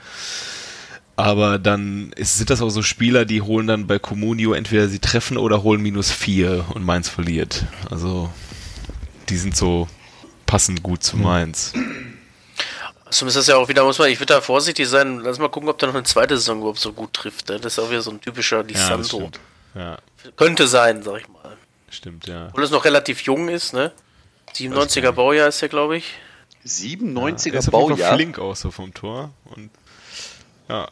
Aber 1.17 1.59
dann 1.59 2.13
ist, 2.17 2.37
sind 2.37 2.51
das 2.51 2.61
auch 2.61 2.69
so 2.69 2.83
Spieler, 2.83 3.25
die 3.25 3.41
holen 3.41 3.67
dann 3.67 3.87
bei 3.87 3.99
Comunio 3.99 4.53
entweder 4.53 4.89
sie 4.89 4.99
treffen 4.99 5.39
oder 5.39 5.63
holen 5.63 5.81
minus 5.81 6.11
vier 6.11 6.67
und 6.75 6.85
Mainz 6.85 7.09
verliert. 7.09 7.65
Also 7.91 8.31
die 9.31 9.37
sind 9.39 9.57
so 9.57 9.89
passend 10.47 10.83
gut 10.83 11.03
zu 11.03 11.17
Mainz. 11.17 11.73
Zumindest 13.11 13.21
ist 13.21 13.35
das 13.37 13.47
ja 13.49 13.57
auch 13.57 13.69
wieder, 13.69 13.83
muss 13.85 13.99
man, 13.99 14.09
ich 14.11 14.21
würde 14.21 14.35
da 14.35 14.41
vorsichtig 14.41 14.87
sein. 14.89 15.21
Lass 15.21 15.39
mal 15.39 15.49
gucken, 15.49 15.69
ob 15.69 15.79
der 15.79 15.89
noch 15.89 15.95
eine 15.97 16.05
zweite 16.05 16.37
Saison 16.37 16.59
überhaupt 16.59 16.79
so 16.79 16.93
gut 16.93 17.13
trifft. 17.13 17.49
Ne? 17.49 17.59
Das 17.59 17.73
ist 17.73 17.79
auch 17.81 17.91
wieder 17.91 18.03
so 18.03 18.11
ein 18.11 18.21
typischer 18.21 18.63
Di 18.63 18.75
Ja. 18.75 19.01
Ja, 19.75 19.99
Könnte 20.37 20.67
sein, 20.69 21.03
sag 21.03 21.21
ich 21.21 21.29
mal. 21.29 21.57
stimmt, 21.91 22.27
ja. 22.27 22.49
Obwohl 22.49 22.65
es 22.65 22.71
noch 22.71 22.85
relativ 22.85 23.23
jung 23.23 23.49
ist, 23.49 23.73
ne? 23.73 23.93
97er 24.55 25.13
Baujahr 25.13 25.49
ist 25.49 25.63
der, 25.63 25.69
glaube 25.69 25.97
ich. 25.97 26.15
97er 26.67 26.67
Er 26.67 27.37
ist 27.37 27.47
auf 27.47 27.53
jeden 27.53 27.63
Fall 27.63 27.71
Baujahr. 27.71 28.15
flink 28.17 28.39
auch 28.39 28.57
so 28.57 28.71
vom 28.71 28.93
Tor. 28.95 29.31
Und 29.45 29.71
ja. 30.69 30.89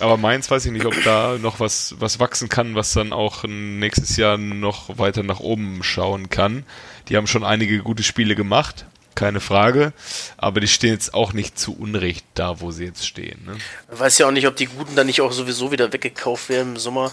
Aber 0.00 0.16
Mainz 0.16 0.50
weiß 0.50 0.66
ich 0.66 0.72
nicht, 0.72 0.86
ob 0.86 0.94
da 1.04 1.38
noch 1.38 1.60
was, 1.60 1.94
was 1.98 2.18
wachsen 2.18 2.48
kann, 2.48 2.74
was 2.74 2.92
dann 2.92 3.12
auch 3.12 3.44
nächstes 3.46 4.16
Jahr 4.16 4.36
noch 4.38 4.98
weiter 4.98 5.22
nach 5.22 5.40
oben 5.40 5.82
schauen 5.82 6.30
kann. 6.30 6.64
Die 7.08 7.16
haben 7.16 7.26
schon 7.26 7.44
einige 7.44 7.78
gute 7.78 8.02
Spiele 8.02 8.34
gemacht, 8.34 8.86
keine 9.14 9.40
Frage. 9.40 9.92
Aber 10.36 10.60
die 10.60 10.66
stehen 10.68 10.92
jetzt 10.92 11.14
auch 11.14 11.32
nicht 11.32 11.58
zu 11.58 11.76
Unrecht 11.76 12.26
da, 12.34 12.60
wo 12.60 12.70
sie 12.72 12.84
jetzt 12.84 13.06
stehen. 13.06 13.44
Ne? 13.46 13.56
Man 13.88 13.98
weiß 14.00 14.18
ja 14.18 14.26
auch 14.26 14.32
nicht, 14.32 14.46
ob 14.48 14.56
die 14.56 14.66
Guten 14.66 14.96
dann 14.96 15.06
nicht 15.06 15.20
auch 15.20 15.32
sowieso 15.32 15.70
wieder 15.70 15.92
weggekauft 15.92 16.48
werden 16.48 16.72
im 16.74 16.76
Sommer. 16.76 17.12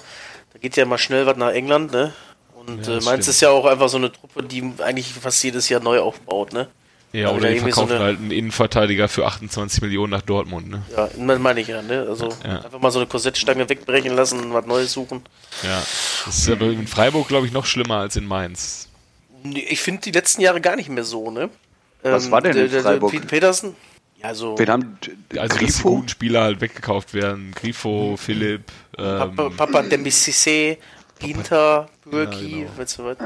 Da 0.54 0.60
geht 0.60 0.76
ja 0.76 0.86
mal 0.86 0.98
schnell 0.98 1.26
was 1.26 1.38
nach 1.38 1.52
England, 1.52 1.92
ne? 1.92 2.14
Und 2.56 2.86
Ja, 2.86 2.94
äh, 2.94 3.02
Mainz 3.02 3.06
stimmt. 3.26 3.28
ist 3.28 3.42
ja 3.42 3.50
auch 3.52 3.66
einfach 3.66 3.90
so 3.90 3.98
eine 3.98 4.12
Truppe, 4.12 4.44
die 4.44 4.74
eigentlich 4.80 5.14
fast 5.14 5.44
jedes 5.44 5.70
Jahr 5.70 5.82
neu 5.82 6.00
aufbaut, 6.00 6.52
ne? 6.54 6.68
Ja, 7.14 7.28
Aber 7.28 7.38
oder 7.38 7.44
da 7.44 7.48
die 7.50 7.56
irgendwie 7.58 7.72
so 7.74 7.82
verkaufen 7.82 7.96
eine- 7.98 8.06
halt 8.06 8.20
einen 8.20 8.32
Innenverteidiger 8.32 9.08
für 9.10 9.26
28 9.26 9.82
Millionen 9.82 10.12
nach 10.12 10.22
Dortmund. 10.22 10.70
Ne? 10.70 10.82
Ja, 10.96 11.08
das 11.08 11.40
meine 11.40 11.60
ich 11.60 11.68
ja, 11.68 11.82
ne? 11.82 12.06
Also 12.08 12.30
Ja. 12.46 12.62
einfach 12.62 12.80
mal 12.80 12.90
so 12.92 13.00
eine 13.00 13.08
Korsettstange 13.08 13.68
wegbrechen 13.68 14.14
lassen, 14.16 14.54
was 14.54 14.66
Neues 14.66 14.94
suchen. 14.94 15.22
Ja. 15.64 15.82
Das 16.26 16.38
ist 16.38 16.50
aber 16.50 16.68
in 16.68 16.88
Freiburg, 16.88 17.28
glaube 17.28 17.48
ich, 17.48 17.52
noch 17.52 17.66
schlimmer 17.66 17.98
als 17.98 18.16
in 18.16 18.26
Mainz. 18.26 18.88
Ich 19.44 19.82
finde 19.82 20.02
die 20.02 20.12
letzten 20.12 20.42
Jahre 20.42 20.62
gar 20.62 20.76
nicht 20.76 20.88
mehr 20.90 21.04
so, 21.04 21.32
ne? 21.32 21.50
Was 22.04 22.32
war 22.32 22.42
denn 22.42 22.54
der, 22.56 22.66
in 22.66 22.72
der, 22.72 22.82
Freiburg? 22.82 23.12
Pete 23.12 23.28
Petersen? 23.28 23.76
Ja, 24.24 24.34
so 24.36 24.58
Wen 24.58 24.70
haben 24.70 24.98
Also, 25.36 25.48
dass 25.50 25.58
die 25.58 25.66
Grifo? 25.66 25.90
guten 25.96 26.10
Spieler 26.10 26.44
halt 26.44 26.62
weggekauft 26.62 27.14
werden. 27.14 27.52
Grifo, 27.56 28.16
Philipp, 28.18 28.62
ähm, 28.98 29.36
Papa, 29.36 29.50
Papa 29.50 29.80
Dembicissé, 29.82 30.78
Ginter, 31.20 31.90
Bürki, 32.10 32.44
Ja, 32.52 32.58
genau. 32.68 32.78
weißt 32.78 33.00
du 33.00 33.04
was? 33.06 33.18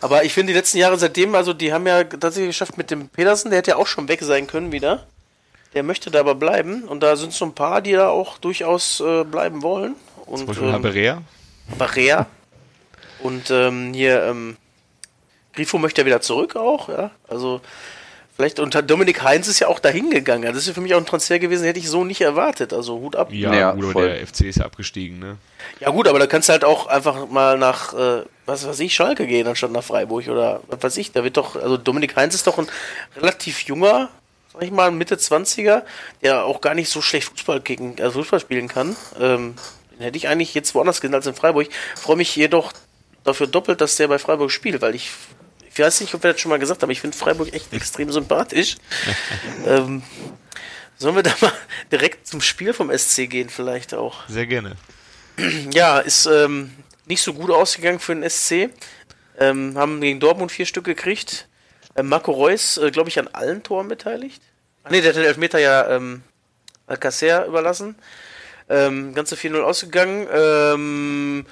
Aber 0.00 0.24
ich 0.24 0.32
finde 0.32 0.52
die 0.52 0.58
letzten 0.58 0.78
Jahre 0.78 0.98
seitdem, 0.98 1.34
also 1.34 1.52
die 1.52 1.72
haben 1.72 1.86
ja 1.86 2.04
tatsächlich 2.04 2.50
geschafft 2.50 2.76
mit 2.76 2.90
dem 2.90 3.08
Petersen, 3.08 3.50
der 3.50 3.58
hätte 3.58 3.72
ja 3.72 3.76
auch 3.76 3.86
schon 3.86 4.08
weg 4.08 4.20
sein 4.22 4.46
können 4.46 4.72
wieder. 4.72 5.06
Der 5.74 5.82
möchte 5.82 6.10
da 6.10 6.20
aber 6.20 6.34
bleiben 6.34 6.84
und 6.84 7.02
da 7.02 7.16
sind 7.16 7.32
so 7.32 7.44
ein 7.44 7.54
paar, 7.54 7.82
die 7.82 7.92
da 7.92 8.08
auch 8.08 8.38
durchaus 8.38 9.00
äh, 9.00 9.24
bleiben 9.24 9.62
wollen. 9.62 9.94
Und 10.26 10.52
zum 10.54 10.68
ähm, 10.68 10.72
Haberer. 10.72 11.22
Barrea. 11.78 12.26
Und 13.20 13.50
ähm, 13.50 13.92
hier, 13.92 14.22
ähm, 14.24 14.56
Grifo 15.54 15.78
möchte 15.78 16.02
ja 16.02 16.06
wieder 16.06 16.20
zurück 16.20 16.56
auch, 16.56 16.88
ja. 16.88 17.10
Also 17.28 17.60
vielleicht, 18.36 18.60
und 18.60 18.74
Dominik 18.90 19.22
Heinz 19.22 19.48
ist 19.48 19.58
ja 19.58 19.68
auch 19.68 19.78
dahin 19.78 20.10
gegangen. 20.10 20.44
Das 20.44 20.56
ist 20.56 20.68
ja 20.68 20.74
für 20.74 20.80
mich 20.80 20.94
auch 20.94 20.98
ein 20.98 21.06
Transfer 21.06 21.38
gewesen, 21.38 21.64
hätte 21.64 21.78
ich 21.78 21.88
so 21.88 22.04
nicht 22.04 22.20
erwartet. 22.20 22.72
Also 22.72 22.98
Hut 23.00 23.16
ab. 23.16 23.32
Ja, 23.32 23.52
Ja, 23.54 23.72
gut, 23.72 23.84
aber 23.84 23.92
voll. 23.92 24.08
der 24.08 24.26
FC 24.26 24.42
ist 24.42 24.58
ja 24.58 24.64
abgestiegen, 24.64 25.18
ne? 25.18 25.36
Ja 25.80 25.90
gut, 25.90 26.06
aber 26.08 26.18
da 26.18 26.26
kannst 26.26 26.48
du 26.48 26.52
halt 26.52 26.64
auch 26.64 26.86
einfach 26.86 27.28
mal 27.28 27.58
nach, 27.58 27.92
äh, 27.94 28.22
was 28.46 28.66
weiß 28.66 28.78
ich, 28.80 28.94
Schalke 28.94 29.26
gehen, 29.26 29.46
anstatt 29.46 29.72
nach 29.72 29.82
Freiburg 29.84 30.28
oder 30.28 30.60
was 30.68 30.82
weiß 30.82 30.96
ich. 30.98 31.12
Da 31.12 31.24
wird 31.24 31.36
doch, 31.36 31.56
also 31.56 31.76
Dominik 31.76 32.14
Heinz 32.16 32.34
ist 32.34 32.46
doch 32.46 32.58
ein 32.58 32.68
relativ 33.16 33.60
junger, 33.60 34.10
sag 34.52 34.62
ich 34.62 34.70
mal, 34.70 34.90
Mitte 34.90 35.16
20er, 35.16 35.82
der 36.22 36.44
auch 36.44 36.60
gar 36.60 36.74
nicht 36.74 36.88
so 36.88 37.02
schlecht 37.02 37.28
Fußball, 37.28 37.60
gegen, 37.60 37.96
also 38.00 38.20
Fußball 38.20 38.40
spielen 38.40 38.68
kann. 38.68 38.96
Ähm, 39.20 39.54
den 39.92 40.04
hätte 40.04 40.16
ich 40.18 40.28
eigentlich 40.28 40.54
jetzt 40.54 40.74
woanders 40.74 41.00
gesehen 41.00 41.14
als 41.14 41.26
in 41.26 41.34
Freiburg. 41.34 41.68
Freue 41.96 42.16
mich 42.16 42.36
jedoch 42.36 42.72
dafür 43.24 43.46
doppelt, 43.46 43.80
dass 43.80 43.96
der 43.96 44.08
bei 44.08 44.18
Freiburg 44.18 44.50
spielt, 44.50 44.80
weil 44.82 44.94
ich, 44.94 45.10
ich 45.76 45.80
weiß 45.84 46.00
nicht, 46.00 46.14
ob 46.14 46.22
wir 46.22 46.32
das 46.32 46.40
schon 46.40 46.48
mal 46.48 46.58
gesagt 46.58 46.82
haben, 46.82 46.88
ich 46.88 47.02
finde 47.02 47.18
Freiburg 47.18 47.52
echt 47.52 47.70
extrem 47.74 48.10
sympathisch. 48.10 48.76
ähm, 49.66 50.02
sollen 50.96 51.16
wir 51.16 51.22
da 51.22 51.34
mal 51.42 51.52
direkt 51.92 52.26
zum 52.26 52.40
Spiel 52.40 52.72
vom 52.72 52.90
SC 52.96 53.28
gehen 53.28 53.50
vielleicht 53.50 53.92
auch? 53.92 54.26
Sehr 54.26 54.46
gerne. 54.46 54.76
Ja, 55.70 55.98
ist 55.98 56.24
ähm, 56.24 56.70
nicht 57.04 57.20
so 57.20 57.34
gut 57.34 57.50
ausgegangen 57.50 58.00
für 58.00 58.14
den 58.14 58.28
SC. 58.28 58.70
Ähm, 59.38 59.76
haben 59.76 60.00
gegen 60.00 60.18
Dortmund 60.18 60.50
vier 60.50 60.64
Stück 60.64 60.84
gekriegt. 60.84 61.46
Ähm, 61.94 62.08
Marco 62.08 62.32
Reus, 62.32 62.78
äh, 62.78 62.90
glaube 62.90 63.10
ich, 63.10 63.18
an 63.18 63.28
allen 63.28 63.62
Toren 63.62 63.88
beteiligt. 63.88 64.40
Ach 64.82 64.90
nee, 64.90 65.02
der 65.02 65.10
hat 65.10 65.16
den 65.16 65.26
Elfmeter 65.26 65.58
ja 65.58 65.90
ähm, 65.94 66.22
Alcacer 66.86 67.44
überlassen. 67.44 67.96
Ähm, 68.70 69.12
ganze 69.12 69.34
4-0 69.34 69.60
ausgegangen. 69.60 71.44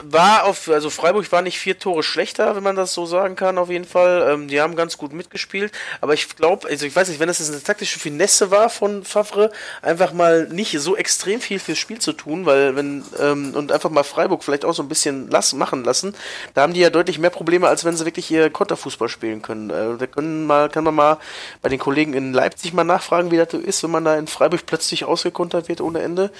War 0.00 0.44
auf, 0.44 0.68
also 0.68 0.90
Freiburg 0.90 1.30
war 1.32 1.42
nicht 1.42 1.58
vier 1.58 1.76
Tore 1.76 2.04
schlechter, 2.04 2.54
wenn 2.54 2.62
man 2.62 2.76
das 2.76 2.94
so 2.94 3.04
sagen 3.04 3.34
kann, 3.34 3.58
auf 3.58 3.68
jeden 3.68 3.84
Fall. 3.84 4.28
Ähm, 4.30 4.46
die 4.46 4.60
haben 4.60 4.76
ganz 4.76 4.96
gut 4.96 5.12
mitgespielt, 5.12 5.72
aber 6.00 6.14
ich 6.14 6.36
glaube, 6.36 6.68
also 6.68 6.86
ich 6.86 6.94
weiß 6.94 7.08
nicht, 7.08 7.18
wenn 7.18 7.26
das 7.26 7.40
jetzt 7.40 7.50
eine 7.50 7.60
taktische 7.60 7.98
Finesse 7.98 8.52
war 8.52 8.70
von 8.70 9.02
Favre, 9.02 9.50
einfach 9.82 10.12
mal 10.12 10.46
nicht 10.50 10.78
so 10.78 10.96
extrem 10.96 11.40
viel 11.40 11.58
fürs 11.58 11.78
Spiel 11.78 11.98
zu 11.98 12.12
tun, 12.12 12.46
weil 12.46 12.76
wenn, 12.76 13.04
ähm, 13.18 13.54
und 13.56 13.72
einfach 13.72 13.90
mal 13.90 14.04
Freiburg 14.04 14.44
vielleicht 14.44 14.64
auch 14.64 14.72
so 14.72 14.84
ein 14.84 14.88
bisschen 14.88 15.30
lassen, 15.30 15.58
machen 15.58 15.82
lassen, 15.82 16.14
da 16.54 16.62
haben 16.62 16.74
die 16.74 16.80
ja 16.80 16.90
deutlich 16.90 17.18
mehr 17.18 17.30
Probleme, 17.30 17.66
als 17.66 17.84
wenn 17.84 17.96
sie 17.96 18.04
wirklich 18.04 18.30
ihr 18.30 18.50
Konterfußball 18.50 19.08
spielen 19.08 19.42
können. 19.42 19.70
Äh, 19.70 19.98
da 19.98 20.06
können 20.06 20.46
mal, 20.46 20.68
kann 20.68 20.84
man 20.84 20.94
mal 20.94 21.18
bei 21.60 21.70
den 21.70 21.80
Kollegen 21.80 22.14
in 22.14 22.32
Leipzig 22.32 22.72
mal 22.72 22.84
nachfragen, 22.84 23.32
wie 23.32 23.36
das 23.36 23.50
so 23.50 23.58
ist, 23.58 23.82
wenn 23.82 23.90
man 23.90 24.04
da 24.04 24.16
in 24.16 24.28
Freiburg 24.28 24.64
plötzlich 24.64 25.04
ausgekontert 25.04 25.68
wird 25.68 25.80
ohne 25.80 26.02
Ende. 26.02 26.30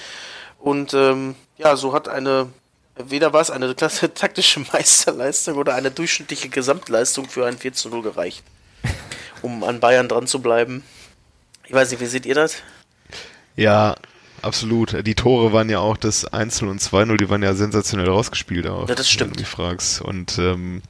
Und 0.59 0.93
ähm, 0.93 1.35
ja, 1.57 1.75
so 1.75 1.91
hat 1.91 2.07
eine 2.07 2.47
Weder 3.07 3.31
war 3.31 3.41
es 3.41 3.49
eine 3.49 3.73
klasse 3.75 4.13
taktische 4.13 4.59
Meisterleistung 4.59 5.55
oder 5.55 5.75
eine 5.75 5.91
durchschnittliche 5.91 6.49
Gesamtleistung 6.49 7.29
für 7.29 7.45
ein 7.45 7.57
4 7.57 7.73
zu 7.73 7.89
0 7.89 8.01
gereicht, 8.01 8.43
um 9.41 9.63
an 9.63 9.79
Bayern 9.79 10.09
dran 10.09 10.27
zu 10.27 10.41
bleiben. 10.41 10.83
Ich 11.65 11.73
weiß 11.73 11.91
nicht, 11.91 12.01
wie 12.01 12.07
seht 12.07 12.25
ihr 12.25 12.35
das? 12.35 12.57
Ja, 13.55 13.95
absolut. 14.41 15.05
Die 15.05 15.15
Tore 15.15 15.53
waren 15.53 15.69
ja 15.69 15.79
auch 15.79 15.97
das 15.97 16.27
1-0 16.31 16.67
und 16.67 16.81
2-0, 16.81 17.17
die 17.17 17.29
waren 17.29 17.43
ja 17.43 17.53
sensationell 17.53 18.09
rausgespielt 18.09 18.67
auch. 18.67 18.89
Ja, 18.89 18.95
das 18.95 19.09
stimmt. 19.09 19.31
Wenn 19.31 19.35
du 19.35 19.41
mich 19.41 19.49
fragst. 19.49 20.01
Und 20.01 20.37
ähm, 20.37 20.81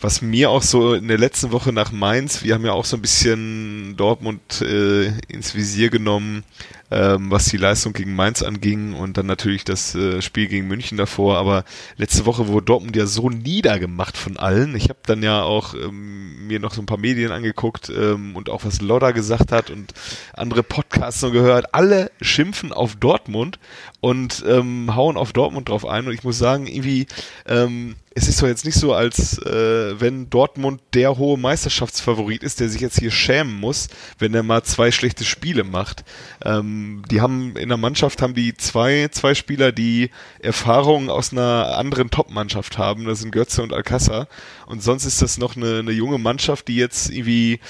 was 0.00 0.20
mir 0.20 0.50
auch 0.50 0.62
so 0.62 0.94
in 0.94 1.08
der 1.08 1.18
letzten 1.18 1.52
Woche 1.52 1.72
nach 1.72 1.90
Mainz, 1.90 2.42
wir 2.42 2.54
haben 2.54 2.66
ja 2.66 2.72
auch 2.72 2.84
so 2.84 2.96
ein 2.96 3.02
bisschen 3.02 3.96
Dortmund 3.96 4.60
äh, 4.60 5.06
ins 5.28 5.54
Visier 5.54 5.88
genommen, 5.88 6.44
ähm, 6.90 7.30
was 7.30 7.46
die 7.46 7.56
Leistung 7.56 7.92
gegen 7.92 8.14
Mainz 8.14 8.42
anging 8.42 8.94
und 8.94 9.16
dann 9.16 9.26
natürlich 9.26 9.64
das 9.64 9.94
äh, 9.94 10.22
Spiel 10.22 10.46
gegen 10.46 10.68
München 10.68 10.98
davor. 10.98 11.38
Aber 11.38 11.64
letzte 11.96 12.26
Woche 12.26 12.48
wurde 12.48 12.66
Dortmund 12.66 12.96
ja 12.96 13.06
so 13.06 13.30
niedergemacht 13.30 14.16
von 14.16 14.36
allen. 14.36 14.74
Ich 14.76 14.88
habe 14.88 15.00
dann 15.06 15.22
ja 15.22 15.42
auch 15.42 15.74
ähm, 15.74 16.46
mir 16.46 16.60
noch 16.60 16.74
so 16.74 16.82
ein 16.82 16.86
paar 16.86 16.98
Medien 16.98 17.32
angeguckt 17.32 17.90
ähm, 17.90 18.36
und 18.36 18.50
auch 18.50 18.64
was 18.64 18.80
Lodder 18.80 19.12
gesagt 19.12 19.52
hat 19.52 19.70
und 19.70 19.94
andere 20.32 20.62
Podcasts 20.62 21.22
noch 21.22 21.32
gehört. 21.32 21.74
Alle 21.74 22.10
schimpfen 22.20 22.72
auf 22.72 22.96
Dortmund 22.96 23.58
und 24.00 24.44
ähm, 24.46 24.94
hauen 24.94 25.16
auf 25.16 25.32
Dortmund 25.32 25.68
drauf 25.68 25.84
ein. 25.86 26.06
Und 26.06 26.14
ich 26.14 26.22
muss 26.22 26.38
sagen, 26.38 26.66
irgendwie, 26.66 27.06
ähm, 27.46 27.96
es 28.14 28.28
ist 28.28 28.40
doch 28.40 28.46
jetzt 28.46 28.64
nicht 28.64 28.78
so, 28.78 28.94
als 28.94 29.38
äh, 29.42 30.00
wenn 30.00 30.30
Dortmund 30.30 30.80
der 30.94 31.18
hohe 31.18 31.36
Meisterschaftsfavorit 31.36 32.42
ist, 32.42 32.60
der 32.60 32.68
sich 32.68 32.80
jetzt 32.80 32.98
hier 32.98 33.10
schämen 33.10 33.60
muss, 33.60 33.88
wenn 34.18 34.32
er 34.32 34.42
mal 34.42 34.62
zwei 34.62 34.90
schlechte 34.90 35.24
Spiele 35.24 35.64
macht. 35.64 36.04
Ähm, 36.44 36.75
die 37.10 37.20
haben 37.20 37.56
in 37.56 37.68
der 37.68 37.78
Mannschaft 37.78 38.22
haben 38.22 38.34
die 38.34 38.56
zwei, 38.56 39.08
zwei 39.10 39.34
Spieler, 39.34 39.72
die 39.72 40.10
Erfahrung 40.38 41.10
aus 41.10 41.32
einer 41.32 41.76
anderen 41.76 42.10
Top-Mannschaft 42.10 42.78
haben. 42.78 43.04
Das 43.04 43.20
sind 43.20 43.32
Götze 43.32 43.62
und 43.62 43.72
Alcázar. 43.72 44.28
Und 44.66 44.82
sonst 44.82 45.04
ist 45.04 45.22
das 45.22 45.38
noch 45.38 45.56
eine, 45.56 45.80
eine 45.80 45.92
junge 45.92 46.18
Mannschaft, 46.18 46.68
die 46.68 46.76
jetzt 46.76 47.10
irgendwie 47.10 47.60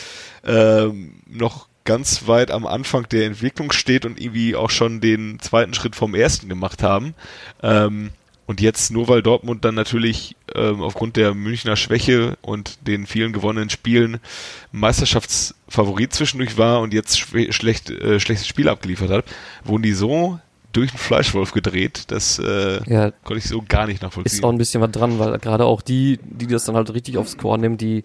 ähm, 0.45 1.15
noch 1.27 1.69
ganz 1.85 2.27
weit 2.27 2.51
am 2.51 2.67
Anfang 2.67 3.09
der 3.09 3.27
Entwicklung 3.27 3.73
steht 3.73 4.05
und 4.05 4.21
irgendwie 4.21 4.57
auch 4.57 4.71
schon 4.71 5.01
den 5.01 5.39
zweiten 5.41 5.73
Schritt 5.73 5.97
vom 5.97 6.15
ersten 6.15 6.49
gemacht 6.49 6.83
haben. 6.83 7.15
Ähm, 7.63 8.11
und 8.47 8.61
jetzt 8.61 8.91
nur 8.93 9.09
weil 9.09 9.23
Dortmund 9.23 9.65
dann 9.65 9.75
natürlich 9.75 10.37
ähm, 10.55 10.81
aufgrund 10.83 11.17
der 11.17 11.35
Münchner 11.35 11.77
Schwäche 11.77 12.37
und 12.43 12.87
den 12.87 13.07
vielen 13.07 13.33
gewonnenen 13.33 13.71
Spielen 13.71 14.19
Meisterschaftsfavorit 14.73 16.13
zwischendurch 16.13 16.57
war 16.57 16.81
und 16.81 16.95
jetzt 16.95 17.19
schlecht, 17.19 17.91
äh, 17.91 18.21
schlechtes 18.21 18.47
Spiel 18.47 18.69
abgeliefert 18.69 19.11
hat, 19.11 19.25
wurden 19.65 19.83
die 19.83 19.93
so 19.93 20.39
durch 20.73 20.91
den 20.91 20.99
Fleischwolf 20.99 21.53
gedreht, 21.53 22.05
das 22.09 22.39
äh, 22.39 22.81
Ja, 22.87 23.11
konnte 23.25 23.39
ich 23.39 23.49
so 23.49 23.63
gar 23.67 23.87
nicht 23.87 23.97
ist 23.97 24.03
nachvollziehen. 24.03 24.45
auch 24.45 24.51
ein 24.51 24.59
bisschen 24.59 24.83
was 24.83 24.91
dran, 24.91 25.19
weil 25.19 25.39
gerade 25.39 25.65
auch 25.65 25.81
die, 25.81 26.19
die 26.23 26.47
das 26.47 26.65
dann 26.67 26.77
halt 26.77 26.93
richtig 26.93 27.17
aufs 27.17 27.39
Korn 27.39 27.63
nehmen, 27.63 27.79
die 27.79 28.05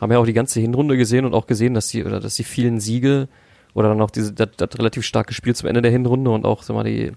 haben 0.00 0.12
ja 0.12 0.18
auch 0.18 0.26
die 0.26 0.32
ganze 0.34 0.60
Hinrunde 0.60 0.96
gesehen 0.96 1.24
und 1.24 1.34
auch 1.34 1.46
gesehen, 1.46 1.74
dass 1.74 1.88
die, 1.88 2.04
oder 2.04 2.20
dass 2.20 2.34
die 2.34 2.44
vielen 2.44 2.78
Siege 2.80 3.28
oder 3.74 3.88
dann 3.88 4.00
auch 4.02 4.10
diese, 4.10 4.32
das, 4.32 4.48
das 4.56 4.78
relativ 4.78 5.04
starke 5.04 5.32
Spiel 5.32 5.54
zum 5.54 5.68
Ende 5.68 5.82
der 5.82 5.90
Hinrunde 5.92 6.30
und 6.30 6.44
auch, 6.44 6.62
sag 6.62 6.74
mal, 6.74 6.84
die, 6.84 7.12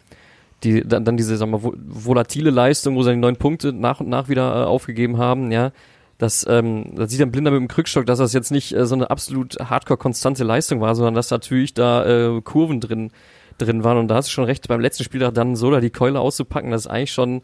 die, 0.64 0.82
dann, 0.88 1.04
dann 1.06 1.18
diese, 1.18 1.36
sag 1.38 1.50
mal, 1.50 1.60
vo- 1.62 1.76
volatile 1.78 2.50
Leistung, 2.50 2.96
wo 2.96 3.04
sie 3.04 3.12
die 3.12 3.18
neun 3.18 3.36
Punkte 3.36 3.74
nach 3.74 4.00
und 4.00 4.10
nach 4.10 4.30
wieder 4.30 4.62
äh, 4.62 4.66
aufgegeben 4.66 5.18
haben, 5.18 5.52
ja, 5.52 5.72
das, 6.18 6.46
ähm, 6.48 6.96
das 6.96 7.10
sieht 7.12 7.20
dann 7.20 7.32
Blinder 7.32 7.52
mit 7.52 7.60
dem 7.60 7.68
Krückstock, 7.68 8.06
dass 8.06 8.20
das 8.20 8.34
jetzt 8.34 8.52
nicht 8.52 8.74
äh, 8.74 8.86
so 8.86 8.96
eine 8.96 9.10
absolut 9.10 9.58
hardcore-konstante 9.60 10.44
Leistung 10.44 10.80
war, 10.80 10.96
sondern 10.96 11.16
dass 11.16 11.32
natürlich 11.32 11.74
da 11.74 12.06
äh, 12.06 12.42
Kurven 12.42 12.80
drin, 12.80 13.12
drin 13.58 13.84
waren. 13.84 13.98
Und 13.98 14.08
da 14.08 14.16
hast 14.16 14.30
du 14.30 14.32
schon 14.32 14.46
recht, 14.46 14.68
beim 14.68 14.80
letzten 14.80 15.04
Spieltag 15.04 15.34
dann 15.34 15.56
so 15.56 15.70
da 15.72 15.80
die 15.82 15.90
Keule 15.90 16.20
auszupacken, 16.20 16.72
das 16.72 16.82
ist 16.86 16.88
eigentlich 16.88 17.12
schon, 17.12 17.42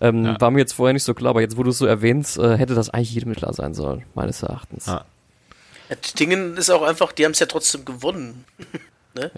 ähm, 0.00 0.24
Ja. 0.24 0.40
war 0.40 0.50
mir 0.50 0.60
jetzt 0.60 0.72
vorher 0.72 0.94
nicht 0.94 1.04
so 1.04 1.12
klar, 1.14 1.30
aber 1.30 1.40
jetzt, 1.42 1.56
wo 1.58 1.62
du 1.62 1.70
es 1.70 1.78
so 1.78 1.84
erwähnst, 1.86 2.38
äh, 2.38 2.56
hätte 2.56 2.74
das 2.74 2.88
eigentlich 2.90 3.12
jedem 3.12 3.34
klar 3.34 3.52
sein 3.52 3.74
sollen, 3.74 4.04
meines 4.14 4.42
Erachtens. 4.42 4.86
Ja. 4.86 5.04
Ja, 5.90 5.96
Dingen 6.18 6.56
ist 6.56 6.70
auch 6.70 6.82
einfach, 6.82 7.12
die 7.12 7.24
haben 7.26 7.32
es 7.32 7.38
ja 7.40 7.46
trotzdem 7.46 7.84
gewonnen. 7.84 8.44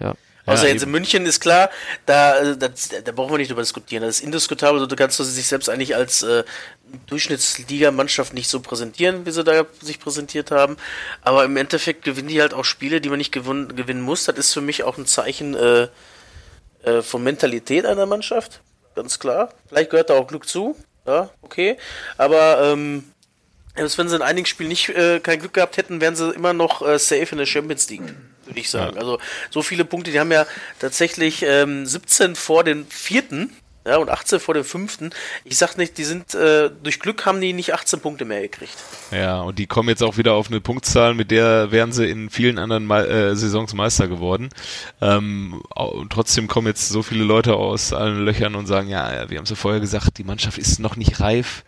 Ja. 0.01 0.15
Außer 0.47 0.65
Ja, 0.65 0.69
jetzt 0.69 0.83
in 0.83 0.89
eben. 0.89 0.93
München 0.93 1.27
ist 1.27 1.41
klar, 1.41 1.71
da, 2.07 2.39
äh, 2.39 2.57
das, 2.57 2.91
da 3.05 3.13
brauchen 3.13 3.33
wir 3.33 3.39
nicht 3.39 3.51
drüber 3.51 3.63
diskutieren. 3.63 4.03
Das 4.03 4.17
ist 4.17 4.25
indiskutabel, 4.25 4.87
du 4.87 4.97
kannst 4.97 5.19
du 5.19 5.25
sich 5.25 5.47
selbst 5.47 5.69
eigentlich 5.69 5.97
als 5.97 6.23
äh, 6.23 6.45
Durchschnittsligamannschaft 7.07 8.35
nicht 8.35 8.49
so 8.49 8.61
präsentieren, 8.61 9.25
wie 9.27 9.31
sie 9.31 9.43
da 9.43 9.65
sich 9.81 10.01
präsentiert 10.01 10.51
haben. 10.51 10.77
Aber 11.23 11.45
im 11.45 11.57
Endeffekt 11.57 12.05
gewinnen 12.05 12.29
die 12.29 12.41
halt 12.41 12.55
auch 12.55 12.65
Spiele, 12.65 13.01
die 13.01 13.09
man 13.09 13.19
nicht 13.19 13.33
gewinn, 13.33 13.75
gewinnen 13.75 14.03
muss. 14.03 14.25
Das 14.25 14.37
ist 14.37 14.53
für 14.53 14.61
mich 14.61 14.83
auch 14.85 14.99
ein 14.99 15.07
Zeichen 15.07 15.55
äh, 15.55 15.89
äh, 16.85 17.03
von 17.03 17.23
Mentalität 17.23 17.87
einer 17.87 18.07
Mannschaft, 18.07 18.61
ganz 18.95 19.19
klar. 19.19 19.51
Vielleicht 19.69 19.91
gehört 19.91 20.11
da 20.11 20.15
auch 20.15 20.27
Glück 20.27 20.47
zu, 20.47 20.77
ja, 21.07 21.31
okay. 21.41 21.79
Aber 22.19 22.61
ähm, 22.63 23.05
selbst 23.75 23.97
wenn 23.99 24.09
sie 24.09 24.17
in 24.17 24.23
einigen 24.23 24.47
Spielen 24.47 24.69
nicht 24.69 24.91
äh, 24.91 25.21
kein 25.21 25.39
Glück 25.39 25.55
gehabt 25.55 25.79
hätten, 25.79 26.01
wären 26.01 26.15
sie 26.15 26.31
immer 26.31 26.53
noch 26.53 26.87
äh, 26.87 26.99
safe 26.99 27.29
in 27.33 27.39
der 27.39 27.47
Champions 27.47 27.89
League, 27.89 28.15
würde 28.47 28.61
ich 28.61 28.71
sagen. 28.71 28.99
Also 28.99 29.19
so 29.51 29.63
viele 29.63 29.85
Punkte, 29.85 30.11
die 30.11 30.21
haben 30.21 30.33
ja 30.33 30.47
tatsächlich 30.79 31.43
ähm, 31.43 31.87
17 31.87 32.37
vor 32.37 32.65
den 32.65 32.87
vierten 32.87 33.51
ja, 33.87 33.99
und 33.99 34.09
18 34.09 34.41
vor 34.41 34.55
dem 34.55 34.65
fünften. 34.65 35.11
Ich 35.45 35.59
sag 35.59 35.77
nicht, 35.77 35.99
die 35.99 36.05
sind 36.05 36.35
äh, 36.35 36.71
durch 36.83 37.01
Glück 37.01 37.27
haben 37.27 37.41
die 37.41 37.53
nicht 37.53 37.75
18 37.75 38.01
Punkte 38.01 38.25
mehr 38.25 38.41
gekriegt. 38.41 38.77
Ja, 39.11 39.43
und 39.43 39.59
die 39.59 39.67
kommen 39.67 39.91
jetzt 39.91 40.03
auch 40.03 40.17
wieder 40.17 40.33
auf 40.33 40.49
eine 40.49 40.61
Punktzahl, 40.61 41.15
mit 41.15 41.31
der 41.31 41.71
wären 41.71 41.93
sie 41.93 42.09
in 42.09 42.31
vielen 42.31 42.59
anderen 42.59 42.87
Me 42.87 43.07
äh, 43.07 43.37
Saisons 43.37 43.75
Meister 43.75 44.09
geworden. 44.09 44.49
Ähm, 45.03 45.63
und 45.75 46.11
trotzdem 46.11 46.49
kommen 46.49 46.69
jetzt 46.69 46.89
so 46.89 47.03
viele 47.03 47.25
Leute 47.25 47.57
aus 47.57 47.93
allen 47.93 48.25
Löchern 48.25 48.55
und 48.55 48.67
sagen, 48.67 48.89
ja, 48.89 49.13
ja, 49.13 49.31
wir 49.31 49.37
haben 49.37 49.45
es 49.45 49.51
ja 49.51 49.57
vorher 49.57 49.81
gesagt, 49.81 50.17
die 50.17 50.25
Mannschaft 50.25 50.57
ist 50.57 50.79
noch 50.79 50.97
nicht 50.97 51.21
reif. 51.21 51.65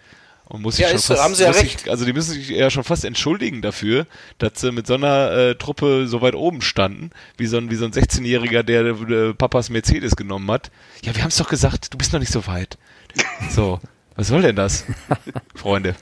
Und 0.49 0.62
muss 0.62 0.76
sich 0.76 0.84
Ja, 0.84 0.88
schon 0.88 0.97
ist 0.99 1.07
fast, 1.07 1.22
haben 1.22 1.34
sie 1.34 1.42
ja 1.42 1.51
recht. 1.51 1.80
Sich, 1.80 1.90
also 1.90 2.05
die 2.05 2.12
müssen 2.12 2.34
sich 2.34 2.49
ja 2.49 2.70
schon 2.70 2.84
fast 2.84 3.05
entschuldigen 3.05 3.62
dafür, 3.62 4.07
dass 4.38 4.61
sie 4.61 4.70
mit 4.70 4.86
so 4.86 4.94
einer 4.94 5.32
äh, 5.32 5.55
Truppe 5.57 6.07
so 6.07 6.20
weit 6.22 6.36
oben 6.36 6.62
standen, 6.62 7.11
wie 7.36 7.47
so 7.47 7.57
ein, 7.57 7.70
wie 7.70 7.74
so 7.74 7.84
ein 7.84 7.92
16-Jähriger, 7.92 8.62
der 8.62 8.84
äh, 8.84 9.34
Papas 9.34 9.70
Mercedes 9.70 10.14
genommen 10.14 10.49
hat. 10.51 10.70
Ja, 11.03 11.14
wir 11.16 11.22
haben 11.22 11.30
es 11.30 11.36
doch 11.36 11.49
gesagt, 11.49 11.92
du 11.92 11.99
bist 11.99 12.12
noch 12.12 12.20
nicht 12.20 12.32
so 12.32 12.47
weit. 12.47 12.78
So, 13.51 13.80
was 14.14 14.28
soll 14.28 14.42
denn 14.42 14.57
das, 14.57 14.84
Freunde? 15.55 15.97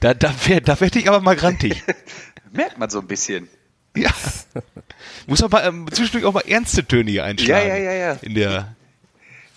Da, 0.00 0.12
da, 0.12 0.34
wär, 0.46 0.60
da 0.60 0.78
werd 0.80 0.94
ich 0.96 1.08
aber 1.08 1.20
mal 1.20 1.36
grantig. 1.36 1.82
Merkt 2.52 2.78
man 2.78 2.90
so 2.90 3.00
ein 3.00 3.06
bisschen. 3.06 3.48
Ja. 3.96 4.10
Muss 5.26 5.42
aber 5.42 5.64
ähm, 5.64 5.86
zwischendurch 5.90 6.24
auch 6.24 6.34
mal 6.34 6.44
ernste 6.46 6.84
Töne 6.86 7.10
hier 7.10 7.24
einschlagen. 7.24 7.68
Ja, 7.68 7.76
ja, 7.76 7.82
ja, 7.82 7.92
ja. 7.92 8.12
In 8.22 8.34
der. 8.34 8.74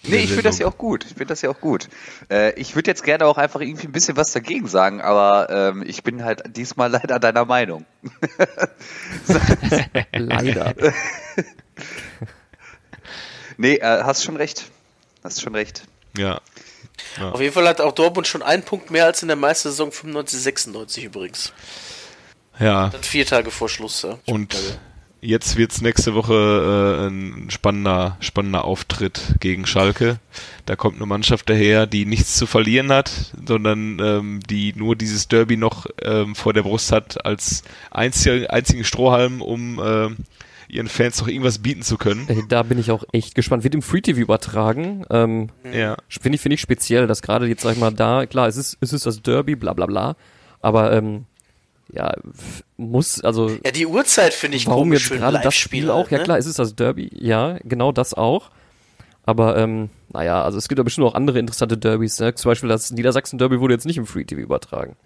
Nee, 0.03 0.17
ich 0.17 0.29
finde 0.29 0.43
das 0.43 0.57
ja 0.57 0.67
auch 0.67 0.77
gut. 0.77 1.03
Ich 1.05 1.09
finde 1.09 1.27
das 1.27 1.41
ja 1.41 1.49
auch 1.49 1.59
gut. 1.59 1.87
Äh, 2.29 2.59
ich 2.59 2.75
würde 2.75 2.89
jetzt 2.89 3.03
gerne 3.03 3.25
auch 3.25 3.37
einfach 3.37 3.61
irgendwie 3.61 3.85
ein 3.87 3.91
bisschen 3.91 4.17
was 4.17 4.31
dagegen 4.31 4.67
sagen, 4.67 4.99
aber 4.99 5.49
ähm, 5.49 5.83
ich 5.85 6.01
bin 6.01 6.23
halt 6.23 6.55
diesmal 6.55 6.89
leider 6.91 7.19
deiner 7.19 7.45
Meinung. 7.45 7.85
Leider. 10.13 10.73
Nee, 13.57 13.75
äh, 13.75 14.03
hast 14.03 14.23
schon 14.23 14.37
recht. 14.37 14.71
Hast 15.23 15.39
schon 15.41 15.53
recht. 15.53 15.83
Ja. 16.17 16.41
Auf 17.19 17.39
jeden 17.39 17.53
Fall 17.53 17.67
hat 17.67 17.79
auch 17.79 17.91
Dortmund 17.91 18.25
schon 18.25 18.41
einen 18.41 18.63
Punkt 18.63 18.89
mehr 18.89 19.05
als 19.05 19.21
in 19.21 19.27
der 19.27 19.37
Meistersaison 19.37 19.91
95, 19.91 20.39
96 20.39 21.03
übrigens. 21.03 21.53
Ja. 22.59 22.89
Das 22.89 23.05
vier 23.05 23.25
Tage 23.25 23.51
vor 23.51 23.69
Schluss. 23.69 24.01
Ja. 24.01 24.17
Und 24.25 24.55
jetzt 25.21 25.55
wird's 25.57 25.81
nächste 25.81 26.13
Woche 26.15 26.33
äh, 26.33 27.07
ein 27.07 27.49
spannender, 27.49 28.17
spannender 28.19 28.65
Auftritt 28.65 29.35
gegen 29.39 29.65
Schalke. 29.65 30.19
Da 30.65 30.75
kommt 30.75 30.97
eine 30.97 31.05
Mannschaft 31.05 31.49
daher, 31.49 31.85
die 31.87 32.05
nichts 32.05 32.35
zu 32.35 32.47
verlieren 32.47 32.91
hat, 32.91 33.33
sondern 33.45 33.99
ähm, 33.99 34.39
die 34.49 34.73
nur 34.75 34.95
dieses 34.95 35.27
Derby 35.27 35.57
noch 35.57 35.85
ähm, 36.01 36.35
vor 36.35 36.53
der 36.53 36.63
Brust 36.63 36.91
hat 36.91 37.25
als 37.25 37.63
einzig, 37.91 38.49
einzigen 38.51 38.83
Strohhalm, 38.83 39.41
um 39.41 39.79
ähm, 39.83 40.17
ihren 40.67 40.87
Fans 40.87 41.19
noch 41.19 41.27
irgendwas 41.27 41.59
bieten 41.59 41.81
zu 41.81 41.97
können. 41.97 42.25
Ey, 42.27 42.43
Da 42.47 42.63
bin 42.63 42.79
ich 42.79 42.91
auch 42.91 43.03
echt 43.11 43.35
gespannt. 43.35 43.63
Wird 43.63 43.75
im 43.75 43.81
Free 43.81 44.01
TV 44.01 44.19
übertragen. 44.19 45.05
Ähm, 45.09 45.49
Ja. 45.71 45.97
Finde 46.07 46.35
ich, 46.35 46.41
finde 46.41 46.55
ich 46.55 46.61
speziell, 46.61 47.07
dass 47.07 47.21
gerade 47.21 47.45
jetzt, 47.47 47.61
sag 47.61 47.73
ich 47.73 47.79
mal, 47.79 47.91
da, 47.91 48.25
klar, 48.25 48.47
es 48.47 48.57
ist, 48.57 48.77
es 48.79 48.93
ist 48.93 49.05
das 49.05 49.21
Derby, 49.21 49.55
bla 49.55 49.73
bla 49.73 49.85
bla. 49.85 50.15
Aber 50.61 50.93
ähm, 50.93 51.25
ja, 51.93 52.13
muss, 52.77 53.21
also 53.23 53.49
Ja, 53.63 53.71
die 53.71 53.85
Uhrzeit 53.85 54.33
finde 54.33 54.57
ich 54.57 54.67
warum 54.67 54.89
komisch 54.89 55.09
jetzt 55.09 55.19
gerade 55.19 55.39
das 55.43 55.55
Spiel 55.55 55.89
auch? 55.89 56.03
halt, 56.03 56.11
Ja 56.11 56.17
ne? 56.19 56.23
klar, 56.23 56.37
es 56.37 56.45
ist 56.45 56.59
das 56.59 56.75
Derby, 56.75 57.09
ja, 57.13 57.57
genau 57.63 57.91
das 57.91 58.13
auch. 58.13 58.49
Aber 59.23 59.55
ähm, 59.55 59.89
naja, 60.11 60.43
also 60.43 60.57
es 60.57 60.67
gibt 60.67 60.79
ja 60.79 60.83
bestimmt 60.83 61.05
auch 61.05 61.13
andere 61.13 61.37
interessante 61.37 61.77
Derbys. 61.77 62.19
Ne? 62.19 62.33
Zum 62.33 62.49
Beispiel 62.49 62.67
das 62.69 62.89
Niedersachsen-Derby 62.91 63.59
wurde 63.59 63.75
jetzt 63.75 63.85
nicht 63.85 63.97
im 63.97 64.07
Free 64.07 64.23
TV 64.25 64.41
übertragen. 64.41 64.95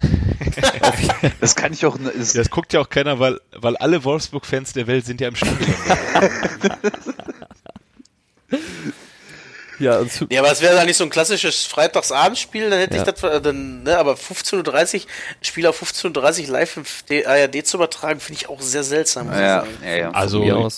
Das 1.40 1.54
kann 1.54 1.72
ich 1.72 1.84
auch. 1.84 1.98
Das, 1.98 2.32
Das 2.32 2.50
guckt 2.50 2.72
ja 2.72 2.80
auch 2.80 2.88
keiner, 2.88 3.18
weil, 3.18 3.38
weil 3.54 3.76
alle 3.76 4.04
Wolfsburg-Fans 4.04 4.72
der 4.72 4.86
Welt 4.86 5.04
sind 5.04 5.20
ja 5.20 5.28
im 5.28 5.36
Stadion. 5.36 5.74
Ja, 9.78 10.00
Ja, 10.30 10.40
aber 10.40 10.50
es 10.52 10.60
wäre 10.62 10.74
da 10.74 10.84
nicht 10.84 10.96
so 10.96 11.04
ein 11.04 11.10
klassisches 11.10 11.64
Freitagsabendspiel, 11.66 12.70
dann 12.70 12.78
hätte 12.78 12.96
Ja. 12.96 13.02
ich 13.06 13.10
das, 13.12 13.22
äh, 13.22 13.40
dann, 13.40 13.82
ne, 13.82 13.98
aber 13.98 14.14
15.30 14.14 14.94
Uhr, 15.04 15.06
Spiel 15.42 15.66
auf 15.66 15.80
15.30 15.82 16.46
Uhr 16.46 16.52
live 16.52 16.76
im 16.78 16.84
D- 17.10 17.26
ARD 17.26 17.66
zu 17.66 17.76
übertragen, 17.76 18.20
finde 18.20 18.40
ich 18.40 18.48
auch 18.48 18.60
sehr 18.60 18.82
seltsam. 18.84 19.26
muss 19.26 19.36
ich 19.36 19.40
ja, 19.42 19.60
sagen. 19.60 19.68
ja, 19.84 19.96
ja. 19.96 20.10
Also 20.12 20.68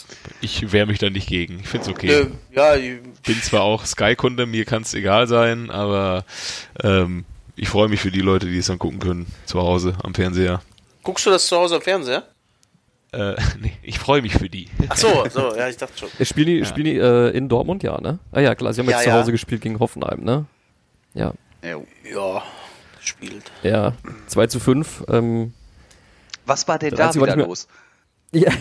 ich 0.40 0.72
wehre 0.72 0.86
mich 0.86 0.98
da 0.98 1.10
nicht 1.10 1.28
gegen. 1.28 1.60
Ich 1.60 1.68
find's 1.68 1.88
okay. 1.88 2.06
Nö, 2.06 2.26
ja, 2.54 2.74
bin 2.74 3.42
zwar 3.42 3.62
auch 3.62 3.84
Sky-Kunde, 3.86 4.46
mir 4.46 4.64
kann's 4.64 4.94
egal 4.94 5.26
sein, 5.26 5.70
aber 5.70 6.24
ähm, 6.82 7.24
ich 7.56 7.68
freue 7.68 7.88
mich 7.88 8.00
für 8.00 8.10
die 8.10 8.20
Leute, 8.20 8.46
die 8.46 8.58
es 8.58 8.66
dann 8.66 8.78
gucken 8.78 8.98
können, 9.00 9.26
zu 9.46 9.60
Hause 9.60 9.96
am 10.02 10.14
Fernseher. 10.14 10.62
guckst 11.02 11.26
du 11.26 11.30
das 11.30 11.46
zu 11.46 11.56
Hause 11.56 11.76
am 11.76 11.82
Fernseher? 11.82 12.24
Äh, 13.12 13.36
nee, 13.60 13.72
ich 13.82 13.98
freue 13.98 14.22
mich 14.22 14.34
für 14.34 14.48
die. 14.48 14.68
Ach 14.88 14.96
so, 14.96 15.26
so, 15.30 15.54
ja, 15.56 15.68
ich 15.68 15.76
dachte 15.76 15.96
schon. 15.98 16.26
Spielen 16.26 16.46
die, 16.46 16.64
spielen 16.64 16.84
die 16.86 16.96
äh, 16.98 17.30
in 17.36 17.48
Dortmund, 17.48 17.82
ja, 17.82 18.00
ne? 18.00 18.18
Ah 18.32 18.40
ja, 18.40 18.54
klar, 18.54 18.72
sie 18.72 18.80
haben 18.80 18.88
Ja, 18.88 18.96
jetzt 18.96 19.04
zu 19.04 19.10
ja. 19.10 19.16
Hause 19.16 19.32
gespielt 19.32 19.62
gegen 19.62 19.78
Hoffenheim, 19.78 20.22
ne? 20.22 20.46
Ja. 21.14 21.32
Ja. 21.62 21.78
Ja, 22.12 22.42
spielt. 23.00 23.50
Ja, 23.62 23.92
2 24.26 24.46
zu 24.48 24.60
5. 24.60 25.04
Ähm, 25.08 25.52
Was 26.46 26.68
war 26.68 26.78
denn 26.78 26.94
da 26.94 27.14
wieder 27.14 27.36
mir- 27.36 27.46
los? 27.46 27.66
ja, 28.32 28.52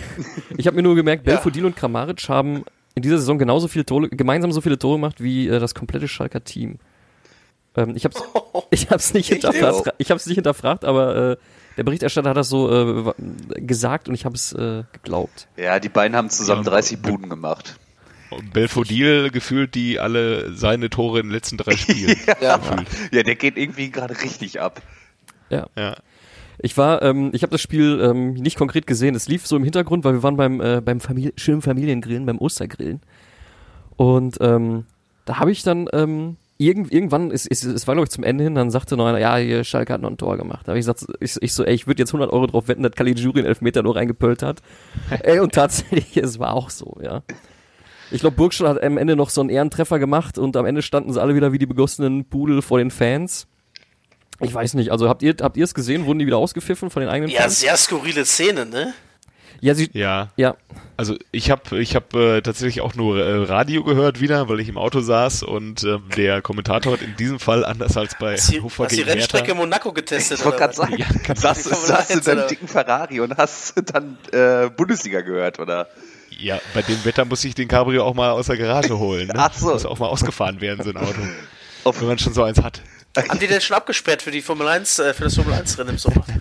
ich 0.58 0.66
habe 0.66 0.78
mir 0.78 0.84
nur 0.84 0.96
gemerkt, 0.96 1.28
Ja. 1.28 1.34
Belfodil 1.34 1.66
und 1.66 1.76
Kramaric 1.76 2.30
haben 2.30 2.64
in 2.96 3.02
dieser 3.04 3.18
Saison 3.18 3.38
genauso 3.38 3.68
viele 3.68 3.86
Tore, 3.86 4.08
gemeinsam 4.10 4.52
so 4.54 4.62
viele 4.62 4.80
Tore 4.80 4.96
gemacht 4.96 5.22
wie 5.22 5.48
äh, 5.50 5.60
das 5.60 5.76
komplette 5.76 6.08
Schalker 6.08 6.44
Team. 6.44 6.80
Ähm, 7.76 7.94
ich 7.98 8.06
hab's, 8.06 8.24
ich 8.72 8.90
hab's 8.90 9.14
nicht 9.14 9.28
hinterfragt, 9.28 9.94
ich 9.98 10.10
hab's 10.10 10.26
nicht 10.26 10.36
hinterfragt, 10.36 10.86
aber 10.86 11.32
äh, 11.34 11.38
der 11.78 11.84
Berichterstatter 11.84 12.30
hat 12.30 12.38
das 12.38 12.50
so 12.50 12.72
äh, 12.72 13.14
gesagt 13.58 14.10
und 14.10 14.16
ich 14.16 14.26
habe 14.26 14.36
es 14.36 14.52
äh, 14.54 14.84
geglaubt. 14.92 15.48
Ja, 15.56 15.80
die 15.80 15.90
beiden 15.90 16.18
haben 16.18 16.30
zusammen 16.30 16.64
Ja, 16.64 16.72
30 16.72 17.02
Buden 17.02 17.30
gemacht. 17.30 17.80
Und 18.30 18.52
Belfodil 18.52 19.30
gefühlt 19.30 19.76
die 19.76 20.00
alle 20.00 20.54
seine 20.54 20.90
Tore 20.90 21.20
in 21.20 21.28
den 21.28 21.32
letzten 21.32 21.58
drei 21.58 21.78
Spielen. 21.78 22.18
Ja. 22.42 22.60
Ja, 23.12 23.24
der 23.24 23.36
geht 23.36 23.58
irgendwie 23.58 23.90
gerade 23.90 24.20
richtig 24.22 24.60
ab. 24.60 24.82
Ja. 25.50 25.68
ja. 25.78 25.96
Ich 26.60 26.78
war, 26.78 27.02
ähm, 27.04 27.30
ich 27.34 27.44
habe 27.44 27.52
das 27.52 27.62
Spiel 27.62 28.02
ähm, 28.02 28.34
nicht 28.34 28.58
konkret 28.58 28.88
gesehen. 28.88 29.16
Es 29.16 29.28
lief 29.28 29.46
so 29.46 29.56
im 29.56 29.64
Hintergrund, 29.64 30.04
weil 30.04 30.14
wir 30.14 30.24
waren 30.24 30.38
beim 30.38 30.60
äh, 30.60 30.82
beim 30.82 31.00
Famili 31.00 31.32
schönen 31.38 31.62
Familiengrillen, 31.62 32.26
beim 32.26 32.40
Ostergrillen. 32.40 33.02
Und 33.96 34.38
ähm, 34.42 34.86
da 35.26 35.40
habe 35.40 35.52
ich 35.52 35.64
dann 35.64 35.88
ähm, 35.94 36.38
irgend, 36.58 36.92
irgendwann, 36.92 37.32
es, 37.32 37.46
es, 37.46 37.64
es 37.64 37.88
war 37.88 37.96
glaube 37.96 38.06
ich 38.06 38.12
zum 38.12 38.24
Ende 38.24 38.44
hin, 38.44 38.56
dann 38.56 38.72
sagte 38.72 38.98
noch 38.98 39.06
einer, 39.06 39.20
ja, 39.20 39.36
hier 39.38 39.64
Schalke 39.64 39.94
hat 39.94 40.02
noch 40.02 40.10
ein 40.10 40.18
Tor 40.18 40.38
gemacht. 40.38 40.62
Da 40.66 40.72
habe 40.72 40.80
ich 40.80 40.86
gesagt, 40.86 41.06
ich, 41.20 41.36
ich 41.42 41.54
so, 41.54 41.64
ey, 41.64 41.74
ich 41.74 41.88
würde 41.88 42.02
jetzt 42.02 42.10
100 42.10 42.32
Euro 42.32 42.48
drauf 42.48 42.68
wetten, 42.68 42.84
dass 42.84 42.94
Caligiuri 42.94 43.40
einen 43.40 43.48
Elfmeter 43.48 43.84
nur 43.84 43.96
reingepölt 43.96 44.42
hat. 44.42 44.62
ey, 45.24 45.40
und 45.40 45.54
tatsächlich, 45.54 46.18
es 46.18 46.40
war 46.40 46.54
auch 46.54 46.70
so, 46.70 46.98
ja. 47.02 47.24
Ich 48.10 48.22
glaube, 48.22 48.38
Burgstall 48.38 48.70
hat 48.70 48.82
am 48.84 48.98
Ende 48.98 49.16
noch 49.16 49.30
so 49.30 49.42
einen 49.42 49.50
Ehrentreffer 49.50 50.00
gemacht 50.00 50.38
und 50.38 50.56
am 50.56 50.66
Ende 50.66 50.82
standen 50.82 51.12
sie 51.12 51.22
alle 51.22 51.36
wieder 51.36 51.52
wie 51.52 51.58
die 51.58 51.66
begossenen 51.66 52.26
Pudel 52.26 52.62
vor 52.62 52.78
den 52.78 52.90
Fans. 52.92 53.48
Ich 54.40 54.54
weiß 54.54 54.76
nicht, 54.76 54.92
also 54.92 55.10
habt 55.10 55.24
ihr 55.24 55.36
habt 55.42 55.58
ihr 55.58 55.64
es 55.64 55.74
gesehen? 55.74 56.06
Wurden 56.06 56.20
die 56.20 56.28
wieder 56.28 56.38
ausgepfiffen 56.38 56.90
von 56.90 57.02
den 57.02 57.10
eigenen 57.10 57.32
Ja, 57.32 57.42
Fans? 57.42 57.60
sehr 57.60 57.76
skurrile 57.76 58.24
Szene, 58.24 58.66
ne? 58.66 58.94
Ja, 59.62 59.74
sie, 59.76 59.90
Ja, 59.94 60.30
ja, 60.38 60.56
also 60.98 61.16
ich 61.32 61.50
habe 61.52 61.80
ich 61.80 61.96
hab, 61.96 62.14
äh, 62.16 62.42
tatsächlich 62.42 62.82
auch 62.82 62.96
nur 62.96 63.20
äh, 63.24 63.44
Radio 63.46 63.84
gehört 63.84 64.20
wieder, 64.22 64.50
weil 64.50 64.60
ich 64.60 64.70
im 64.70 64.78
Auto 64.78 65.02
saß 65.02 65.44
und 65.44 65.84
ähm, 65.84 66.04
der 66.16 66.42
Kommentator 66.42 66.94
hat 66.94 67.02
in 67.02 67.16
diesem 67.16 67.40
Fall, 67.40 67.66
anders 67.66 67.98
als 67.98 68.16
bei 68.20 68.34
Hast 68.34 68.52
die, 68.52 68.58
Hannover 68.58 68.84
hast 68.86 68.92
die 68.92 68.98
gegen 68.98 69.10
Rennstrecke 69.10 69.46
Hertha, 69.48 69.60
Monaco 69.60 69.92
getestet? 69.94 70.40
Ich 70.40 70.46
wollte 70.46 70.60
gerade 70.60 70.74
sagen, 70.76 70.96
Ja, 70.98 71.06
saß, 71.36 71.64
die 71.64 71.70
saß 71.70 72.08
du 72.08 72.14
1 72.16 72.26
deinem 72.26 72.48
dicken 72.48 72.68
Ferrari 72.68 73.20
und 73.20 73.36
hast 73.38 73.74
dann 73.94 74.18
äh, 74.32 74.70
Bundesliga 74.70 75.22
gehört, 75.22 75.60
oder? 75.60 75.88
ja, 76.40 76.60
bei 76.76 76.84
dem 76.84 77.04
Wetter 77.04 77.26
muss 77.26 77.44
ich 77.46 77.56
den 77.56 77.68
Cabrio 77.68 78.04
auch 78.06 78.14
mal 78.14 78.30
aus 78.30 78.46
der 78.48 78.58
Garage 78.58 78.98
holen. 79.00 79.28
Ne? 79.28 79.34
Ach 79.38 79.52
so. 79.54 79.70
Muss 79.72 79.86
auch 79.86 79.98
mal 79.98 80.08
ausgefahren 80.08 80.62
werden, 80.62 80.84
so 80.84 80.92
ein 80.92 80.98
Auto. 80.98 81.20
Auf- 81.84 82.00
Wenn 82.00 82.08
man 82.10 82.20
schon 82.20 82.34
so 82.34 82.44
eins 82.44 82.62
hat. 82.62 82.82
Haben 83.18 83.40
die 83.40 83.48
denn 83.48 83.62
schon 83.62 83.76
abgesperrt 83.76 84.22
für 84.22 84.30
die 84.30 84.42
Formel 84.44 84.68
1, 84.68 85.00
äh, 85.00 85.14
für 85.16 85.24
das 85.24 85.34
Formel 85.36 85.54
1 85.56 85.80
Rennen 85.80 85.90
im 85.92 85.98
Sommer? 85.98 86.24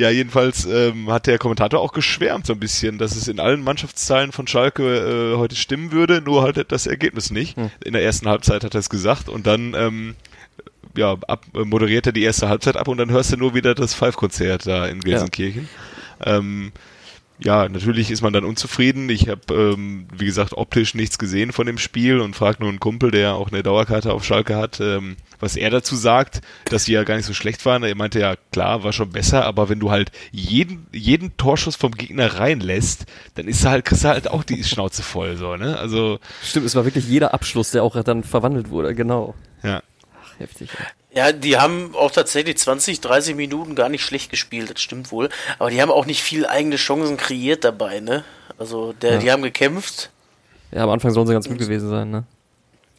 Ja, 0.00 0.08
jedenfalls 0.08 0.64
ähm, 0.64 1.10
hat 1.10 1.26
der 1.26 1.36
Kommentator 1.36 1.78
auch 1.78 1.92
geschwärmt 1.92 2.46
so 2.46 2.54
ein 2.54 2.58
bisschen, 2.58 2.96
dass 2.96 3.16
es 3.16 3.28
in 3.28 3.38
allen 3.38 3.62
Mannschaftsteilen 3.62 4.32
von 4.32 4.46
Schalke 4.46 4.82
äh, 5.34 5.36
heute 5.36 5.56
stimmen 5.56 5.92
würde, 5.92 6.22
nur 6.22 6.42
halt 6.42 6.72
das 6.72 6.86
Ergebnis 6.86 7.30
nicht. 7.30 7.58
In 7.84 7.92
der 7.92 8.02
ersten 8.02 8.26
Halbzeit 8.26 8.64
hat 8.64 8.74
er 8.74 8.80
es 8.80 8.88
gesagt 8.88 9.28
und 9.28 9.46
dann 9.46 9.74
ähm, 9.74 10.14
ja, 10.96 11.18
ab, 11.28 11.44
äh, 11.54 11.64
moderiert 11.66 12.06
er 12.06 12.12
die 12.12 12.22
erste 12.22 12.48
Halbzeit 12.48 12.78
ab 12.78 12.88
und 12.88 12.96
dann 12.96 13.10
hörst 13.10 13.30
du 13.32 13.36
nur 13.36 13.54
wieder 13.54 13.74
das 13.74 13.92
Five-Konzert 13.92 14.66
da 14.66 14.86
in 14.86 15.00
Gelsenkirchen. 15.00 15.68
Ähm, 16.24 16.72
ja, 17.42 17.68
natürlich 17.68 18.10
ist 18.10 18.22
man 18.22 18.32
dann 18.32 18.44
unzufrieden. 18.44 19.08
Ich 19.08 19.28
habe, 19.28 19.40
ähm, 19.54 20.06
wie 20.14 20.26
gesagt, 20.26 20.52
optisch 20.54 20.94
nichts 20.94 21.18
gesehen 21.18 21.52
von 21.52 21.66
dem 21.66 21.78
Spiel 21.78 22.20
und 22.20 22.36
frage 22.36 22.58
nur 22.60 22.68
einen 22.68 22.80
Kumpel, 22.80 23.10
der 23.10 23.34
auch 23.34 23.50
eine 23.50 23.62
Dauerkarte 23.62 24.12
auf 24.12 24.24
Schalke 24.24 24.56
hat, 24.56 24.80
ähm, 24.80 25.16
was 25.38 25.56
er 25.56 25.70
dazu 25.70 25.96
sagt, 25.96 26.42
dass 26.66 26.84
die 26.84 26.92
ja 26.92 27.04
gar 27.04 27.16
nicht 27.16 27.26
so 27.26 27.34
schlecht 27.34 27.64
waren. 27.64 27.82
Er 27.82 27.94
meinte 27.94 28.20
ja, 28.20 28.36
klar, 28.52 28.84
war 28.84 28.92
schon 28.92 29.10
besser, 29.10 29.44
aber 29.46 29.68
wenn 29.68 29.80
du 29.80 29.90
halt 29.90 30.12
jeden, 30.30 30.86
jeden 30.92 31.36
Torschuss 31.36 31.76
vom 31.76 31.92
Gegner 31.92 32.38
reinlässt, 32.38 33.06
dann 33.34 33.48
ist 33.48 33.64
halt, 33.64 33.84
kriegst 33.84 34.04
du 34.04 34.08
halt 34.08 34.28
auch 34.28 34.44
die 34.44 34.62
Schnauze 34.62 35.02
voll, 35.02 35.36
so, 35.36 35.56
ne? 35.56 35.78
Also, 35.78 36.18
stimmt, 36.42 36.66
es 36.66 36.74
war 36.74 36.84
wirklich 36.84 37.08
jeder 37.08 37.32
Abschluss, 37.32 37.70
der 37.70 37.82
auch 37.82 38.00
dann 38.02 38.22
verwandelt 38.22 38.70
wurde, 38.70 38.94
genau. 38.94 39.34
Heftig. 40.40 40.70
Ja. 41.12 41.32
Die 41.32 41.58
haben 41.58 41.94
auch 41.94 42.10
tatsächlich 42.10 42.58
20, 42.58 43.00
30 43.00 43.34
Minuten 43.36 43.74
gar 43.74 43.88
nicht 43.88 44.02
schlecht 44.04 44.30
gespielt, 44.30 44.70
das 44.70 44.80
stimmt 44.80 45.12
wohl. 45.12 45.28
Aber 45.58 45.70
die 45.70 45.80
haben 45.80 45.90
auch 45.90 46.06
nicht 46.06 46.22
viel 46.22 46.46
eigene 46.46 46.76
Chancen 46.76 47.16
kreiert 47.16 47.64
dabei, 47.64 48.00
ne? 48.00 48.24
Also, 48.58 48.92
der, 48.92 49.12
Ja. 49.14 49.18
die 49.18 49.30
haben 49.32 49.42
gekämpft, 49.42 50.10
ja, 50.72 50.84
am 50.84 50.90
Anfang 50.90 51.10
sollen 51.10 51.26
sie 51.26 51.32
ganz 51.32 51.48
gut 51.48 51.58
gewesen 51.58 51.88
sein, 51.90 52.10
ne? 52.10 52.24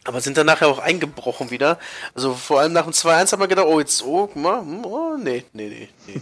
aber 0.04 0.20
sind 0.20 0.36
dann 0.36 0.46
nachher 0.46 0.66
auch 0.66 0.80
eingebrochen 0.80 1.50
wieder. 1.52 1.78
Also, 2.14 2.34
vor 2.34 2.60
allem 2.60 2.72
nach 2.72 2.84
dem 2.84 2.92
2-1 2.92 3.32
haben 3.32 3.40
wir 3.40 3.46
gedacht, 3.46 3.66
oh, 3.68 3.78
jetzt, 3.78 4.02
oh, 4.04 4.26
guck 4.26 4.36
mal, 4.36 4.60
hm, 4.60 4.84
oh, 4.84 5.16
nee, 5.16 5.44
nee, 5.52 5.68
nee, 5.68 5.88
nee. 6.08 6.20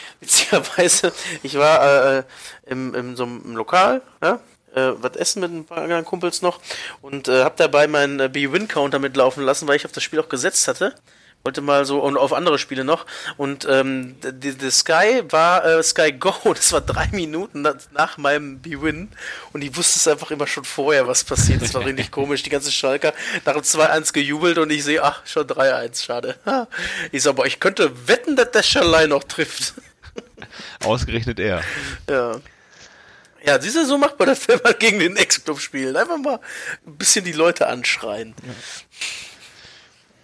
Witzigerweise, 0.20 1.12
ich 1.42 1.56
war 1.56 2.16
äh, 2.18 2.22
im, 2.66 2.92
im 2.94 3.16
so 3.16 3.22
einem 3.24 3.54
Lokal, 3.54 4.02
ja, 4.22 4.40
äh, 4.74 4.90
was 5.00 5.16
essen 5.16 5.40
mit 5.40 5.50
ein 5.52 5.64
paar 5.64 5.78
anderen 5.78 6.04
Kumpels 6.04 6.42
noch 6.42 6.60
und 7.02 7.28
äh, 7.28 7.44
hab 7.44 7.56
dabei 7.56 7.86
meinen 7.86 8.20
äh, 8.20 8.28
B-Win-Counter 8.28 8.98
mitlaufen 8.98 9.44
lassen, 9.44 9.66
weil 9.68 9.76
ich 9.76 9.84
auf 9.86 9.92
das 9.92 10.02
Spiel 10.02 10.20
auch 10.20 10.28
gesetzt 10.28 10.68
hatte. 10.68 10.94
Wollte 11.42 11.62
mal 11.62 11.86
so 11.86 12.00
und 12.00 12.18
auf 12.18 12.34
andere 12.34 12.58
Spiele 12.58 12.84
noch. 12.84 13.06
Und 13.38 13.66
ähm, 13.66 14.16
die, 14.20 14.52
die 14.58 14.70
Sky 14.70 15.22
war 15.30 15.64
äh, 15.64 15.82
Sky 15.82 16.12
Go. 16.12 16.34
Das 16.54 16.70
war 16.70 16.82
drei 16.82 17.08
Minuten 17.12 17.62
na- 17.62 17.76
nach 17.92 18.18
meinem 18.18 18.58
B-Win. 18.58 19.08
Und 19.54 19.62
ich 19.64 19.74
wusste 19.74 19.96
es 19.98 20.06
einfach 20.06 20.30
immer 20.32 20.46
schon 20.46 20.64
vorher, 20.64 21.08
was 21.08 21.24
passiert. 21.24 21.62
Das 21.62 21.72
war 21.72 21.82
richtig 21.86 22.10
komisch. 22.10 22.42
Die 22.42 22.50
ganze 22.50 22.70
Schalker 22.70 23.14
nach 23.46 23.54
dem 23.54 23.62
2-1 23.62 24.12
gejubelt 24.12 24.58
und 24.58 24.68
ich 24.70 24.84
sehe, 24.84 25.02
ach, 25.02 25.22
schon 25.24 25.46
3-1, 25.46 26.04
schade. 26.04 26.34
Ich 27.10 27.22
sag, 27.22 27.30
aber 27.30 27.46
ich 27.46 27.58
könnte 27.58 27.90
wetten, 28.06 28.36
dass 28.36 28.50
der 28.50 28.62
Schalai 28.62 29.06
noch 29.06 29.24
trifft. 29.24 29.72
Ausgerechnet 30.84 31.40
er. 31.40 31.62
Ja. 32.08 32.32
Ja, 33.44 33.60
siehst 33.60 33.76
du, 33.76 33.86
so 33.86 33.96
macht 33.98 34.18
man 34.18 34.28
das, 34.28 34.46
wenn 34.48 34.60
man 34.62 34.74
gegen 34.78 34.98
den 34.98 35.16
Ex-Club 35.16 35.60
spielt. 35.60 35.96
Einfach 35.96 36.18
mal 36.18 36.40
ein 36.86 36.96
bisschen 36.96 37.24
die 37.24 37.32
Leute 37.32 37.66
anschreien. 37.66 38.34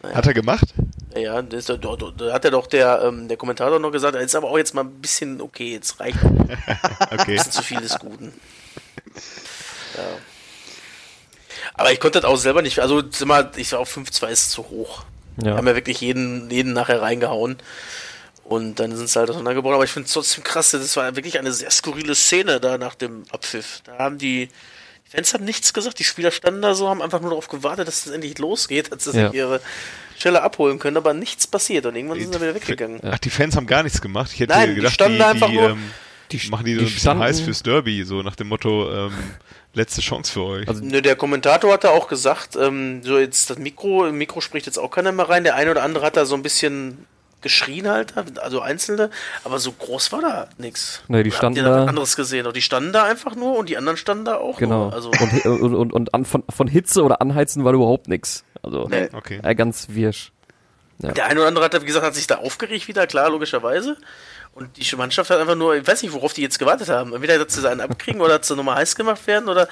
Hat 0.03 0.27
er 0.27 0.35
gemacht? 0.35 0.67
Ja, 1.14 1.21
ja, 1.21 1.43
das, 1.43 1.64
da, 1.64 1.77
da, 1.77 1.97
da 1.97 2.33
hat 2.33 2.45
ja 2.45 2.51
doch 2.51 2.67
der, 2.67 3.03
ähm, 3.03 3.27
der 3.29 3.37
Kommentator 3.37 3.79
noch 3.79 3.91
gesagt, 3.91 4.14
jetzt 4.17 4.37
aber 4.37 4.49
auch 4.51 4.59
jetzt 4.59 4.75
mal 4.75 4.85
ein 4.85 5.01
bisschen, 5.01 5.41
okay, 5.41 5.73
jetzt 5.73 5.99
reicht 5.99 6.19
ein 6.23 6.59
Okay. 7.19 7.37
bisschen 7.37 7.53
zu 7.53 7.62
viel 7.62 7.81
des 7.81 7.99
Guten. 7.99 8.33
Ja. 9.97 10.05
Aber 11.75 11.91
ich 11.93 12.01
konnte 12.01 12.21
das 12.21 12.31
auch 12.31 12.37
selber 12.37 12.62
nicht, 12.62 12.79
also 12.81 13.03
mal, 13.25 13.51
ich 13.57 13.69
sag 13.71 13.79
auch 13.79 13.89
5-2 13.89 14.29
ist 14.29 14.51
zu 14.51 14.69
hoch. 14.69 15.05
Wir 15.37 15.51
Ja. 15.53 15.57
haben 15.57 15.67
ja 15.67 15.75
wirklich 15.75 16.01
jeden, 16.01 16.51
jeden 16.51 16.73
nachher 16.75 17.01
reingehauen. 17.03 17.57
Und 18.49 18.77
dann 18.79 18.95
sind 18.97 19.09
sie 19.09 19.19
halt 19.19 19.29
auseinandergebrochen. 19.31 19.75
Aber 19.75 19.85
ich 19.85 19.91
finde 19.91 20.07
es 20.07 20.13
trotzdem 20.13 20.45
krass, 20.45 20.71
das 20.71 20.97
war 20.97 21.17
wirklich 21.17 21.39
eine 21.39 21.53
sehr 21.53 21.71
skurrile 21.71 22.15
Szene 22.15 22.61
da 22.61 22.79
nach 22.79 22.95
dem 22.95 23.25
Abpfiff. 23.33 23.81
Da 23.85 23.99
haben 23.99 24.19
die, 24.19 24.47
die 25.07 25.11
Fans 25.17 25.35
haben 25.35 25.45
nichts 25.45 25.73
gesagt, 25.73 25.99
die 25.99 26.05
Spieler 26.05 26.31
standen 26.31 26.63
da 26.63 26.75
so, 26.75 26.89
haben 26.89 27.03
einfach 27.03 27.21
nur 27.21 27.31
darauf 27.31 27.49
gewartet, 27.49 27.89
dass 27.89 28.07
es 28.07 28.13
endlich 28.13 28.39
losgeht, 28.39 28.93
dass 28.93 29.05
sie 29.05 29.19
Ja. 29.19 29.29
sich 29.31 29.37
ihre 29.37 29.61
Stelle 30.17 30.43
abholen 30.43 30.79
können, 30.79 30.97
aber 30.97 31.13
nichts 31.13 31.47
passiert 31.47 31.87
und 31.87 31.97
irgendwann 31.97 32.21
sind 32.21 32.33
sie 32.35 32.41
wieder 32.41 32.55
weggegangen. 32.55 33.01
Ach, 33.03 33.19
die 33.19 33.31
Fans 33.31 33.57
haben 33.57 33.67
gar 33.67 33.83
nichts 33.83 34.01
gemacht. 34.01 34.31
Ich 34.33 34.41
hätte 34.41 34.53
Nein, 34.53 34.71
die 34.71 34.75
gedacht, 34.77 34.95
standen 34.95 35.19
da 35.19 35.31
einfach 35.31 35.51
nur- 35.51 35.71
ähm, 35.71 35.91
Die, 36.33 36.41
machen 36.49 36.65
die 36.67 36.75
so 36.75 36.79
die 36.81 36.85
ein 36.85 36.87
bisschen 36.87 37.01
standen- 37.01 37.23
heiß 37.25 37.41
fürs 37.41 37.63
Derby, 37.63 38.05
so 38.05 38.23
nach 38.23 38.35
dem 38.37 38.49
Motto, 38.49 38.91
ähm, 39.09 39.13
letzte 39.75 40.01
Chance 40.01 40.33
für 40.33 40.43
euch. 40.43 40.69
Also- 40.69 40.83
Nö, 40.85 41.03
der 41.03 41.17
Kommentator 41.17 41.73
hat 41.73 41.85
da 41.85 41.91
auch 41.91 42.09
gesagt, 42.09 42.57
ähm, 42.57 43.03
so 43.03 43.19
jetzt 43.19 43.51
das 43.51 43.59
Mikro, 43.59 44.07
im 44.07 44.17
Mikro 44.19 44.41
spricht 44.41 44.67
jetzt 44.67 44.79
auch 44.79 44.91
keiner 44.91 45.13
mehr 45.13 45.29
rein. 45.29 45.45
Der 45.45 45.55
eine 45.57 45.71
oder 45.73 45.83
andere 45.83 46.07
hat 46.07 46.17
da 46.17 46.25
so 46.25 46.35
ein 46.37 46.43
bisschen 46.43 47.07
geschrien 47.43 47.89
halt, 47.89 48.14
also 48.39 48.61
einzelne, 48.61 49.11
aber 49.45 49.59
so 49.59 49.70
groß 49.72 50.11
war 50.12 50.20
da 50.20 50.49
nix. 50.59 51.03
Nee, 51.09 51.22
die 51.22 51.30
standen 51.30 51.62
da 51.64 51.84
da- 51.84 51.84
anderes 51.87 52.16
gesehen? 52.16 52.47
Und 52.47 52.57
die 52.57 52.62
standen 52.62 52.93
da 52.93 53.05
einfach 53.05 53.34
nur 53.37 53.57
und 53.59 53.68
die 53.68 53.76
anderen 53.76 53.97
standen 53.97 54.24
da 54.24 54.37
auch 54.37 54.59
Genau. 54.59 54.84
nur. 54.87 54.93
Also, 54.95 55.11
und 55.11 55.45
und, 55.47 55.74
und, 55.74 55.93
und 55.93 56.14
an, 56.14 56.24
von, 56.24 56.43
von 56.49 56.66
Hitze 56.66 57.03
oder 57.05 57.20
Anheizen 57.20 57.64
war 57.64 57.72
überhaupt 57.72 58.09
nix. 58.09 58.45
Also 58.62 58.89
Nee. 58.89 59.09
Okay. 59.12 59.41
äh, 59.43 59.55
ganz 59.55 59.87
wirsch. 59.91 60.32
der 60.99 61.26
eine 61.26 61.41
oder 61.41 61.49
andere 61.49 61.64
hat, 61.66 61.80
wie 61.80 61.87
gesagt, 61.87 62.05
hat 62.07 62.14
sich 62.14 62.26
da 62.26 62.37
aufgeregt 62.39 62.89
wieder, 62.89 63.07
klar, 63.07 63.30
logischerweise. 63.30 63.97
Und 64.55 64.70
die 64.78 64.97
Mannschaft 64.97 65.28
hat 65.30 65.39
einfach 65.39 65.55
nur, 65.55 65.76
ich 65.76 65.87
weiß 65.87 66.03
nicht, 66.03 66.14
worauf 66.14 66.32
die 66.32 66.41
jetzt 66.41 66.59
gewartet 66.59 66.89
haben. 66.89 67.12
Entweder, 67.12 67.39
dass 67.45 67.55
sie 67.55 67.68
einen 67.70 67.82
abkriegen 67.82 68.22
oder 68.22 68.39
dass 68.39 68.49
sie 68.49 68.57
nochmal 68.57 68.76
heiß 68.76 68.97
gemacht 68.97 69.26
werden 69.26 69.49
oder. 69.51 69.68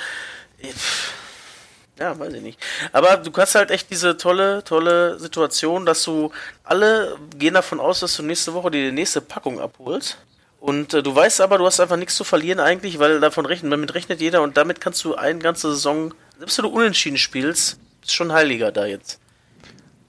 Ja, 1.99 2.18
weiß 2.18 2.32
ich 2.34 2.42
nicht. 2.42 2.59
Aber 2.92 3.16
du 3.18 3.32
hast 3.36 3.55
halt 3.55 3.70
echt 3.70 3.90
diese 3.90 4.16
tolle, 4.16 4.64
tolle 4.64 5.18
Situation, 5.18 5.86
dass 5.86 6.03
du 6.03 6.32
alle 6.64 7.16
gehen 7.38 7.55
davon 7.55 7.78
aus, 7.78 8.01
dass 8.01 8.16
du 8.16 8.22
nächste 8.22 8.53
Woche 8.55 8.70
die 8.70 8.90
nächste 8.90 9.20
Packung 9.20 9.61
abholst. 9.61 10.18
Und 10.59 10.95
äh, 10.95 11.03
du 11.03 11.14
weißt 11.14 11.40
aber, 11.40 11.59
du 11.59 11.66
hast 11.66 11.78
einfach 11.78 11.97
nichts 11.97 12.16
zu 12.16 12.24
verlieren 12.24 12.59
eigentlich, 12.59 12.99
weil 12.99 13.20
davon 13.20 13.47
rechnet, 13.47 13.70
damit 13.70 13.95
rechnet 13.95 14.20
jeder 14.20 14.42
und 14.42 14.57
damit 14.57 14.80
kannst 14.80 15.05
du 15.05 15.14
eine 15.14 15.38
ganze 15.38 15.70
Saison, 15.70 16.14
selbst 16.38 16.59
wenn 16.59 16.64
du 16.64 16.70
unentschieden 16.70 17.18
spielst, 17.18 17.78
bist 18.01 18.14
schon 18.14 18.32
heiliger 18.32 18.72
da 18.72 18.86
jetzt. 18.86 19.20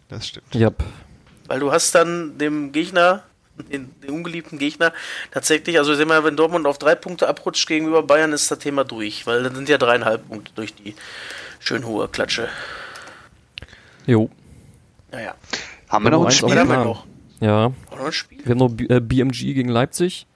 Das 0.07 0.27
stimmt. 0.27 0.55
Ja. 0.55 0.71
Weil 1.47 1.59
du 1.59 1.71
hast 1.71 1.93
dann 1.93 2.37
dem 2.37 2.71
Gegner, 2.71 3.23
den, 3.71 3.93
den 4.01 4.09
ungeliebten 4.09 4.57
Gegner, 4.57 4.93
tatsächlich, 5.31 5.77
also 5.77 5.93
sehen 5.93 6.07
wir, 6.07 6.23
wenn 6.23 6.37
Dortmund 6.37 6.65
auf 6.65 6.77
drei 6.77 6.95
Punkte 6.95 7.27
abrutscht 7.27 7.67
gegenüber 7.67 8.01
Bayern, 8.01 8.33
ist 8.33 8.49
das 8.49 8.59
Thema 8.59 8.83
durch, 8.83 9.27
weil 9.27 9.43
dann 9.43 9.55
sind 9.55 9.69
ja 9.69 9.77
dreieinhalb 9.77 10.27
Punkte 10.27 10.51
durch 10.55 10.73
die 10.73 10.95
schön 11.65 11.85
hohe 11.85 12.07
Klatsche. 12.07 12.47
Jo. 14.05 14.29
Naja. 15.11 15.33
Haben 15.89 16.05
wir 16.05 16.11
Nummer 16.11 16.25
noch 16.25 16.29
ein 16.29 16.35
Spiel? 16.35 16.59
haben 16.59 16.69
wir 16.69 16.83
noch? 16.83 17.05
Ja. 17.39 17.71
Auch 17.89 17.97
noch 17.97 18.05
ein 18.05 18.11
Spiel? 18.11 18.45
Wir 18.45 18.51
haben 18.51 18.59
noch 18.59 18.69
B 18.69 18.85
äh, 18.85 18.99
BMG 18.99 19.53
gegen 19.53 19.69
Leipzig. 19.69 20.27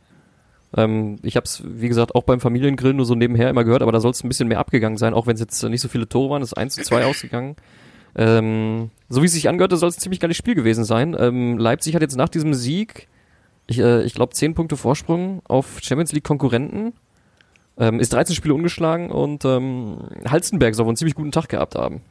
Ähm, 0.76 1.18
ich 1.22 1.36
habe 1.36 1.46
es, 1.46 1.64
wie 1.66 1.88
gesagt, 1.88 2.16
auch 2.16 2.24
beim 2.24 2.40
Familiengrill 2.40 2.94
nur 2.94 3.06
so 3.06 3.16
nebenher 3.16 3.50
immer 3.50 3.64
gehört, 3.64 3.82
aber 3.82 3.92
da 3.92 4.00
soll 4.00 4.12
es 4.12 4.24
ein 4.24 4.28
bisschen 4.28 4.48
mehr 4.48 4.60
abgegangen 4.60 4.98
sein, 4.98 5.14
auch 5.14 5.28
wenn 5.28 5.36
es 5.36 5.40
jetzt 5.40 5.62
nicht 5.64 5.82
so 5.82 5.88
viele 5.88 6.08
Tore 6.10 6.30
waren. 6.32 6.42
Es 6.42 6.50
ist 6.50 6.58
1 6.58 6.76
zu 6.76 6.82
2 6.82 7.06
ausgegangen. 7.06 7.56
Ähm, 8.16 8.90
so 9.08 9.22
wie 9.22 9.28
es 9.28 9.34
sich 9.34 9.50
angehörte, 9.50 9.78
soll 9.78 9.90
es 9.90 9.98
ein 9.98 10.02
ziemlich 10.02 10.20
geiles 10.20 10.38
Spiel 10.38 10.56
gewesen 10.56 10.84
sein. 10.84 11.16
Ähm, 11.18 11.58
Leipzig 11.58 11.96
hat 11.96 12.02
jetzt 12.02 12.16
nach 12.16 12.30
diesem 12.30 12.56
Sieg, 12.56 13.08
ich, 13.68 13.80
äh, 13.80 14.04
ich 14.04 14.14
glaube, 14.14 14.34
10 14.34 14.56
Punkte 14.56 14.78
Vorsprung 14.78 15.42
auf 15.48 15.80
Champions 15.82 16.12
League 16.12 16.24
Konkurrenten. 16.24 16.94
Ähm, 17.80 18.00
ist 18.00 18.12
13 18.14 18.36
Spiele 18.36 18.54
ungeschlagen 18.54 19.10
und 19.10 19.46
ähm, 19.46 20.00
Halstenberg 20.30 20.76
soll 20.76 20.86
wohl 20.86 20.92
einen 20.92 20.98
ziemlich 20.98 21.16
guten 21.16 21.32
Tag 21.32 21.48
gehabt 21.50 21.76
haben. 21.76 22.02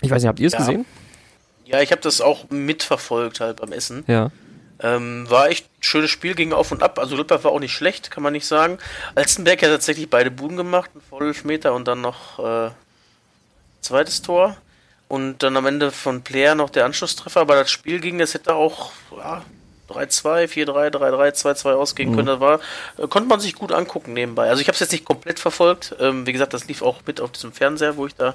Ich 0.00 0.10
weiß 0.10 0.22
nicht, 0.22 0.28
habt 0.28 0.40
ihr 0.40 0.46
es 0.46 0.54
Ja. 0.54 0.58
gesehen? 0.60 0.84
Ja, 1.66 1.82
ich 1.82 1.90
habe 1.92 2.00
das 2.00 2.20
auch 2.22 2.48
mitverfolgt 2.50 3.40
halt 3.40 3.60
beim 3.60 3.72
Essen. 3.72 4.04
Ja. 4.06 4.30
Ähm, 4.80 5.26
war 5.28 5.48
echt 5.50 5.66
ein 5.66 5.82
schönes 5.82 6.10
Spiel, 6.10 6.34
ging 6.34 6.52
auf 6.52 6.72
und 6.72 6.82
ab. 6.82 6.98
Also 6.98 7.14
Lippert 7.16 7.44
war 7.44 7.50
auch 7.50 7.60
nicht 7.60 7.74
schlecht, 7.74 8.10
kann 8.10 8.22
man 8.22 8.32
nicht 8.32 8.46
sagen. 8.46 8.78
Alstenberg 9.16 9.60
hat 9.62 9.68
tatsächlich 9.68 10.08
beide 10.08 10.30
Buden 10.30 10.56
gemacht, 10.56 10.90
einen 10.94 11.02
Vollelfmeter 11.02 11.74
und 11.74 11.86
dann 11.88 12.00
noch 12.00 12.38
äh, 12.38 12.70
zweites 13.80 14.22
Tor. 14.22 14.56
Und 15.08 15.42
dann 15.42 15.56
am 15.56 15.66
Ende 15.66 15.90
von 15.90 16.22
Player 16.22 16.54
noch 16.54 16.70
der 16.70 16.84
Anschlusstreffer. 16.84 17.40
Aber 17.40 17.56
das 17.56 17.70
Spiel 17.70 17.98
ging, 18.00 18.20
es 18.20 18.34
hätte 18.34 18.54
auch 18.54 18.92
ja, 19.16 19.42
3-2, 19.88 20.46
4-3, 20.46 20.90
3-3, 20.90 21.34
2-2 21.34 21.72
ausgehen 21.72 22.14
können. 22.14 22.26
Das 22.26 22.40
war, 22.40 22.60
äh, 22.98 23.06
konnte 23.08 23.28
man 23.28 23.40
sich 23.40 23.54
gut 23.54 23.72
angucken 23.72 24.12
nebenbei. 24.12 24.48
Also 24.48 24.60
ich 24.60 24.68
habe 24.68 24.74
es 24.74 24.80
jetzt 24.80 24.92
nicht 24.92 25.04
komplett 25.04 25.38
verfolgt. 25.38 25.94
Ähm, 26.00 26.26
wie 26.26 26.32
gesagt, 26.32 26.54
das 26.54 26.68
lief 26.68 26.82
auch 26.82 27.00
mit 27.06 27.20
auf 27.20 27.32
diesem 27.32 27.52
Fernseher, 27.52 27.96
wo 27.96 28.06
ich 28.06 28.14
da 28.14 28.34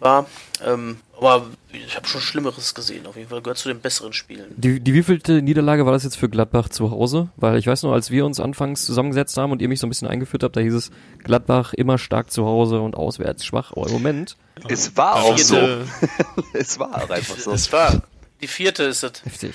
war. 0.00 0.26
Ähm, 0.64 0.98
aber 1.16 1.46
ich 1.72 1.96
habe 1.96 2.06
schon 2.06 2.20
Schlimmeres 2.20 2.74
gesehen. 2.74 3.06
Auf 3.06 3.16
jeden 3.16 3.28
Fall 3.28 3.40
gehört 3.40 3.58
zu 3.58 3.68
den 3.68 3.80
besseren 3.80 4.12
Spielen. 4.12 4.46
Die, 4.56 4.80
die 4.80 4.94
wievielte 4.94 5.42
Niederlage 5.42 5.86
war 5.86 5.92
das 5.92 6.04
jetzt 6.04 6.16
für 6.16 6.28
Gladbach 6.28 6.68
zu 6.68 6.90
Hause? 6.90 7.28
Weil 7.36 7.56
ich 7.56 7.66
weiß 7.66 7.82
noch, 7.84 7.92
als 7.92 8.10
wir 8.10 8.26
uns 8.26 8.40
anfangs 8.40 8.84
zusammengesetzt 8.84 9.36
haben 9.36 9.52
und 9.52 9.62
ihr 9.62 9.68
mich 9.68 9.80
so 9.80 9.86
ein 9.86 9.90
bisschen 9.90 10.08
eingeführt 10.08 10.42
habt, 10.42 10.56
da 10.56 10.60
hieß 10.60 10.74
es 10.74 10.90
Gladbach 11.22 11.72
immer 11.74 11.98
stark 11.98 12.30
zu 12.30 12.44
Hause 12.44 12.80
und 12.80 12.96
auswärts 12.96 13.44
schwach. 13.44 13.72
Aber 13.72 13.86
im 13.86 13.92
Moment 13.92 14.36
Es 14.68 14.96
war 14.96 15.16
auch 15.16 15.38
so. 15.38 15.56
Es 16.52 16.78
war 16.78 17.02
auch 17.02 17.10
einfach 17.10 17.38
so. 17.38 17.52
Das 17.52 17.72
war 17.72 18.02
die 18.40 18.48
vierte 18.48 18.82
ist 18.82 19.02
es. 19.02 19.24
heftig. 19.24 19.54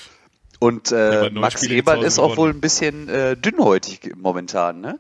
Und 0.60 0.92
Ja, 0.92 1.24
äh, 1.24 1.30
Max 1.30 1.64
Spiele 1.64 1.84
Hause 1.86 2.06
ist 2.06 2.20
auch 2.20 2.38
wohl 2.38 2.50
ein 2.50 2.60
bisschen 2.62 3.08
äh, 3.08 3.38
dünnhäutig 3.38 4.14
momentan, 4.16 4.82
ne? 4.82 5.00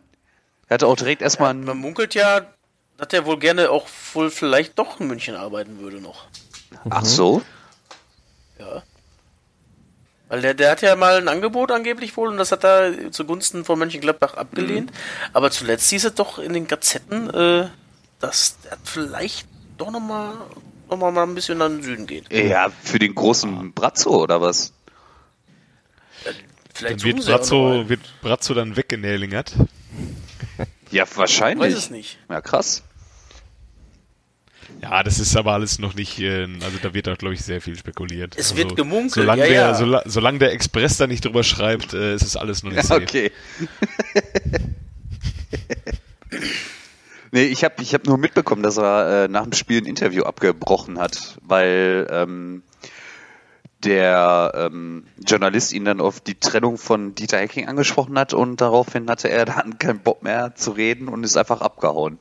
Er 0.67 0.75
hatte 0.75 0.87
auch 0.87 0.95
direkt 0.95 1.21
erstmal 1.21 1.53
Man 1.53 1.69
ein. 1.69 1.77
munkelt 1.77 2.15
ja, 2.15 2.41
dass 2.97 3.09
er 3.11 3.25
wohl 3.25 3.39
gerne 3.39 3.69
auch 3.69 3.87
wohl 4.13 4.29
vielleicht 4.29 4.79
doch 4.79 4.99
in 4.99 5.07
München 5.07 5.35
arbeiten 5.35 5.79
würde 5.79 5.99
noch. 5.99 6.25
Ach 6.89 7.03
so? 7.03 7.41
Ja. 8.59 8.83
Weil 10.29 10.41
der, 10.41 10.53
der 10.53 10.71
hat 10.71 10.81
ja 10.81 10.95
mal 10.95 11.17
ein 11.17 11.27
Angebot 11.27 11.71
angeblich 11.71 12.15
wohl 12.15 12.29
und 12.29 12.37
das 12.37 12.51
hat 12.51 12.63
er 12.63 13.11
zugunsten 13.11 13.65
von 13.65 13.79
Mönchengladbach 13.79 14.35
abgelehnt. 14.35 14.91
Aber 15.33 15.49
zuletzt 15.49 15.89
hieß 15.89 16.05
es 16.05 16.13
doch 16.13 16.37
in 16.37 16.53
den 16.53 16.67
Gazetten, 16.67 17.29
äh, 17.33 17.67
dass 18.19 18.57
er 18.69 18.77
vielleicht 18.83 19.47
doch 19.77 19.89
nochmal 19.89 20.33
noch 20.89 20.97
mal 20.97 21.11
mal 21.11 21.23
ein 21.23 21.35
bisschen 21.35 21.57
nach 21.57 21.67
den 21.67 21.81
Süden 21.81 22.05
geht. 22.05 22.31
Ja, 22.31 22.69
für 22.83 22.99
den 22.99 23.15
großen 23.15 23.73
Brazzo 23.73 24.23
oder 24.23 24.41
was? 24.41 24.73
Vielleicht 26.73 27.01
Dann 27.01 27.03
wird 27.03 27.25
Brazzo, 27.25 27.89
wird 27.89 27.99
Brazzo 28.21 28.53
dann 28.53 28.75
weggenählingert. 28.77 29.53
Ja, 30.91 31.03
Ich 31.03 31.17
wahrscheinlich. 31.17 31.71
weiß 31.73 31.77
es 31.77 31.89
nicht. 31.89 32.17
Ja, 32.29 32.41
krass. 32.41 32.83
Ja, 34.81 35.03
das 35.03 35.19
ist 35.19 35.35
aber 35.35 35.53
alles 35.53 35.79
noch 35.79 35.93
nicht, 35.95 36.19
äh, 36.19 36.43
also 36.63 36.77
da 36.81 36.93
wird 36.93 37.09
auch, 37.09 37.17
glaube 37.17 37.33
ich, 37.33 37.41
sehr 37.41 37.59
viel 37.59 37.75
spekuliert. 37.77 38.35
Es 38.37 38.51
also, 38.51 38.57
wird 38.63 38.75
gemunkelt, 38.77 39.13
solange 39.13 39.41
ja, 39.41 39.47
der, 39.47 39.61
ja. 39.61 39.73
sola- 39.73 40.03
solange 40.05 40.39
der 40.39 40.53
Express 40.53 40.95
da 40.97 41.07
nicht 41.07 41.25
drüber 41.25 41.43
schreibt, 41.43 41.93
äh, 41.93 42.13
ist 42.15 42.21
es 42.23 42.37
alles 42.37 42.63
noch 42.63 42.69
nicht 42.71 42.77
Ja, 42.77 42.83
safe. 42.83 43.01
okay. 43.01 43.31
nee, 47.31 47.43
ich 47.45 47.63
habe 47.63 47.81
ich 47.81 47.93
hab 47.93 48.05
nur 48.05 48.17
mitbekommen, 48.17 48.63
dass 48.63 48.77
er 48.77 49.25
äh, 49.25 49.27
nach 49.27 49.43
dem 49.43 49.53
Spiel 49.53 49.81
ein 49.81 49.85
Interview 49.85 50.23
abgebrochen 50.23 50.99
hat, 50.99 51.37
weil 51.41 52.07
ähm, 52.09 52.63
der 53.79 54.51
ähm, 54.55 55.05
Journalist 55.25 55.71
ihn 55.71 55.85
dann 55.85 56.01
auf 56.01 56.19
die 56.19 56.35
Trennung 56.35 56.77
von 56.77 57.15
Dieter 57.15 57.37
Hecking 57.37 57.67
angesprochen 57.67 58.17
hat 58.19 58.33
und 58.33 58.59
daraufhin 58.59 59.09
hatte 59.09 59.29
er 59.29 59.45
dann 59.45 59.79
keinen 59.79 59.99
Bock 59.99 60.21
mehr 60.21 60.55
zu 60.55 60.71
reden 60.71 61.07
und 61.07 61.23
ist 61.23 61.37
einfach 61.37 61.61
abgehauen. 61.61 62.19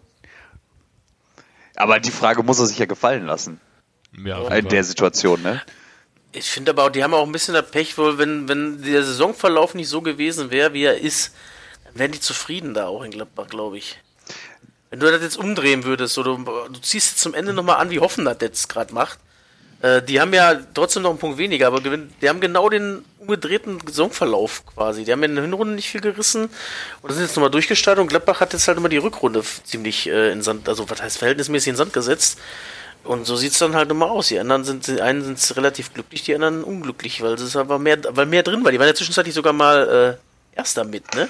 Aber 1.76 2.00
die 2.00 2.10
Frage 2.10 2.42
muss 2.42 2.58
er 2.58 2.66
sich 2.66 2.78
ja 2.78 2.86
gefallen 2.86 3.26
lassen 3.26 3.60
Ja, 4.24 4.48
in 4.48 4.68
der. 4.68 4.84
Situation, 4.84 5.42
ne? 5.42 5.62
Ich 6.32 6.50
finde 6.50 6.72
aber 6.72 6.84
auch, 6.84 6.90
die 6.90 7.02
haben 7.02 7.14
auch 7.14 7.24
ein 7.24 7.32
bisschen 7.32 7.54
das 7.54 7.70
Pech, 7.70 7.96
wohl, 7.98 8.18
wenn, 8.18 8.48
wenn 8.48 8.82
der 8.82 9.02
Saisonverlauf 9.02 9.74
nicht 9.74 9.88
so 9.88 10.02
gewesen 10.02 10.50
wäre, 10.50 10.72
wie 10.72 10.84
er 10.84 10.98
ist, 10.98 11.34
dann 11.84 11.98
wären 11.98 12.12
die 12.12 12.20
zufrieden 12.20 12.74
da 12.74 12.86
auch 12.86 13.02
in 13.02 13.10
Gladbach, 13.10 13.48
glaube 13.48 13.78
ich. 13.78 13.98
Wenn 14.90 15.00
du 15.00 15.10
das 15.10 15.22
jetzt 15.22 15.38
umdrehen 15.38 15.84
würdest, 15.84 16.18
oder 16.18 16.36
du 16.36 16.80
ziehst 16.80 17.12
jetzt 17.12 17.20
zum 17.20 17.34
Ende 17.34 17.52
nochmal 17.52 17.76
an, 17.76 17.90
wie 17.90 18.00
Hoffen 18.00 18.24
das 18.24 18.38
jetzt 18.40 18.68
gerade 18.68 18.92
macht, 18.92 19.18
äh, 19.82 20.02
die 20.02 20.20
haben 20.20 20.34
ja 20.34 20.56
trotzdem 20.74 21.02
noch 21.02 21.10
einen 21.10 21.18
Punkt 21.18 21.38
weniger, 21.38 21.68
aber 21.68 21.78
gewinn- 21.78 22.08
die 22.20 22.28
haben 22.28 22.40
genau 22.40 22.68
den 22.68 23.04
umgedrehten 23.18 23.78
Saisonverlauf 23.86 24.64
quasi. 24.66 25.04
Die 25.04 25.12
haben 25.12 25.22
in 25.22 25.34
der 25.34 25.44
Hinrunde 25.44 25.74
nicht 25.74 25.88
viel 25.88 26.00
gerissen 26.00 26.48
und 27.02 27.12
sind 27.12 27.22
jetzt 27.22 27.36
nochmal 27.36 27.50
durchgestartet 27.50 28.00
und 28.00 28.08
Gladbach 28.08 28.40
hat 28.40 28.52
jetzt 28.52 28.66
halt 28.68 28.78
immer 28.78 28.88
die 28.88 28.96
Rückrunde 28.96 29.42
ziemlich 29.64 30.08
äh, 30.08 30.32
in 30.32 30.42
Sand, 30.42 30.68
also 30.68 30.88
was 30.88 31.02
heißt 31.02 31.18
verhältnismäßig 31.18 31.68
in 31.68 31.76
Sand 31.76 31.92
gesetzt. 31.92 32.38
Und 33.04 33.26
so 33.26 33.36
sieht's 33.36 33.58
dann 33.58 33.74
halt 33.74 33.90
immer 33.90 34.10
aus. 34.10 34.28
Die 34.28 34.38
anderen 34.38 34.64
sind, 34.64 34.86
die 34.86 35.00
einen 35.00 35.22
sind 35.22 35.56
relativ 35.56 35.94
glücklich, 35.94 36.24
die 36.24 36.34
anderen 36.34 36.64
unglücklich, 36.64 37.22
weil 37.22 37.34
es 37.34 37.40
ist 37.40 37.56
aber 37.56 37.78
mehr, 37.78 37.98
weil 38.10 38.26
mehr 38.26 38.42
drin 38.42 38.64
war. 38.64 38.72
Die 38.72 38.78
waren 38.78 38.88
ja 38.88 38.94
zwischenzeitlich 38.94 39.34
sogar 39.34 39.52
mal 39.52 40.18
äh, 40.54 40.56
Erster 40.58 40.84
mit, 40.84 41.14
ne? 41.14 41.28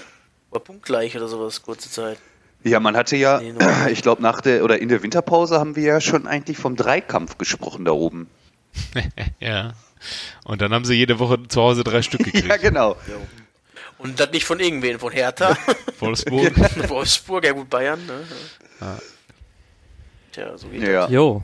War 0.50 0.60
punktgleich 0.60 1.14
oder 1.14 1.28
sowas, 1.28 1.62
kurze 1.62 1.90
Zeit. 1.90 2.18
Ja, 2.64 2.80
man 2.80 2.96
hatte 2.96 3.16
ja, 3.16 3.40
Nee, 3.40 3.54
ich 3.90 4.02
glaube, 4.02 4.22
nach 4.22 4.40
der 4.40 4.64
oder 4.64 4.78
in 4.80 4.88
der 4.88 5.02
Winterpause 5.02 5.58
haben 5.58 5.76
wir 5.76 5.84
ja 5.84 6.00
schon 6.00 6.26
eigentlich 6.26 6.58
vom 6.58 6.76
Dreikampf 6.76 7.38
gesprochen 7.38 7.84
da 7.84 7.92
oben. 7.92 8.28
Ja. 9.40 9.72
Und 10.44 10.60
dann 10.62 10.72
haben 10.72 10.84
sie 10.84 10.94
jede 10.94 11.18
Woche 11.18 11.48
zu 11.48 11.60
Hause 11.60 11.82
drei 11.82 12.02
Stück 12.02 12.20
gekriegt. 12.24 12.46
Ja, 12.46 12.56
genau. 12.56 12.96
Und 13.98 14.20
das 14.20 14.30
nicht 14.30 14.44
von 14.44 14.60
irgendwen, 14.60 14.98
von 15.00 15.12
Hertha, 15.12 15.56
Wolfsburg. 15.98 16.52
Wolfsburg, 16.88 17.44
ja 17.44 17.52
gut, 17.52 17.68
Bayern, 17.68 17.98
ne? 18.06 18.20
Tja, 20.32 20.56
so 20.56 20.68
geht 20.68 20.82
das. 20.82 20.88
Ja, 20.88 21.08
Jo. 21.08 21.42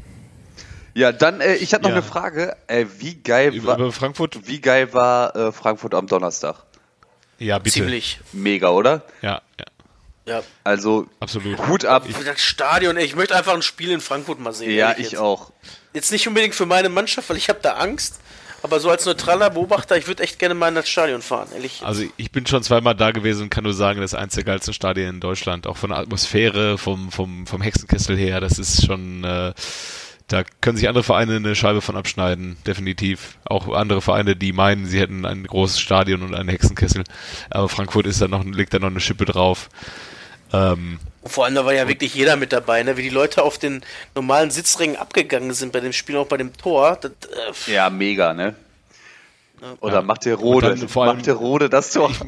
ja 0.95 1.11
dann, 1.11 1.41
äh, 1.41 1.55
ich 1.57 1.73
hatte 1.75 1.83
noch 1.85 1.91
Ja. 1.91 1.97
eine 1.97 2.05
Frage. 2.05 2.57
Äh, 2.69 2.87
wie 2.99 3.17
geil 3.17 3.53
über, 3.55 3.69
war, 3.69 3.79
über 3.79 3.93
Frankfurt? 3.93 4.47
wie 4.47 4.61
geil 4.61 4.93
war 4.93 5.35
äh, 5.35 5.51
Frankfurt 5.53 5.95
am 5.95 6.07
Donnerstag? 6.07 6.63
Ja, 7.41 7.59
bitte. 7.59 7.75
Ziemlich. 7.75 8.21
Mega, 8.33 8.69
oder? 8.71 9.03
Ja, 9.23 9.43
ja, 9.59 9.65
Ja. 10.27 10.43
Also 10.63 11.07
absolut. 11.21 11.59
Hut 11.67 11.85
ab. 11.85 12.07
Für 12.11 12.25
das 12.25 12.41
Stadion, 12.41 12.97
ey, 12.97 13.05
ich 13.05 13.17
möchte 13.17 13.37
einfach 13.37 13.55
ein 13.55 13.63
Spiel 13.63 13.91
in 13.91 14.01
Frankfurt 14.01 14.41
mal 14.41 14.53
sehen. 14.53 14.75
Ja, 14.75 14.93
ich 14.93 15.13
jetzt. 15.13 15.17
auch. 15.17 15.53
Jetzt 15.93 16.13
nicht 16.13 16.27
unbedingt 16.27 16.55
für 16.55 16.67
meine 16.67 16.89
Mannschaft, 16.89 17.29
weil 17.29 17.37
ich 17.37 17.49
habe 17.49 17.61
da 17.63 17.75
Angst. 17.75 18.21
Aber 18.63 18.81
so 18.81 18.89
als 18.89 19.05
neutraler 19.05 19.51
Beobachter, 19.51 19.99
ich 19.99 20.07
würde 20.07 20.23
echt 20.23 20.39
gerne 20.39 20.55
mal 20.55 20.69
in 20.69 20.75
das 20.75 20.89
Stadion 20.89 21.21
fahren, 21.21 21.49
ehrlich. 21.55 21.83
Also 21.85 22.05
ich 22.17 22.33
bin 22.33 22.47
schon 22.47 22.63
zweimal 22.63 22.95
da 22.95 23.11
gewesen 23.11 23.43
und 23.43 23.51
kann 23.51 23.63
nur 23.63 23.75
sagen, 23.75 24.01
das 24.01 24.15
ist 24.15 24.19
eins 24.19 24.37
der 24.37 24.45
geilsten 24.45 24.73
Stadien 24.73 25.11
in 25.11 25.21
Deutschland. 25.21 25.67
Auch 25.67 25.77
von 25.77 25.91
der 25.91 25.99
Atmosphäre, 25.99 26.79
vom, 26.79 27.13
vom, 27.13 27.47
vom 27.47 27.61
Hexenkessel 27.61 28.17
her, 28.17 28.41
das 28.41 28.59
ist 28.59 28.87
schon, 28.87 29.23
äh, 29.23 29.53
da 30.29 30.45
können 30.63 30.79
sich 30.79 30.89
andere 30.89 31.05
Vereine 31.05 31.37
eine 31.37 31.55
Scheibe 31.55 31.83
von 31.83 31.95
abschneiden, 31.95 32.57
definitiv. 32.67 33.37
Auch 33.45 33.69
andere 33.69 34.01
Vereine, 34.01 34.35
die 34.35 34.55
meinen, 34.55 34.87
sie 34.87 34.99
hätten 34.99 35.27
ein 35.27 35.45
großes 35.45 35.79
Stadion 35.79 36.23
und 36.23 36.35
einen 36.35 36.49
Hexenkessel. 36.49 37.05
Aber 37.51 37.69
Frankfurt 37.69 38.07
ist 38.07 38.23
da 38.23 38.29
noch, 38.29 38.45
legt 38.47 38.73
da 38.73 38.79
noch 38.79 38.89
eine 38.89 39.01
Schippe 39.01 39.27
drauf. 39.27 39.69
Ähm, 40.55 40.99
Und 41.23 41.31
vor 41.31 41.45
allem, 41.45 41.55
da 41.55 41.65
war 41.65 41.75
ja 41.75 41.89
wirklich 41.89 42.15
jeder 42.15 42.37
mit 42.37 42.53
dabei, 42.53 42.83
ne? 42.83 42.97
wie 42.97 43.03
die 43.03 43.09
Leute 43.11 43.43
auf 43.43 43.59
den 43.59 43.83
normalen 44.15 44.51
Sitzrängen 44.51 44.97
abgegangen 44.97 45.53
sind 45.55 45.73
bei 45.73 45.81
dem 45.81 45.93
Spiel, 45.93 46.17
auch 46.17 46.27
bei 46.27 46.37
dem 46.37 46.57
Tor. 46.57 46.99
Das, 47.01 47.13
äh, 47.67 47.73
Ja, 47.73 47.91
mega, 47.91 48.33
ne? 48.35 48.55
Oder 49.81 49.97
Ja. 49.97 50.03
macht 50.03 50.27
der 50.27 50.35
Rode, 50.35 50.77
macht 50.95 51.27
der 51.27 51.35
Rode 51.35 51.69
das 51.71 51.93
Tor? 51.93 52.13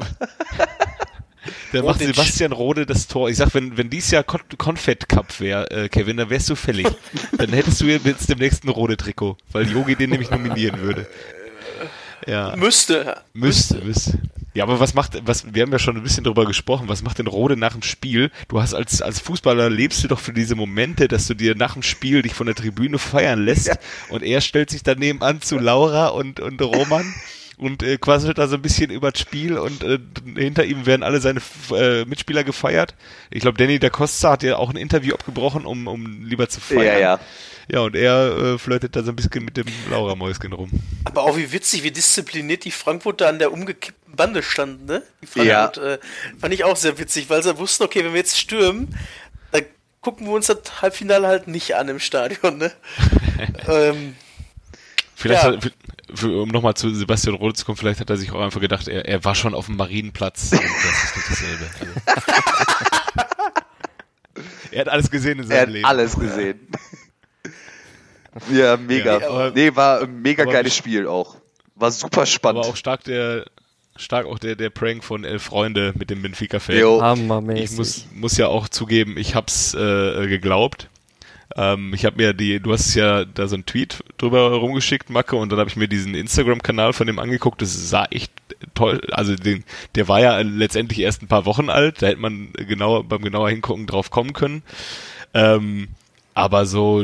Da 1.71 1.81
macht. 1.81 1.99
Sebastian 1.99 2.51
Rode 2.51 2.85
das 2.85 3.07
Tor. 3.07 3.29
Ich 3.29 3.37
sag, 3.37 3.53
wenn, 3.53 3.77
wenn 3.77 3.89
dies 3.89 4.11
Jahr 4.11 4.23
Kon 4.23 4.41
Confed 4.57 5.07
Cup 5.09 5.39
wäre, 5.39 5.69
äh, 5.71 5.89
Kevin, 5.89 6.17
dann 6.17 6.29
wärst 6.29 6.49
du 6.49 6.55
fällig. 6.55 6.87
dann 7.37 7.49
hättest 7.49 7.81
du 7.81 7.85
jetzt 7.85 8.29
dem 8.29 8.39
nächsten 8.39 8.69
Rode-Trikot, 8.69 9.37
weil 9.51 9.69
Yogi 9.69 9.95
den 9.95 10.09
nämlich 10.11 10.29
nominieren 10.29 10.79
würde. 10.81 11.07
Ja, 12.27 12.55
müsste. 12.55 13.21
müsste, 13.33 13.77
müsste. 13.79 14.19
Ja, 14.53 14.63
aber 14.63 14.79
was 14.79 14.95
macht, 14.95 15.21
was, 15.25 15.53
wir 15.53 15.61
haben 15.61 15.71
ja 15.71 15.77
schon 15.77 15.97
ein 15.97 16.03
bisschen 16.03 16.23
drüber 16.23 16.45
gesprochen, 16.45 16.89
was 16.89 17.03
macht 17.03 17.19
denn 17.19 17.27
Rode 17.27 17.55
nach 17.55 17.73
dem 17.73 17.83
Spiel? 17.83 18.31
Du 18.47 18.59
hast 18.59 18.73
als, 18.73 19.03
als 19.03 19.19
Fußballer 19.19 19.69
lebst 19.69 20.03
du 20.03 20.07
doch 20.07 20.19
für 20.19 20.33
diese 20.33 20.55
Momente, 20.55 21.07
dass 21.07 21.27
du 21.27 21.35
dir 21.35 21.55
nach 21.55 21.73
dem 21.73 21.83
Spiel 21.83 22.23
dich 22.23 22.33
von 22.33 22.47
der 22.47 22.55
Tribüne 22.55 22.97
feiern 22.97 23.45
lässt 23.45 23.77
und 24.09 24.23
er 24.23 24.41
stellt 24.41 24.71
sich 24.71 24.81
daneben 24.81 25.21
an 25.21 25.41
zu 25.41 25.59
Laura 25.59 26.07
und, 26.07 26.39
und 26.39 26.59
Roman 26.61 27.05
und 27.57 27.83
äh, 27.83 27.97
quasselt 27.97 28.39
da 28.39 28.47
so 28.47 28.55
ein 28.55 28.61
bisschen 28.61 28.89
über 28.89 29.11
das 29.11 29.21
Spiel 29.21 29.57
und 29.57 29.83
äh, 29.83 29.99
hinter 30.35 30.65
ihm 30.65 30.85
werden 30.85 31.03
alle 31.03 31.19
seine 31.19 31.41
äh, 31.75 32.05
Mitspieler 32.05 32.43
gefeiert. 32.43 32.95
Ich 33.29 33.41
glaube, 33.41 33.57
Danny 33.57 33.79
da 33.79 33.89
Costa 33.89 34.31
hat 34.31 34.43
ja 34.43 34.57
auch 34.57 34.69
ein 34.69 34.75
Interview 34.75 35.13
abgebrochen, 35.13 35.65
um, 35.65 35.87
um 35.87 36.25
lieber 36.25 36.49
zu 36.49 36.61
feiern. 36.61 36.85
Ja, 36.85 36.99
ja. 36.99 37.19
Ja, 37.69 37.81
und 37.81 37.95
er 37.95 38.37
äh, 38.37 38.57
flirtet 38.57 38.95
da 38.95 39.03
so 39.03 39.11
ein 39.11 39.15
bisschen 39.17 39.43
mit 39.43 39.57
dem 39.57 39.65
Laura-Mäuschen 39.89 40.53
rum. 40.53 40.69
Aber 41.03 41.23
auch 41.23 41.35
wie 41.35 41.51
witzig, 41.51 41.83
wie 41.83 41.91
diszipliniert 41.91 42.63
die 42.63 42.71
Frankfurter 42.71 43.27
an 43.27 43.39
der 43.39 43.51
umgekippten 43.51 44.15
Bande 44.15 44.41
standen, 44.41 44.85
ne? 44.85 45.03
Die 45.21 45.27
Frankfurt, 45.27 45.77
äh, 45.77 45.99
fand 46.39 46.53
ich 46.53 46.63
auch 46.63 46.77
sehr 46.77 46.97
witzig, 46.97 47.29
weil 47.29 47.43
sie 47.43 47.57
wussten, 47.57 47.83
okay, 47.83 48.03
wenn 48.05 48.13
wir 48.13 48.19
jetzt 48.19 48.39
stürmen, 48.39 48.97
dann 49.51 49.63
gucken 50.01 50.27
wir 50.27 50.33
uns 50.33 50.47
das 50.47 50.81
Halbfinale 50.81 51.27
halt 51.27 51.47
nicht 51.49 51.75
an 51.75 51.89
im 51.89 51.99
Stadion, 51.99 52.57
ne? 52.57 52.71
ähm, 53.67 54.15
Vielleicht, 55.15 55.43
Ja. 55.43 55.51
hat, 55.53 55.71
für, 56.13 56.41
um 56.43 56.47
nochmal 56.49 56.75
zu 56.75 56.93
Sebastian 56.93 57.35
Rode 57.35 57.53
zu 57.55 57.65
kommen, 57.65 57.75
vielleicht 57.77 57.99
hat 57.99 58.09
er 58.09 58.15
sich 58.17 58.31
auch 58.31 58.39
einfach 58.39 58.61
gedacht, 58.61 58.87
er, 58.87 59.05
er 59.05 59.25
war 59.25 59.35
schon 59.35 59.53
auf 59.53 59.65
dem 59.65 59.75
Marienplatz 59.75 60.51
und 60.53 60.61
das 60.61 61.03
ist 61.03 61.15
nicht 61.17 61.29
dasselbe. 61.31 61.65
Also. 61.81 63.17
er 64.71 64.81
hat 64.81 64.89
alles 64.89 65.09
gesehen 65.11 65.39
in 65.39 65.43
Er 65.43 65.47
seinem 65.47 65.59
hat 65.61 65.69
Leben. 65.69 65.85
alles 65.85 66.15
gesehen. 66.17 66.59
ja, 66.71 66.79
mega. 68.77 69.19
Ja, 69.19 69.29
aber- 69.29 69.51
nee, 69.51 69.75
war 69.75 70.01
ein 70.01 70.21
mega 70.21 70.43
geiles 70.45 70.75
Spiel 70.75 71.07
auch. 71.07 71.35
War 71.75 71.91
super 71.91 72.25
spannend. 72.25 72.59
Aber 72.63 72.69
auch 72.69 72.75
stark 72.75 73.03
der 73.03 73.45
stark 73.99 74.25
auch 74.27 74.37
der, 74.39 74.55
der 74.55 74.69
Prank 74.69 75.03
von 75.03 75.23
Elf 75.23 75.41
Freunde 75.43 75.91
mit 75.97 76.09
dem 76.11 76.21
Benfica-Fan. 76.21 76.77
Jo. 76.77 77.01
Ich 77.55 77.71
muss, 77.71 78.05
muss 78.13 78.37
ja 78.37 78.47
auch 78.47 78.69
zugeben, 78.69 79.17
ich 79.17 79.33
hab's 79.33 79.73
äh, 79.73 80.27
geglaubt. 80.27 80.87
Ähm, 81.55 81.93
ich 81.95 82.05
habe 82.05 82.17
mir 82.17 82.33
die, 82.33 82.59
du 82.59 82.73
hast 82.73 82.93
ja 82.93 83.25
da 83.25 83.47
so 83.47 83.55
einen 83.55 83.65
Tweet 83.65 84.03
drüber 84.19 84.51
rumgeschickt, 84.51 85.09
Macke, 85.09 85.35
und 85.35 85.51
dann 85.51 85.57
habe 85.57 85.69
ich 85.69 85.75
mir 85.77 85.87
diesen 85.87 86.13
Instagram-Kanal 86.13 86.93
von 86.93 87.07
dem 87.07 87.17
angeguckt. 87.17 87.59
Das 87.61 87.89
sah 87.89 88.05
echt 88.11 88.31
toll. 88.75 89.01
Also 89.11 89.35
den, 89.35 89.63
der 89.95 90.07
war 90.07 90.19
ja 90.21 90.37
letztendlich 90.41 90.99
erst 90.99 91.23
ein 91.23 91.27
paar 91.27 91.45
Wochen 91.45 91.69
alt. 91.71 92.01
Da 92.01 92.07
hätte 92.07 92.19
man 92.21 92.49
genau 92.53 93.01
beim 93.01 93.21
genauer 93.23 93.49
hingucken 93.49 93.87
drauf 93.87 94.11
kommen 94.11 94.33
können. 94.33 94.61
Ähm, 95.33 95.87
aber 96.35 96.67
so, 96.67 97.03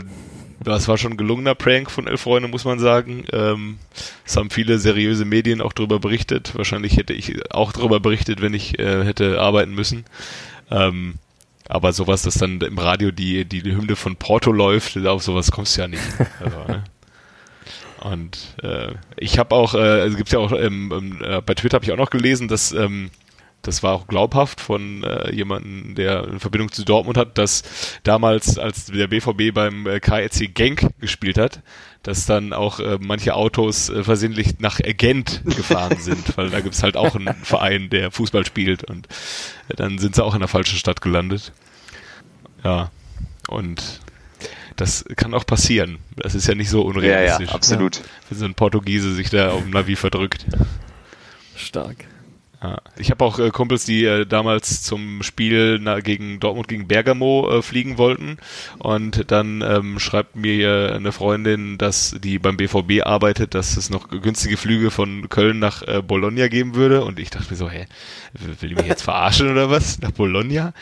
das 0.63 0.87
war 0.87 0.97
schon 0.97 1.13
ein 1.13 1.17
gelungener 1.17 1.55
Prank 1.55 1.91
von 1.91 2.07
Elf 2.07 2.21
Freunde, 2.21 2.47
muss 2.47 2.65
man 2.65 2.79
sagen. 2.79 3.25
Ähm, 3.31 3.77
es 4.25 4.35
haben 4.37 4.49
viele 4.49 4.79
seriöse 4.79 5.25
Medien 5.25 5.61
auch 5.61 5.73
darüber 5.73 5.99
berichtet. 5.99 6.55
Wahrscheinlich 6.55 6.97
hätte 6.97 7.13
ich 7.13 7.51
auch 7.51 7.71
darüber 7.73 7.99
berichtet, 7.99 8.41
wenn 8.41 8.53
ich 8.53 8.79
äh, 8.79 9.03
hätte 9.03 9.39
arbeiten 9.39 9.73
müssen. 9.73 10.05
Ähm, 10.71 11.15
aber 11.67 11.93
sowas, 11.93 12.23
dass 12.23 12.35
dann 12.35 12.59
im 12.61 12.77
Radio 12.77 13.11
die, 13.11 13.45
die 13.45 13.63
Hymne 13.63 13.95
von 13.95 14.15
Porto 14.15 14.51
läuft, 14.51 14.97
auf 14.97 15.23
sowas 15.23 15.51
kommst 15.51 15.77
du 15.77 15.81
ja 15.81 15.87
nicht. 15.87 16.03
Also, 16.39 16.57
ne? 16.67 16.83
Und 18.03 18.55
äh, 18.61 18.93
ich 19.15 19.39
habe 19.39 19.55
auch, 19.55 19.75
äh, 19.75 19.77
also 19.77 20.17
gibt's 20.17 20.33
ja 20.33 20.39
auch, 20.39 20.51
ähm, 20.51 21.21
äh, 21.23 21.41
bei 21.41 21.53
Twitter 21.53 21.75
habe 21.75 21.85
ich 21.85 21.91
auch 21.93 21.97
noch 21.97 22.09
gelesen, 22.09 22.49
dass 22.49 22.73
ähm, 22.73 23.11
das 23.63 23.81
war 23.81 23.93
auch 23.93 24.07
glaubhaft 24.07 24.61
von 24.61 25.03
äh, 25.03 25.33
jemandem, 25.33 25.95
der 25.95 26.23
eine 26.25 26.39
Verbindung 26.39 26.71
zu 26.71 26.83
Dortmund 26.85 27.17
hat, 27.17 27.37
dass 27.37 27.63
damals, 28.03 28.59
als 28.59 28.85
der 28.85 29.07
BVB 29.07 29.53
beim 29.53 29.87
äh, 29.87 29.99
KRC 29.99 30.53
Genk 30.53 30.87
gespielt 30.99 31.37
hat, 31.37 31.61
dass 32.03 32.25
dann 32.25 32.51
auch 32.53 32.79
äh, 32.81 32.97
manche 33.01 33.33
Autos 33.35 33.89
äh, 33.89 34.03
versehentlich 34.03 34.59
nach 34.59 34.79
Gent 34.79 35.41
gefahren 35.45 35.97
sind, 35.99 36.37
weil 36.37 36.49
da 36.49 36.59
gibt's 36.59 36.83
halt 36.83 36.97
auch 36.97 37.15
einen 37.15 37.33
Verein, 37.43 37.89
der 37.89 38.11
Fußball 38.11 38.45
spielt 38.45 38.83
und 38.83 39.07
äh, 39.69 39.75
dann 39.75 39.97
sind 39.97 40.15
sie 40.15 40.23
auch 40.23 40.33
in 40.33 40.41
der 40.41 40.49
falschen 40.49 40.77
Stadt 40.77 41.01
gelandet. 41.01 41.53
Ja, 42.63 42.91
und 43.47 44.01
das 44.75 45.05
kann 45.15 45.33
auch 45.33 45.45
passieren. 45.45 45.99
Das 46.17 46.35
ist 46.35 46.47
ja 46.47 46.55
nicht 46.55 46.69
so 46.69 46.81
Ja, 46.81 46.87
unrealistisch. 46.89 47.49
ja, 47.49 47.55
absolut. 47.55 48.01
Wenn 48.29 48.37
so 48.37 48.45
ein 48.45 48.55
Portugiese 48.55 49.13
sich 49.13 49.29
da 49.29 49.51
auf 49.51 49.61
dem 49.61 49.69
Navi 49.71 49.95
verdrückt. 49.95 50.45
Stark. 51.55 52.05
Ich 52.97 53.11
habe 53.11 53.25
auch 53.25 53.39
äh, 53.39 53.49
Kumpels, 53.49 53.85
die 53.85 54.05
äh, 54.05 54.25
damals 54.25 54.83
zum 54.83 55.23
Spiel 55.23 55.79
na, 55.81 55.99
gegen 55.99 56.39
Dortmund 56.39 56.67
gegen 56.67 56.87
Bergamo 56.87 57.49
äh, 57.49 57.61
fliegen 57.61 57.97
wollten 57.97 58.37
und 58.79 59.31
dann 59.31 59.61
ähm, 59.61 59.99
schreibt 59.99 60.35
mir 60.35 60.91
äh, 60.91 60.93
eine 60.93 61.11
Freundin, 61.11 61.77
dass 61.77 62.15
die 62.19 62.39
beim 62.39 62.57
BVB 62.57 63.05
arbeitet, 63.05 63.55
dass 63.55 63.77
es 63.77 63.89
noch 63.89 64.09
günstige 64.09 64.57
Flüge 64.57 64.91
von 64.91 65.29
Köln 65.29 65.59
nach 65.59 65.81
äh, 65.83 66.01
Bologna 66.01 66.47
geben 66.47 66.75
würde 66.75 67.03
und 67.03 67.19
ich 67.19 67.29
dachte 67.29 67.49
mir 67.49 67.57
so, 67.57 67.69
hä, 67.69 67.85
will 68.33 68.69
die 68.69 68.75
mich 68.75 68.87
jetzt 68.87 69.03
verarschen 69.03 69.51
oder 69.51 69.69
was? 69.69 69.99
Nach 69.99 70.11
Bologna? 70.11 70.73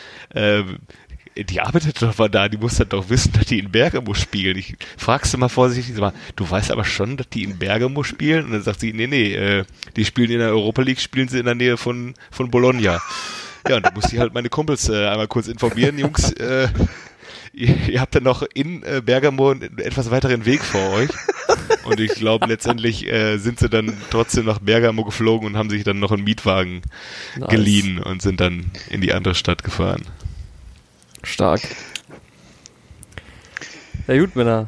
Die 1.38 1.62
arbeitet 1.62 2.02
doch 2.02 2.18
mal 2.18 2.30
da, 2.30 2.50
die 2.50 2.58
muss 2.58 2.76
dann 2.76 2.90
doch 2.90 3.10
wissen, 3.10 3.32
dass 3.34 3.46
die 3.46 3.60
in 3.60 3.72
Bergamo 3.72 4.14
spielen. 4.14 4.58
Ich 4.58 4.76
fragst 4.98 5.34
du 5.34 5.38
mal 5.38 5.48
vorsichtig, 5.50 5.96
sag 5.96 6.02
mal, 6.02 6.14
du 6.36 6.50
weißt 6.50 6.72
aber 6.72 6.84
schon, 6.84 7.16
dass 7.16 7.30
die 7.30 7.44
in 7.44 7.58
Bergamo 7.58 8.04
spielen? 8.04 8.46
Und 8.46 8.52
dann 8.52 8.64
sagt 8.64 8.82
sie, 8.82 8.92
nee, 8.92 9.08
nee, 9.08 9.34
äh, 9.34 9.64
die 9.96 10.04
spielen 10.04 10.32
in 10.32 10.40
der 10.40 10.50
Europa 10.50 10.82
League, 10.82 11.00
spielen 11.00 11.30
sie 11.30 11.40
in 11.40 11.46
der 11.46 11.56
Nähe 11.56 11.78
von, 11.78 12.16
von 12.32 12.52
Bologna. 12.52 13.02
Ja, 13.68 13.78
und 13.78 13.86
da 13.86 13.92
muss 13.92 14.12
ich 14.12 14.20
halt 14.20 14.34
meine 14.34 14.50
Kumpels 14.50 14.90
äh, 14.90 15.08
einmal 15.08 15.28
kurz 15.28 15.48
informieren, 15.48 15.98
Jungs, 15.98 16.32
äh, 16.34 16.68
ihr, 17.54 17.76
ihr 17.88 18.02
habt 18.02 18.16
dann 18.16 18.24
noch 18.24 18.44
in 18.54 18.84
äh, 18.84 19.02
Bergamo 19.04 19.52
einen 19.52 19.78
etwas 19.78 20.12
weiteren 20.12 20.46
Weg 20.46 20.64
vor 20.64 20.92
euch. 20.92 21.10
Und 21.84 22.00
ich 22.00 22.14
glaube, 22.16 22.46
letztendlich 22.48 23.08
äh, 23.08 23.38
sind 23.38 23.60
sie 23.60 23.70
dann 23.70 23.94
trotzdem 24.10 24.46
nach 24.46 24.60
Bergamo 24.60 25.04
geflogen 25.04 25.48
und 25.48 25.58
haben 25.58 25.70
sich 25.70 25.84
dann 25.84 26.00
noch 26.00 26.12
einen 26.12 26.24
Mietwagen 26.24 26.82
Nice. 27.38 27.50
geliehen 27.50 28.00
und 28.00 28.22
sind 28.22 28.40
dann 28.40 28.72
in 28.90 29.02
die 29.02 29.14
andere 29.14 29.36
Stadt 29.36 29.64
gefahren. 29.64 30.04
Stark. 31.24 31.62
Ja 34.08 34.18
gut, 34.20 34.36
Männer. 34.36 34.68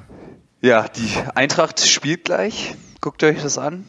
Ja, 0.61 0.87
die 0.87 1.09
Eintracht 1.35 1.79
spielt 1.81 2.25
gleich. 2.25 2.75
Guckt 3.01 3.23
euch 3.23 3.41
das 3.41 3.57
an. 3.57 3.85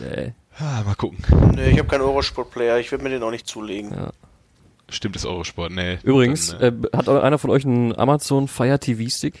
Nee. 0.00 0.32
Ah, 0.58 0.82
mal 0.84 0.94
gucken. 0.94 1.18
Nee, 1.54 1.70
ich 1.70 1.78
habe 1.78 1.88
keinen 1.88 2.02
Eurosport-Player, 2.02 2.78
ich 2.78 2.90
werde 2.92 3.04
mir 3.04 3.10
den 3.10 3.22
auch 3.22 3.30
nicht 3.30 3.46
zulegen. 3.46 3.90
Ja. 3.92 4.12
Stimmt, 4.88 5.16
ist 5.16 5.26
Eurosport. 5.26 5.72
Nee. 5.72 5.98
Übrigens, 6.02 6.56
Dann, 6.58 6.84
äh, 6.84 6.86
äh, 6.86 6.96
hat 6.96 7.08
einer 7.08 7.38
von 7.38 7.50
euch 7.50 7.64
einen 7.64 7.94
Amazon 7.98 8.48
Fire 8.48 8.78
TV 8.78 9.08
Stick? 9.10 9.38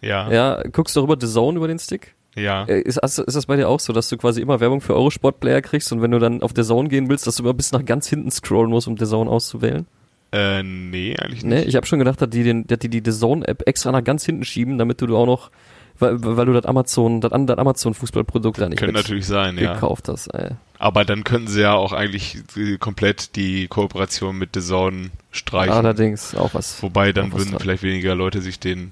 ja, 0.00 0.30
Ja, 0.30 0.62
guckst 0.72 0.94
du 0.96 1.00
darüber 1.00 1.16
The 1.20 1.32
Zone 1.32 1.56
über 1.56 1.68
den 1.68 1.78
Stick? 1.78 2.14
ja. 2.36 2.64
Äh, 2.64 2.80
Ist, 2.80 2.98
ist 2.98 3.18
das 3.36 3.46
bei 3.46 3.56
dir 3.56 3.68
auch 3.68 3.80
so, 3.80 3.92
dass 3.92 4.08
du 4.08 4.16
quasi 4.16 4.40
immer 4.40 4.58
Werbung 4.60 4.80
für 4.80 4.94
Eurosport-Player 4.94 5.62
kriegst 5.62 5.92
und 5.92 6.02
wenn 6.02 6.10
du 6.10 6.18
dann 6.18 6.42
auf 6.42 6.52
The 6.56 6.62
Zone 6.62 6.88
gehen 6.88 7.08
willst, 7.08 7.26
dass 7.26 7.36
du 7.36 7.42
immer 7.44 7.54
bis 7.54 7.70
nach 7.72 7.84
ganz 7.84 8.08
hinten 8.08 8.30
scrollen 8.30 8.70
musst, 8.70 8.88
um 8.88 8.96
The 8.96 9.06
Zone 9.06 9.30
auszuwählen? 9.30 9.86
Äh, 10.34 10.64
nee, 10.64 11.14
eigentlich 11.16 11.44
nicht. 11.44 11.44
Nee, 11.44 11.62
ich 11.62 11.76
habe 11.76 11.86
schon 11.86 12.00
gedacht, 12.00 12.20
dass 12.20 12.28
die, 12.28 12.42
den, 12.42 12.66
dass 12.66 12.80
die 12.80 12.88
die 12.88 13.02
The 13.04 13.16
Zone-App 13.16 13.68
extra 13.68 13.92
nach 13.92 14.02
ganz 14.02 14.26
hinten 14.26 14.44
schieben, 14.44 14.78
damit 14.78 15.00
du 15.00 15.16
auch 15.16 15.26
noch, 15.26 15.52
weil, 16.00 16.16
weil 16.20 16.46
du 16.46 16.52
das 16.52 16.64
Amazon, 16.64 17.20
das, 17.20 17.30
Amazon-Fußballprodukt 17.30 18.60
da 18.60 18.68
nicht 18.68 18.80
Könnte 18.80 18.94
natürlich 18.94 19.26
sein, 19.26 19.56
ja. 19.58 19.74
gekauft 19.74 20.08
hast. 20.08 20.26
Ey. 20.34 20.50
Aber 20.80 21.04
dann 21.04 21.22
könnten 21.22 21.46
sie 21.46 21.60
ja 21.60 21.74
auch 21.74 21.92
eigentlich 21.92 22.38
äh, 22.56 22.78
komplett 22.78 23.36
die 23.36 23.68
Kooperation 23.68 24.36
mit 24.36 24.50
The 24.54 24.60
Zone 24.60 25.10
streichen. 25.30 25.72
Allerdings 25.72 26.34
auch 26.34 26.52
was. 26.52 26.82
Wobei 26.82 27.12
dann 27.12 27.32
würden 27.32 27.52
dran. 27.52 27.60
vielleicht 27.60 27.84
weniger 27.84 28.16
Leute 28.16 28.40
sich 28.40 28.58
den 28.58 28.90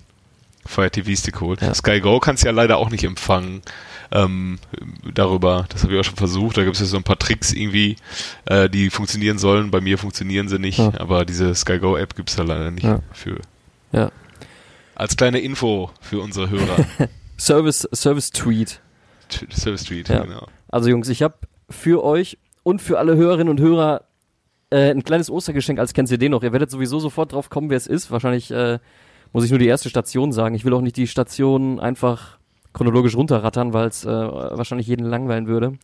Fire 0.64 0.92
TV 0.92 1.10
Stick 1.16 1.40
holen. 1.40 1.58
Ja. 1.60 1.74
Sky 1.74 1.98
Go 1.98 2.20
kannst 2.20 2.44
ja 2.44 2.52
leider 2.52 2.76
auch 2.76 2.90
nicht 2.90 3.02
empfangen 3.02 3.62
ähm, 4.12 4.58
darüber. 5.14 5.66
Das 5.70 5.82
habe 5.82 5.94
ich 5.94 6.00
auch 6.00 6.04
schon 6.04 6.16
versucht. 6.16 6.56
Da 6.56 6.64
gibt 6.64 6.74
es 6.76 6.80
ja 6.80 6.86
so 6.86 6.96
ein 6.96 7.02
paar 7.02 7.18
Tricks 7.18 7.52
irgendwie, 7.52 7.96
äh, 8.46 8.68
die 8.68 8.90
funktionieren 8.90 9.38
sollen. 9.38 9.70
Bei 9.70 9.80
mir 9.80 9.98
funktionieren 9.98 10.48
sie 10.48 10.58
nicht, 10.58 10.78
Ja. 10.78 10.92
aber 10.98 11.24
diese 11.24 11.54
Sky 11.54 11.78
Go 11.78 11.96
App 11.96 12.14
gibt 12.14 12.30
es 12.30 12.36
da 12.36 12.42
leider 12.42 12.70
nicht 12.70 12.84
Ja. 12.84 13.00
für. 13.12 13.40
Ja. 13.92 14.10
Als 14.94 15.16
kleine 15.16 15.40
Info 15.40 15.90
für 16.00 16.20
unsere 16.20 16.50
Hörer. 16.50 16.84
Service, 17.38 17.88
Service 17.94 18.30
Tweet. 18.30 18.80
T- 19.28 19.46
Service 19.50 19.82
Street, 19.84 20.08
Ja. 20.08 20.22
genau. 20.24 20.46
Also 20.68 20.90
Jungs, 20.90 21.08
ich 21.08 21.22
habe 21.22 21.34
für 21.70 22.04
euch 22.04 22.38
und 22.62 22.80
für 22.82 22.98
alle 22.98 23.16
Hörerinnen 23.16 23.48
und 23.48 23.60
Hörer 23.60 24.02
äh, 24.70 24.90
ein 24.90 25.02
kleines 25.04 25.28
Ostergeschenk 25.30 25.78
als 25.78 25.92
kennt 25.94 26.10
ihr 26.10 26.18
den 26.18 26.30
noch. 26.32 26.42
Ihr 26.42 26.52
werdet 26.52 26.70
sowieso 26.70 26.98
sofort 26.98 27.32
drauf 27.32 27.50
kommen, 27.50 27.68
wer 27.70 27.76
es 27.76 27.86
ist. 27.86 28.10
Wahrscheinlich 28.10 28.50
äh, 28.50 28.78
muss 29.32 29.44
ich 29.44 29.50
nur 29.50 29.58
die 29.58 29.66
erste 29.66 29.88
Station 29.90 30.32
sagen. 30.32 30.54
Ich 30.54 30.64
will 30.64 30.72
auch 30.74 30.80
nicht 30.80 30.96
die 30.96 31.06
Station 31.06 31.80
einfach 31.80 32.38
chronologisch 32.72 33.16
runterrattern, 33.16 33.72
weil 33.72 33.88
es 33.88 34.04
äh, 34.04 34.08
wahrscheinlich 34.08 34.86
jeden 34.86 35.06
langweilen 35.06 35.46
würde. 35.46 35.74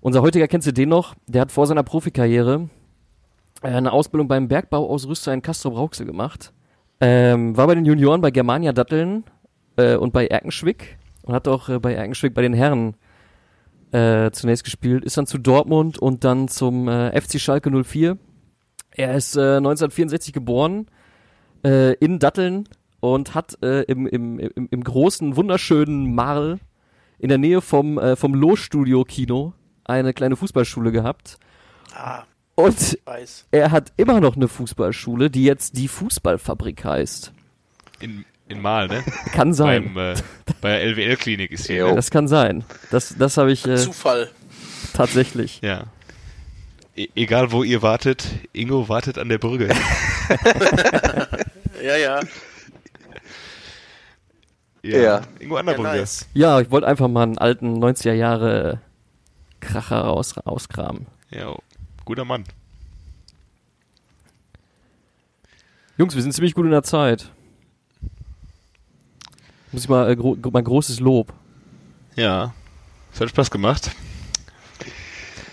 Unser 0.00 0.22
heutiger 0.22 0.48
kennt 0.48 0.66
ihr 0.66 0.72
den 0.72 0.90
noch. 0.90 1.14
Der 1.26 1.42
hat 1.42 1.52
vor 1.52 1.66
seiner 1.66 1.82
Profikarriere 1.82 2.68
äh, 3.62 3.68
eine 3.68 3.92
Ausbildung 3.92 4.28
beim 4.28 4.48
Bergbauausrüster 4.48 5.32
in 5.32 5.42
Castro 5.42 5.70
Brauxel 5.70 6.06
gemacht. 6.06 6.52
Ähm, 7.00 7.56
war 7.56 7.66
bei 7.66 7.74
den 7.74 7.84
Junioren 7.84 8.20
bei 8.20 8.30
Germania 8.30 8.72
Datteln 8.72 9.24
äh, 9.76 9.96
und 9.96 10.12
bei 10.12 10.26
Erkenschwick 10.26 10.98
und 11.22 11.34
hat 11.34 11.48
auch 11.48 11.68
äh, 11.68 11.78
bei 11.78 11.94
Erkenschwick 11.94 12.34
bei 12.34 12.42
den 12.42 12.54
Herren 12.54 12.96
äh, 13.92 14.30
zunächst 14.32 14.64
gespielt, 14.64 15.04
ist 15.04 15.16
dann 15.16 15.26
zu 15.26 15.38
Dortmund 15.38 15.98
und 15.98 16.24
dann 16.24 16.48
zum 16.48 16.88
äh, 16.88 17.18
FC 17.20 17.40
Schalke 17.40 17.70
04. 17.70 18.18
Er 18.96 19.14
ist 19.14 19.36
äh, 19.36 19.56
1964 19.56 20.32
geboren 20.32 20.86
äh, 21.64 21.94
in 21.94 22.18
Datteln 22.18 22.68
und 23.12 23.34
hat 23.34 23.58
äh, 23.62 23.82
im, 23.82 24.06
im, 24.06 24.38
im, 24.38 24.68
im 24.70 24.82
großen, 24.82 25.36
wunderschönen 25.36 26.14
Marl 26.14 26.58
in 27.18 27.28
der 27.28 27.36
Nähe 27.36 27.60
vom, 27.60 27.98
äh, 27.98 28.16
vom 28.16 28.32
Lohstudio-Kino 28.32 29.52
eine 29.84 30.14
kleine 30.14 30.36
Fußballschule 30.36 30.90
gehabt. 30.90 31.38
Ah, 31.94 32.22
Und 32.54 32.98
weiß. 33.04 33.46
er 33.50 33.72
hat 33.72 33.92
immer 33.98 34.20
noch 34.20 34.36
eine 34.36 34.48
Fußballschule, 34.48 35.28
die 35.30 35.44
jetzt 35.44 35.76
die 35.76 35.86
Fußballfabrik 35.88 36.82
heißt. 36.82 37.34
In, 38.00 38.24
in 38.48 38.62
Mal, 38.62 38.88
ne? 38.88 39.04
Kann 39.32 39.52
sein. 39.52 39.92
Beim, 39.92 40.14
äh, 40.14 40.16
bei 40.62 40.70
der 40.70 40.82
LWL-Klinik 40.84 41.50
ist 41.50 41.66
hier. 41.66 41.88
Ne? 41.88 41.96
Das 41.96 42.10
kann 42.10 42.26
sein. 42.26 42.64
Das, 42.90 43.14
das 43.18 43.36
habe 43.36 43.52
ich 43.52 43.66
äh, 43.66 43.76
Zufall. 43.76 44.30
tatsächlich. 44.94 45.60
Ja. 45.60 45.84
E 46.96 47.08
egal 47.14 47.52
wo 47.52 47.64
ihr 47.64 47.82
wartet, 47.82 48.24
Ingo 48.54 48.88
wartet 48.88 49.18
an 49.18 49.28
der 49.28 49.38
Brücke. 49.38 49.68
Ja, 51.82 51.96
ja. 51.96 52.20
Ja. 54.84 55.22
Ingo 55.38 55.56
an 55.56 55.66
der 55.66 55.76
ja 55.76 55.82
nice. 55.82 56.28
Ja, 56.34 56.60
ich 56.60 56.70
wollte 56.70 56.86
einfach 56.86 57.08
mal 57.08 57.22
einen 57.22 57.38
alten 57.38 57.82
90er 57.82 58.12
Jahre 58.12 58.80
Kracher 59.60 60.00
raus, 60.00 60.36
auskramen. 60.38 61.06
Ja, 61.30 61.56
guter 62.04 62.26
Mann. 62.26 62.44
Jungs, 65.96 66.14
wir 66.14 66.22
sind 66.22 66.32
ziemlich 66.32 66.54
gut 66.54 66.66
in 66.66 66.70
der 66.70 66.82
Zeit. 66.82 67.30
Muss 69.72 69.84
ich 69.84 69.88
mal, 69.88 70.10
äh, 70.10 70.16
gro 70.16 70.36
mein 70.52 70.64
großes 70.64 71.00
Lob. 71.00 71.32
Ja. 72.14 72.52
Es 73.12 73.20
hat 73.20 73.30
Spaß 73.30 73.50
gemacht. 73.50 73.90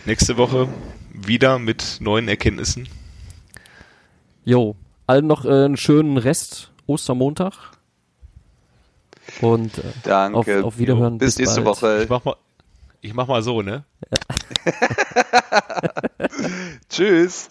Nächste 0.06 0.36
Woche 0.36 0.68
wieder 1.14 1.58
mit 1.58 1.98
neuen 2.02 2.28
Erkenntnissen. 2.28 2.90
Jo, 4.44 4.76
allen 5.08 5.28
noch 5.28 5.46
äh, 5.46 5.66
einen 5.66 5.78
schönen 5.78 6.18
Rest 6.18 6.72
Ostermontag. 6.86 7.54
Und 9.42 9.78
äh, 9.78 9.82
Danke. 10.04 10.60
auf, 10.60 10.66
auf 10.66 10.78
Wiederhören. 10.78 11.18
Bis 11.18 11.38
nächste 11.38 11.62
bald. 11.62 11.82
Woche. 11.82 12.04
Ich 12.04 12.10
mach 12.10 12.24
mal, 12.24 12.36
ich 13.02 13.14
mach 13.14 13.28
mal 13.28 13.42
so, 13.42 13.62
ne? 13.62 13.84
Tschüss. 16.90 17.50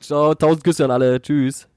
Ciao, 0.00 0.34
tausend 0.34 0.64
Küsse 0.64 0.84
an 0.84 0.90
alle. 0.90 1.20
Tschüss. 1.20 1.68